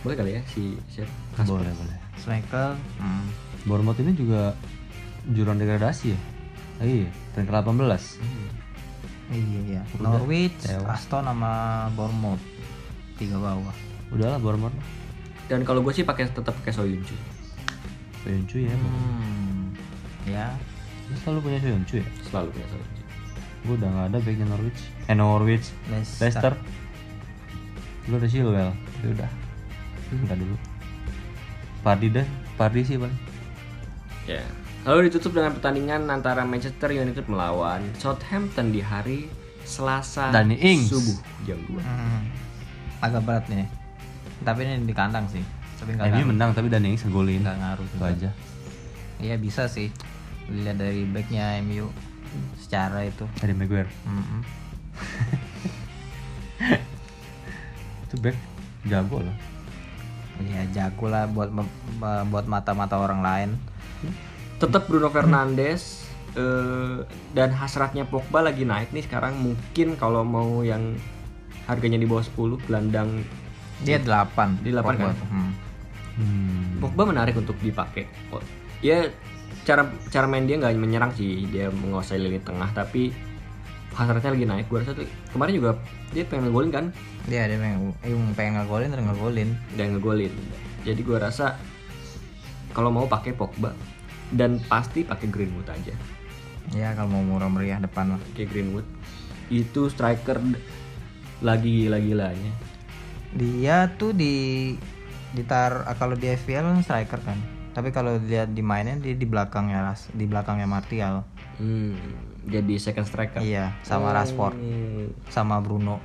Boleh 0.00 0.16
kali 0.16 0.30
ya 0.34 0.42
si 0.48 0.74
siapa? 0.88 1.12
Boleh, 1.44 1.68
boleh. 1.70 1.96
Schmeichel. 2.16 2.72
Hmm. 2.96 3.28
Bournemouth 3.62 4.00
ini 4.00 4.16
juga 4.16 4.56
jurang 5.28 5.54
degradasi 5.54 6.16
ya? 6.16 6.18
Ah, 6.80 6.86
iya, 6.88 7.06
peringkat 7.36 7.62
18. 7.62 8.18
Iya 9.32 9.60
iya. 9.64 9.82
Udah, 9.96 10.20
Norwich, 10.20 10.60
tewas. 10.60 11.00
Aston 11.00 11.24
sama 11.24 11.52
Bournemouth. 11.96 12.44
Tiga 13.16 13.40
bawah. 13.40 13.74
Udahlah 14.12 14.36
Bournemouth. 14.36 14.76
Dan 15.48 15.64
kalau 15.64 15.80
gue 15.80 15.92
sih 15.96 16.04
pakai 16.04 16.28
tetap 16.28 16.52
pakai 16.52 16.72
Soyuncu. 16.72 17.16
Soyuncu 18.22 18.68
ya. 18.68 18.76
Hmm. 18.76 19.72
Ya. 20.28 20.46
Lu 21.08 21.16
selalu 21.24 21.38
punya 21.48 21.58
Soyuncu 21.64 21.94
ya? 21.98 22.06
Selalu 22.28 22.48
punya 22.52 22.68
Soyuncu. 22.68 23.02
Gue 23.62 23.74
udah 23.78 23.88
gak 23.88 24.06
ada 24.12 24.18
backnya 24.20 24.46
Norwich. 24.52 24.80
Eh 25.08 25.16
Norwich. 25.16 25.66
Leicester. 25.88 26.22
Leicester. 26.28 26.52
Lu 28.10 28.14
ada 28.18 28.28
Chilwell. 28.28 28.70
Ya 29.02 29.08
udah. 29.16 29.30
Enggak 30.12 30.36
dulu. 30.38 30.56
Pardi 31.80 32.06
dah. 32.12 32.26
Pardi 32.60 32.80
sih 32.84 33.00
paling. 33.00 33.18
Ya. 34.28 34.44
Lalu 34.82 35.06
ditutup 35.06 35.38
dengan 35.38 35.54
pertandingan 35.54 36.10
antara 36.10 36.42
Manchester 36.42 36.90
United 36.90 37.30
melawan 37.30 37.86
Southampton 38.02 38.74
di 38.74 38.82
hari 38.82 39.30
Selasa 39.62 40.34
Danny 40.34 40.58
Ings. 40.58 40.90
subuh 40.90 41.18
jam 41.46 41.58
2. 41.70 41.78
Hmm. 41.78 42.22
Agak 42.98 43.22
berat 43.22 43.46
nih. 43.46 43.70
Tapi 44.42 44.66
ini 44.66 44.82
di 44.82 44.90
kandang 44.90 45.30
sih. 45.30 45.42
Tapi 45.78 45.94
nggak 45.94 46.06
MU 46.10 46.14
ngaruh. 46.18 46.30
menang 46.34 46.50
tapi 46.50 46.66
Danny 46.66 46.98
Ings 46.98 47.06
ngegolin. 47.06 47.46
Nggak 47.46 47.58
ngaruh 47.62 47.86
Itu 47.86 47.94
juga. 47.94 48.10
aja. 48.10 48.30
Iya 49.22 49.38
bisa 49.38 49.70
sih. 49.70 49.94
Lihat 50.50 50.82
dari 50.82 51.06
backnya 51.06 51.62
MU 51.62 51.86
secara 52.58 53.06
itu. 53.06 53.22
Dari 53.38 53.54
Maguire. 53.54 53.86
Mm-mm. 54.02 54.40
Itu 58.10 58.14
back 58.18 58.34
jago 58.90 59.22
loh. 59.22 59.36
Iya 60.42 60.66
jago 60.74 61.06
lah 61.06 61.30
buat 61.30 61.54
buat 62.02 62.46
mata-mata 62.50 62.98
orang 62.98 63.22
lain. 63.22 63.50
Tetap 64.62 64.86
Bruno 64.86 65.10
Fernandes 65.10 66.06
eh, 66.38 67.02
dan 67.34 67.50
hasratnya 67.50 68.06
Pogba 68.06 68.46
lagi 68.46 68.62
naik 68.62 68.94
nih 68.94 69.02
sekarang 69.02 69.34
mungkin 69.42 69.98
kalau 69.98 70.22
mau 70.22 70.62
yang 70.62 70.94
harganya 71.66 71.98
di 71.98 72.06
bawah 72.06 72.22
10 72.22 72.62
gelandang 72.66 73.26
Dia 73.82 73.98
8 73.98 74.62
Di 74.62 74.70
delapan 74.70 74.94
kan? 74.94 75.14
Hmm. 75.26 75.50
Hmm. 76.14 76.78
Pogba 76.78 77.08
menarik 77.08 77.34
untuk 77.34 77.56
dipakai. 77.58 78.06
Oh, 78.30 78.38
ya 78.84 79.08
cara 79.66 79.88
cara 80.12 80.26
main 80.28 80.44
dia 80.44 80.60
nggak 80.60 80.76
menyerang 80.76 81.10
sih, 81.16 81.48
dia 81.48 81.72
menguasai 81.72 82.20
lini 82.20 82.38
tengah 82.42 82.68
tapi 82.70 83.10
hasratnya 83.96 84.30
lagi 84.36 84.46
naik. 84.46 84.66
Gua 84.68 84.84
rasa 84.84 84.92
tuh 84.94 85.08
kemarin 85.32 85.54
juga 85.56 85.70
dia 86.12 86.22
pengen 86.28 86.52
ngegolin 86.52 86.70
kan 86.70 86.84
Dia 87.26 87.48
dia 87.48 87.56
pengen, 87.56 87.96
eh, 88.04 88.12
pengen 88.36 88.60
ngegolin 88.60 88.88
terus 88.92 89.04
ngegolin. 89.08 89.50
dan 89.74 89.86
ngegolin. 89.96 90.32
Jadi 90.84 91.00
gua 91.00 91.18
rasa 91.18 91.56
kalau 92.76 92.92
mau 92.92 93.08
pakai 93.08 93.32
Pogba 93.32 93.72
dan 94.32 94.58
pasti 94.66 95.04
pakai 95.04 95.28
Greenwood 95.28 95.68
aja. 95.68 95.94
Ya 96.72 96.96
kalau 96.96 97.20
mau 97.20 97.24
murah 97.36 97.52
meriah 97.52 97.78
depan 97.78 98.16
lah. 98.16 98.20
Kayak 98.32 98.56
Greenwood 98.56 98.86
itu 99.52 99.92
striker 99.92 100.40
lagi 101.44 101.86
gila-gilanya. 101.86 102.52
Dia 103.36 103.92
tuh 103.96 104.16
di 104.16 104.72
ditar 105.32 105.88
ah, 105.88 105.96
kalau 105.96 106.16
di 106.16 106.28
FPL 106.32 106.64
kan 106.64 106.84
striker 106.84 107.20
kan. 107.20 107.38
Tapi 107.72 107.88
kalau 107.88 108.20
lihat 108.20 108.52
di 108.52 108.60
mainnya 108.60 109.00
dia 109.00 109.16
di 109.16 109.24
belakangnya 109.24 109.80
Ras, 109.80 110.12
di 110.12 110.28
belakangnya 110.28 110.68
Martial. 110.68 111.24
Hmm, 111.56 111.96
jadi 112.44 112.76
second 112.76 113.08
striker. 113.08 113.40
Iya, 113.40 113.72
sama 113.80 114.12
Rashford, 114.12 114.56
Hmm. 114.56 115.08
sama 115.32 115.56
Bruno. 115.64 116.00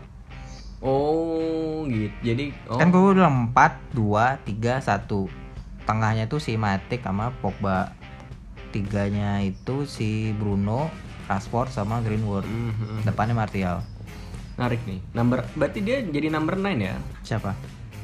Oh, 0.80 1.84
gitu. 1.90 2.14
Jadi 2.24 2.54
oh. 2.70 2.78
Kan 2.78 2.94
gue 2.94 3.02
bilang 3.12 3.52
4 3.52 3.98
2 3.98 4.46
3 4.46 4.80
1. 4.80 5.28
Tengahnya 5.84 6.30
tuh 6.30 6.40
si 6.40 6.56
Matic 6.56 7.04
sama 7.04 7.34
Pogba. 7.42 7.92
Tiganya 8.78 9.42
itu 9.42 9.90
si 9.90 10.30
Bruno, 10.32 10.94
Rashford 11.26 11.74
sama 11.74 11.98
Greenwood. 12.00 12.46
Mhm. 12.46 13.10
Depannya 13.10 13.34
Martial. 13.34 13.82
Narik 14.54 14.86
nih. 14.86 15.02
Number 15.14 15.42
berarti 15.54 15.82
dia 15.82 16.02
jadi 16.02 16.30
number 16.30 16.54
9 16.54 16.78
ya 16.78 16.94
Siapa? 17.26 17.58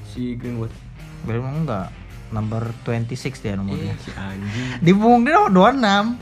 si 0.10 0.34
Greenwood. 0.34 0.74
Greenwood 1.22 1.62
enggak. 1.62 1.94
Number 2.34 2.74
26 2.82 3.38
dia 3.38 3.54
nomornya. 3.54 3.94
Eh, 3.94 3.98
si 4.02 4.10
anjing. 4.10 4.82
Di 4.82 4.92
punggung 4.92 5.22
dia 5.22 5.38
nomor 5.38 5.54
26. 5.78 6.18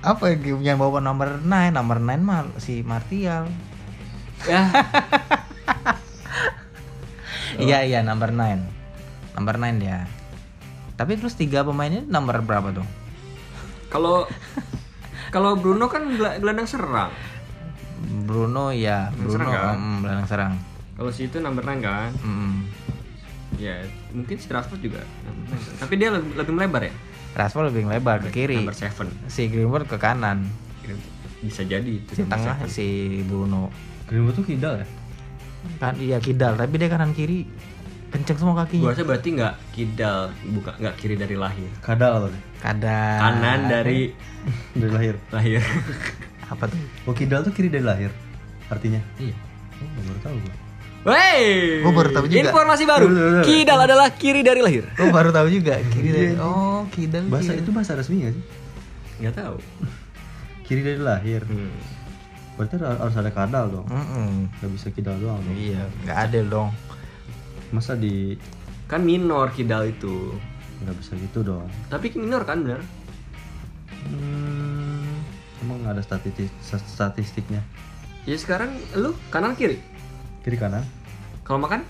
Apa 0.00 0.24
yang 0.36 0.76
bawa 0.76 1.00
nomor 1.00 1.44
9? 1.44 1.76
Nomor 1.76 1.96
9 2.00 2.24
mah 2.24 2.40
si 2.56 2.80
Martial. 2.80 3.44
ya, 4.44 4.68
Iya 7.60 7.84
iya 7.84 8.00
number 8.00 8.32
9. 8.32 9.36
Number 9.36 9.54
9 9.56 9.76
dia. 9.76 10.08
Tapi 10.96 11.20
terus 11.20 11.36
tiga 11.36 11.60
pemainnya 11.60 12.00
nomor 12.04 12.40
berapa 12.40 12.72
tuh? 12.72 12.86
Kalau 13.94 14.26
kalau 15.30 15.54
Bruno 15.54 15.86
kan 15.86 16.02
gel- 16.10 16.38
gelandang 16.42 16.66
serang. 16.66 17.14
Bruno 18.26 18.74
ya, 18.74 19.14
Bruno 19.14 19.30
serang 19.30 19.48
kan? 19.48 19.76
mm, 19.78 19.96
gelandang 20.02 20.28
serang. 20.28 20.52
Kalau 20.94 21.10
si 21.10 21.26
itu 21.26 21.38
number 21.38 21.62
9 21.62 21.78
kan? 21.78 22.10
Mm. 22.22 22.54
Ya, 23.54 23.86
mungkin 24.10 24.34
si 24.34 24.50
Rashford 24.50 24.82
juga 24.82 25.06
number 25.22 25.46
9 25.48 25.62
kan? 25.62 25.74
Tapi 25.78 25.94
dia 25.94 26.08
lebih, 26.10 26.30
lebih 26.34 26.52
melebar 26.52 26.82
ya? 26.82 26.94
Rashford 27.34 27.70
lebih 27.70 27.86
lebar 27.86 28.18
ke 28.20 28.30
kiri. 28.32 28.58
Number 28.58 28.74
7. 28.74 29.30
Si 29.30 29.46
Greenwood 29.46 29.86
ke 29.86 29.94
kanan. 29.94 30.46
Bisa 31.38 31.62
jadi 31.62 31.86
itu. 31.86 32.10
Si 32.14 32.22
tengah 32.26 32.58
seven. 32.58 32.70
si 32.70 32.86
Bruno. 33.22 33.70
Greenwood 34.10 34.34
tuh 34.34 34.46
kidal 34.46 34.82
ya? 34.82 34.86
Kan 35.78 35.96
iya 35.96 36.18
kidal, 36.18 36.54
tapi 36.54 36.76
dia 36.76 36.90
kanan 36.90 37.14
kiri 37.14 37.46
kenceng 38.14 38.38
semua 38.38 38.54
Gua 38.54 38.62
kakinya. 38.62 38.86
rasa 38.88 39.02
berarti 39.02 39.28
nggak 39.32 39.54
kidal, 39.70 40.18
bukan 40.48 40.72
nggak 40.76 40.94
kiri 40.94 41.14
dari 41.14 41.34
lahir. 41.34 41.66
Kadal 41.80 42.10
apa? 42.16 42.28
Kadang 42.60 43.18
Kanan 43.18 43.60
dari 43.66 44.14
Dari 44.78 44.88
lahir. 44.88 45.14
lahir. 45.28 45.60
apa 46.52 46.64
tuh? 46.64 46.78
Oh 47.04 47.12
kidal 47.12 47.42
tuh 47.42 47.50
kiri 47.50 47.66
dari 47.66 47.82
lahir. 47.82 48.14
Artinya? 48.66 49.02
iya. 49.16 49.34
Oh, 49.74 50.02
baru 50.04 50.20
tahu 50.22 50.36
gua. 50.38 50.54
Wey, 51.04 51.42
Gua 51.82 51.92
baru 51.92 52.10
tahu 52.12 52.24
juga. 52.26 52.40
Informasi 52.40 52.82
baru. 52.84 53.06
Kidal 53.42 53.80
adalah 53.82 54.08
kiri 54.10 54.40
dari 54.40 54.60
lahir. 54.60 54.86
Oh 54.96 55.10
baru 55.10 55.28
tahu 55.28 55.50
juga 55.50 55.76
kiri 55.90 56.08
dari 56.08 56.32
Oh 56.38 56.86
kidal 56.88 57.26
Bahasa 57.26 57.52
kiri. 57.52 57.60
itu 57.60 57.70
bahasa 57.70 57.92
resmi 57.92 58.22
gak 58.22 58.32
sih? 58.32 58.44
Nggak 59.18 59.34
tahu. 59.36 59.56
Kiri 60.62 60.80
dari 60.80 60.96
lahir. 60.98 61.42
Hmm. 61.42 61.74
Berarti 62.54 62.78
har- 62.78 63.00
harus 63.00 63.16
ada 63.16 63.28
kadal 63.28 63.64
dong. 63.68 63.86
Mm-mm. 63.86 64.46
Gak 64.56 64.70
bisa 64.70 64.86
kidal 64.88 65.18
doang 65.18 65.42
dong. 65.42 65.52
Iya, 65.52 65.82
nggak 66.04 66.18
adil 66.24 66.44
dong. 66.46 66.70
Masa 67.74 67.98
di 67.98 68.38
Kan 68.86 69.02
minor 69.02 69.50
kidal 69.50 69.90
itu. 69.90 70.30
nggak 70.74 70.94
bisa 70.94 71.12
gitu 71.16 71.40
dong. 71.40 71.66
Tapi 71.88 72.12
minor 72.14 72.44
kan 72.44 72.60
bener? 72.60 72.78
Hmm, 74.04 75.24
emang 75.58 75.80
nggak 75.80 75.96
ada 75.96 76.02
statistik 76.04 76.52
statistiknya. 76.60 77.64
Ya 78.24 78.36
sekarang 78.36 78.76
lu 78.94 79.16
kanan 79.28 79.56
kiri. 79.56 79.80
Kiri 80.44 80.54
kanan. 80.54 80.84
Kalau 81.42 81.58
makan? 81.58 81.82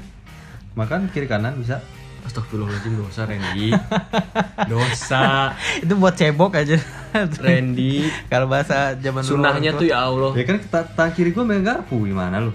Makan 0.72 1.10
kiri 1.10 1.26
kanan 1.26 1.58
bisa. 1.58 1.82
Astagfirullahaladzim 2.24 2.96
dosa 2.96 3.28
Randy. 3.28 3.68
dosa. 4.72 5.52
itu 5.76 5.92
buat 5.92 6.14
cebok 6.14 6.56
aja 6.56 6.78
Randy. 7.36 8.08
kalau 8.32 8.48
bahasa 8.48 8.96
zaman 8.96 9.20
dulu 9.20 9.42
Sunahnya 9.42 9.70
tuh 9.74 9.90
ya 9.90 10.06
Allah. 10.06 10.32
Ya 10.32 10.44
kan 10.46 10.56
ta- 10.64 10.88
tangan 10.88 11.12
kiri 11.12 11.34
gue 11.34 11.44
megang 11.44 11.66
garpu 11.66 12.06
gimana 12.06 12.40
lu? 12.40 12.52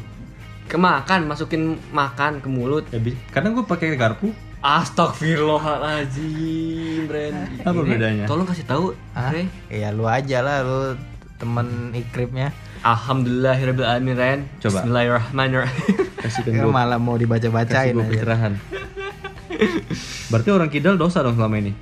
Kemakan, 0.69 1.25
masukin 1.25 1.75
makan 1.89 2.37
ke 2.37 2.45
mulut. 2.47 2.85
Ya, 2.87 2.97
bi- 2.97 3.17
kadang 3.29 3.51
gue 3.51 3.63
pakai 3.63 3.95
garpu. 3.95 4.31
Astagfirullahaladzim, 4.59 7.05
Randy. 7.05 7.63
Apa 7.63 7.79
bedanya? 7.81 8.23
Tolong 8.27 8.45
kasih 8.45 8.63
tahu? 8.63 8.93
Ray. 9.15 9.47
Iya 9.67 9.89
lu 9.89 10.05
aja 10.05 10.39
lah 10.39 10.61
lu 10.61 10.93
temen 11.39 11.91
ikripnya 11.91 12.51
Alhamdulillahirrahmanirrahim 12.81 14.13
Ren. 14.13 14.39
Coba. 14.59 14.83
Bismillahirrahmanirrahim. 14.83 15.83
Kasihkan 16.19 16.51
Ya, 16.53 16.61
gue 16.61 16.69
malah 16.69 16.97
mau 16.97 17.13
kasih 17.13 17.17
dibaca-bacain 17.17 17.91
aja 17.91 18.05
pencerahan. 18.05 18.53
Berarti 20.29 20.49
orang 20.49 20.69
kidal 20.69 20.95
dosa 20.95 21.19
dong 21.19 21.33
selama 21.33 21.57
ini. 21.57 21.73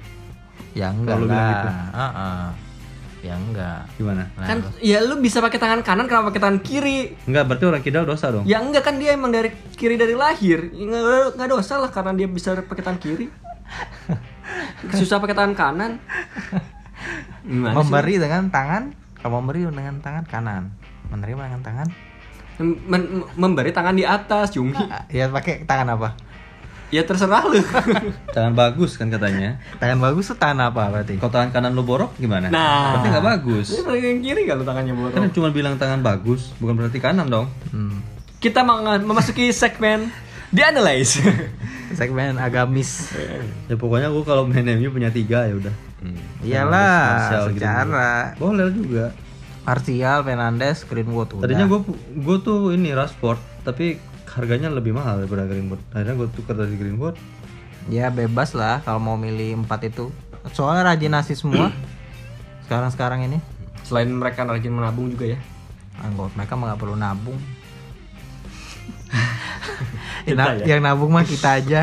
ya 0.71 0.93
enggak 0.93 1.19
lah 1.19 1.43
gitu. 1.43 1.67
Heeh. 1.91 2.43
Ya 3.25 3.33
enggak 3.33 3.89
Gimana? 3.97 4.29
Nah, 4.37 4.45
kan 4.45 4.57
ya 4.77 5.01
lu 5.01 5.17
bisa 5.17 5.41
pakai 5.41 5.57
tangan 5.57 5.81
kanan 5.81 6.05
kenapa 6.05 6.29
pakai 6.29 6.41
tangan 6.41 6.59
kiri? 6.61 7.17
Enggak, 7.25 7.43
berarti 7.49 7.65
orang 7.65 7.81
kidal 7.81 8.05
dosa 8.05 8.29
dong. 8.29 8.45
Ya 8.45 8.61
enggak 8.61 8.85
kan 8.85 9.01
dia 9.01 9.17
emang 9.17 9.33
dari 9.33 9.49
kiri 9.73 9.97
dari 9.97 10.13
lahir. 10.13 10.69
Enggak 10.69 11.33
enggak 11.33 11.49
dosa 11.49 11.81
lah 11.81 11.89
karena 11.89 12.13
dia 12.13 12.27
bisa 12.29 12.53
pakai 12.61 12.83
tangan 12.85 13.01
kiri. 13.01 13.25
Susah 14.99 15.17
pakai 15.17 15.33
tangan 15.33 15.53
kanan. 15.57 15.91
Gimana 17.47 17.73
sih? 17.73 17.77
memberi 17.79 18.15
dengan 18.19 18.43
tangan 18.51 18.83
kalau 19.15 19.39
memberi 19.39 19.63
dengan 19.63 19.97
tangan 20.03 20.25
kanan 20.27 20.63
menerima 21.07 21.41
dengan 21.47 21.63
tangan 21.63 21.87
Mem- 22.57 22.81
men- 22.89 23.23
memberi 23.37 23.69
tangan 23.69 23.93
di 23.93 24.01
atas, 24.01 24.49
Cumi. 24.49 24.73
ya 25.13 25.29
pakai 25.29 25.61
tangan 25.63 25.93
apa 25.93 26.17
Ya 26.87 27.03
terserah 27.03 27.43
lu. 27.43 27.59
Tangan 28.35 28.55
bagus 28.55 28.95
kan 28.95 29.11
katanya. 29.11 29.59
tangan 29.75 29.99
bagus 29.99 30.31
tuh 30.31 30.39
tangan 30.39 30.71
apa 30.71 30.87
berarti 30.87 31.19
Kalau 31.19 31.31
tangan 31.35 31.51
kanan 31.51 31.71
lu 31.75 31.83
borok 31.83 32.15
gimana? 32.15 32.47
Nah. 32.47 32.95
berarti 32.95 33.07
nggak 33.11 33.25
bagus. 33.27 33.67
Pakai 33.83 33.99
yang 34.15 34.23
kiri 34.23 34.47
kalau 34.47 34.63
tangannya 34.63 34.95
Kan 34.95 34.99
borok. 35.27 35.35
cuma 35.35 35.49
bilang 35.51 35.75
tangan 35.75 35.99
bagus, 35.99 36.55
bukan 36.63 36.79
berarti 36.79 37.03
kanan 37.03 37.27
dong. 37.27 37.51
Hmm. 37.75 37.99
Kita 38.39 38.63
memasuki 38.63 39.51
segmen 39.51 40.07
di 40.47 40.63
analyze. 40.63 41.19
segmen 41.99 42.35
agamis 42.35 43.15
Ya 43.71 43.79
pokoknya 43.79 44.11
gue 44.11 44.23
kalau 44.27 44.43
main 44.43 44.67
MU 44.75 44.91
punya 44.91 45.07
tiga 45.07 45.47
ya 45.47 45.55
udah. 45.55 45.75
iyalah 46.43 47.03
Martial 47.31 47.45
gitu. 47.51 47.63
secara 47.63 48.35
Boleh 48.39 48.67
juga. 48.71 49.05
Martial, 49.67 50.23
Fernandes, 50.23 50.87
Greenwood 50.87 51.35
udah. 51.35 51.43
Tadinya 51.43 51.67
gue 51.67 51.79
gue 52.15 52.37
tuh 52.39 52.71
ini 52.71 52.95
Rashford, 52.95 53.39
tapi 53.67 53.99
harganya 54.27 54.67
lebih 54.67 54.91
mahal 54.91 55.21
daripada 55.21 55.45
Greenwood. 55.45 55.79
Akhirnya 55.89 56.15
gue 56.15 56.27
tukar 56.33 56.55
dari 56.55 56.75
Greenwood. 56.75 57.15
ya 57.87 58.11
bebas 58.11 58.51
lah 58.51 58.83
kalau 58.83 58.99
mau 58.99 59.15
milih 59.15 59.63
empat 59.63 59.87
itu. 59.87 60.11
Soalnya 60.51 60.83
rajin 60.85 61.11
nasi 61.11 61.33
semua. 61.33 61.71
sekarang 62.67 62.91
sekarang 62.91 63.19
ini. 63.23 63.39
Selain 63.81 64.07
mereka 64.07 64.43
rajin 64.43 64.69
menabung 64.69 65.07
juga 65.07 65.31
ya. 65.31 65.39
Anggota 65.97 66.35
mereka 66.35 66.53
mah 66.53 66.65
nggak 66.69 66.81
perlu 66.81 66.95
nabung. 66.95 67.39
Kita 70.27 70.35
Na- 70.35 70.55
ya? 70.59 70.75
Yang 70.75 70.81
nabung 70.83 71.09
mah 71.09 71.23
kita 71.23 71.49
aja. 71.55 71.81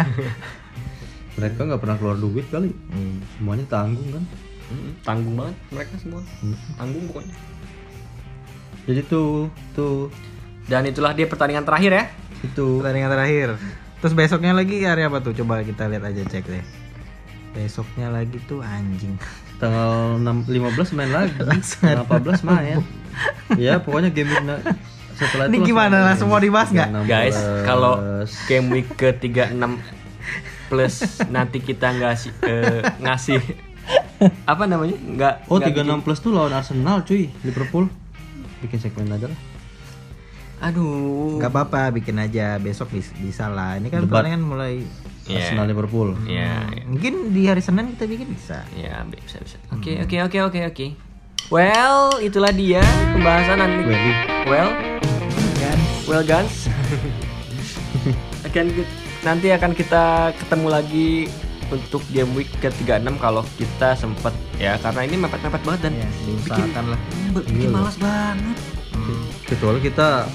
Mereka 1.34 1.66
nggak 1.66 1.80
pernah 1.80 1.96
keluar 1.98 2.14
duit 2.14 2.46
kali. 2.46 2.70
Semuanya 3.34 3.66
tanggung 3.66 4.06
kan. 4.12 4.22
Mm, 4.64 4.90
Tanggung 5.02 5.34
banget 5.34 5.56
mereka 5.68 5.94
semua. 5.98 6.20
Tanggung 6.74 7.04
pokoknya. 7.10 7.34
Jadi 8.84 9.00
tuh 9.04 9.48
tuh 9.72 10.08
Dan 10.64 10.86
itulah 10.86 11.12
dia 11.12 11.26
pertandingan 11.26 11.64
terakhir 11.64 11.90
ya. 11.90 12.04
Itu 12.44 12.80
Pertandingan 12.80 13.12
terakhir. 13.12 13.48
Terus 14.04 14.12
besoknya 14.12 14.52
lagi 14.52 14.84
hari 14.84 15.02
apa 15.08 15.24
tuh? 15.24 15.32
Coba 15.32 15.64
kita 15.64 15.88
lihat 15.88 16.04
aja 16.04 16.22
cek 16.28 16.44
deh. 16.44 16.64
Besoknya 17.56 18.12
lagi 18.12 18.36
tuh 18.44 18.60
anjing. 18.60 19.16
tanggal 19.54 20.18
6, 20.18 20.50
15 20.50 20.98
main 20.98 21.10
lagi, 21.14 21.38
tanggal 21.80 22.04
14 22.04 22.42
main. 22.44 22.82
ya 23.64 23.78
pokoknya 23.78 24.10
game 24.10 24.34
week 24.34 24.44
na- 24.44 24.60
setelah 25.14 25.46
Ini 25.46 25.62
itu 25.62 25.72
gimana? 25.72 25.96
Langsung 26.10 26.28
mau 26.28 26.42
dibahas 26.42 26.74
nggak? 26.74 26.90
16. 26.90 27.06
Guys, 27.06 27.38
kalau 27.62 27.94
game 28.50 28.66
week 28.74 28.88
ke 28.98 29.14
36 29.14 29.56
plus 30.68 31.22
nanti 31.30 31.62
kita 31.62 31.94
ngasih 31.94 32.32
eh, 32.44 32.82
ngasih 32.98 33.40
apa 34.44 34.64
namanya? 34.66 34.96
Enggak 34.98 35.34
Oh 35.46 35.62
36 35.62 36.04
plus 36.04 36.18
tuh 36.18 36.32
lawan 36.34 36.56
Arsenal 36.56 37.04
cuy 37.04 37.28
Liverpool 37.44 37.86
Bikin 38.64 38.80
segmen 38.80 39.12
aja 39.12 39.28
lah 39.28 39.53
Aduh. 40.64 41.36
Gak 41.36 41.50
apa-apa, 41.50 41.92
bikin 41.92 42.16
aja 42.16 42.56
besok 42.56 42.88
bis- 42.90 43.12
bisa 43.14 43.46
lah. 43.46 43.76
Ini 43.76 43.88
kan 43.88 44.04
pertandingan 44.04 44.40
mulai. 44.40 44.80
Iya. 45.24 45.40
Arsenal 45.40 45.64
Liverpool 45.66 46.12
Iya. 46.24 46.68
Mungkin 46.84 47.32
di 47.32 47.48
hari 47.48 47.60
Senin 47.60 47.92
kita 47.92 48.04
bikin 48.04 48.28
bisa. 48.28 48.60
Ya, 48.72 49.00
bisa 49.06 49.40
bisa. 49.40 49.56
Oke, 49.70 49.96
oke, 49.98 50.16
oke, 50.22 50.38
oke, 50.42 50.60
oke. 50.66 50.86
Well, 51.48 52.20
itulah 52.20 52.50
dia 52.50 52.84
pembahasan 53.12 53.56
nanti. 53.56 53.80
Welly. 53.84 54.12
Well, 54.44 54.68
Kan? 55.54 55.78
well 56.04 56.20
guns. 56.22 56.68
akan 58.46 58.66
nanti 59.22 59.48
akan 59.50 59.72
kita 59.72 60.04
ketemu 60.36 60.66
lagi 60.68 61.08
untuk 61.66 62.04
game 62.06 62.28
week 62.34 62.52
ke-36 62.60 62.84
kalau 63.16 63.40
kita 63.56 63.96
sempat 63.96 64.30
ya 64.54 64.76
karena 64.76 65.00
ini 65.02 65.16
mepet-mepet 65.18 65.62
banget 65.64 65.80
dan 65.82 65.92
Ya, 65.96 66.04
bikin, 66.04 66.36
diusahakan 66.36 66.84
lah. 66.86 67.00
bikin 67.34 67.68
malas 67.72 67.96
banget. 67.96 68.56
Kecuali 69.44 69.80
kita 69.80 70.28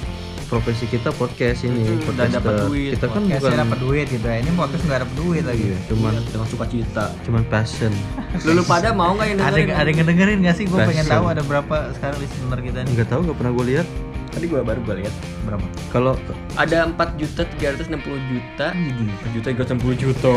Profesi 0.50 0.90
kita 0.90 1.14
podcast 1.14 1.62
ini 1.62 1.78
Hmm, 1.80 2.02
udah 2.02 2.26
podcaster. 2.26 2.42
dapat 2.42 2.54
duit, 2.66 2.92
Kita 2.92 3.06
kan 3.08 3.22
bukan 3.24 3.54
dapat 3.56 3.78
duit 3.80 4.06
gitu 4.10 4.26
ya. 4.26 4.38
Ini 4.42 4.52
podcast 4.52 4.84
nggak 4.84 5.00
dapat 5.00 5.16
duit 5.16 5.44
lagi. 5.46 5.64
Iya, 5.64 5.78
Cuman 5.86 6.14
dengan 6.26 6.48
sukacita. 6.50 7.06
Cuman 7.22 7.44
passion 7.46 7.94
Lulu 8.50 8.62
pada 8.66 8.90
mau 8.90 9.14
nggak 9.14 9.28
yang 9.30 9.40
Ada 9.40 9.46
dengerin? 9.54 9.76
ada 9.78 9.88
yang 9.88 9.98
ngedengerin 10.02 10.38
nggak 10.42 10.56
sih? 10.58 10.66
Gue 10.66 10.80
pengen 10.82 11.06
tahu 11.06 11.26
ada 11.30 11.42
berapa 11.46 11.94
sekarang 11.94 12.18
listener 12.18 12.60
kita 12.60 12.78
nih. 12.82 12.92
Nggak 12.92 13.08
tahu 13.08 13.20
nggak 13.30 13.38
pernah 13.38 13.54
gue 13.54 13.66
lihat 13.70 13.88
Tadi 14.30 14.46
gua 14.46 14.62
baru 14.62 14.78
gua 14.86 14.94
lihat. 14.94 15.10
Berapa? 15.42 15.66
Kalau 15.90 16.14
Ada 16.54 16.86
4 16.86 17.18
juta 17.18 17.42
360 17.50 17.98
juta. 18.30 18.78
4 18.78 19.34
juta 19.34 19.48
360 19.50 19.98
juta. 19.98 20.36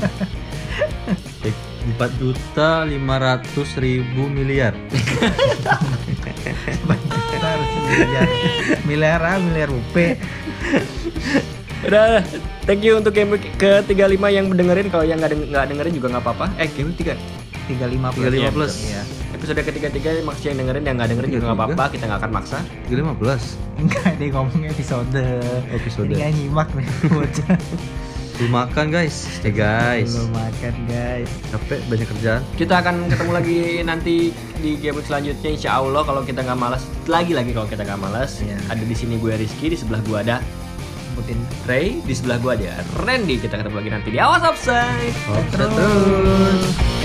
4 1.96 2.20
juta 2.20 2.84
500 2.84 3.82
ribu 3.82 4.28
miliar 4.28 4.74
miliar, 7.90 8.28
miliar 8.86 9.20
miliar 9.40 9.68
rupiah. 9.68 10.14
Udah, 11.80 12.20
thank 12.68 12.84
you 12.84 13.00
untuk 13.00 13.16
game 13.16 13.32
week 13.32 13.56
ke-35 13.56 14.20
yang 14.28 14.46
dengerin 14.52 14.92
kalau 14.92 15.04
yang 15.04 15.16
nggak 15.16 15.32
deng- 15.32 15.48
nggak 15.48 15.64
dengerin 15.72 15.92
juga 15.96 16.06
nggak 16.12 16.24
apa-apa. 16.28 16.46
Eh, 16.60 16.68
game 16.68 16.92
3. 16.92 17.16
35 17.70 18.12
plus. 18.12 18.24
35 18.28 18.52
plus. 18.52 18.72
Iya. 18.84 19.02
Episode 19.30 19.60
ketiga-tiga 19.64 20.10
makasih 20.20 20.46
yang 20.52 20.58
dengerin 20.60 20.84
yang 20.84 20.96
nggak 21.00 21.08
dengerin 21.08 21.30
juga 21.32 21.44
nggak 21.48 21.58
apa-apa, 21.64 21.84
kita 21.88 22.04
nggak 22.04 22.20
akan 22.20 22.32
maksa. 22.34 22.58
15 22.92 23.56
Enggak, 23.80 24.12
dia 24.20 24.28
ngomong 24.36 24.62
episode. 24.68 25.22
Episode. 25.72 26.12
Ini 26.12 26.14
nggak 26.20 26.32
nyimak 26.36 26.68
nih. 26.76 26.86
Belum 28.40 28.56
makan 28.56 28.88
guys 28.88 29.28
Eh 29.44 29.52
guys 29.52 30.16
Belum 30.16 30.32
makan 30.32 30.74
guys. 30.88 31.28
Capek 31.52 31.80
banyak 31.92 32.08
kerjaan 32.08 32.40
Kita 32.56 32.80
akan 32.80 33.12
ketemu 33.12 33.32
lagi 33.36 33.58
nanti 33.84 34.16
di 34.60 34.76
game 34.76 35.00
selanjutnya 35.00 35.50
insya 35.56 35.80
Allah 35.80 36.04
kalau 36.04 36.20
kita 36.24 36.44
nggak 36.44 36.56
malas 36.56 36.84
lagi-lagi 37.08 37.50
kalau 37.56 37.66
kita 37.66 37.82
nggak 37.82 38.00
malas. 38.00 38.44
Iya. 38.44 38.56
Ada 38.70 38.84
di 38.84 38.94
sini 38.94 39.16
gue 39.18 39.32
Rizky, 39.34 39.72
di 39.72 39.76
sebelah 39.76 40.04
gue 40.04 40.18
ada 40.20 40.38
Sebutin. 41.10 41.42
Ray, 41.66 41.98
di 42.06 42.14
sebelah 42.14 42.38
gue 42.38 42.52
ada 42.54 42.72
Randy. 43.02 43.42
Kita 43.42 43.58
ketemu 43.58 43.76
lagi 43.82 43.90
nanti 43.90 44.08
di 44.14 44.18
Awas 44.22 44.46
Offside. 44.46 45.16
Terus 45.52 46.99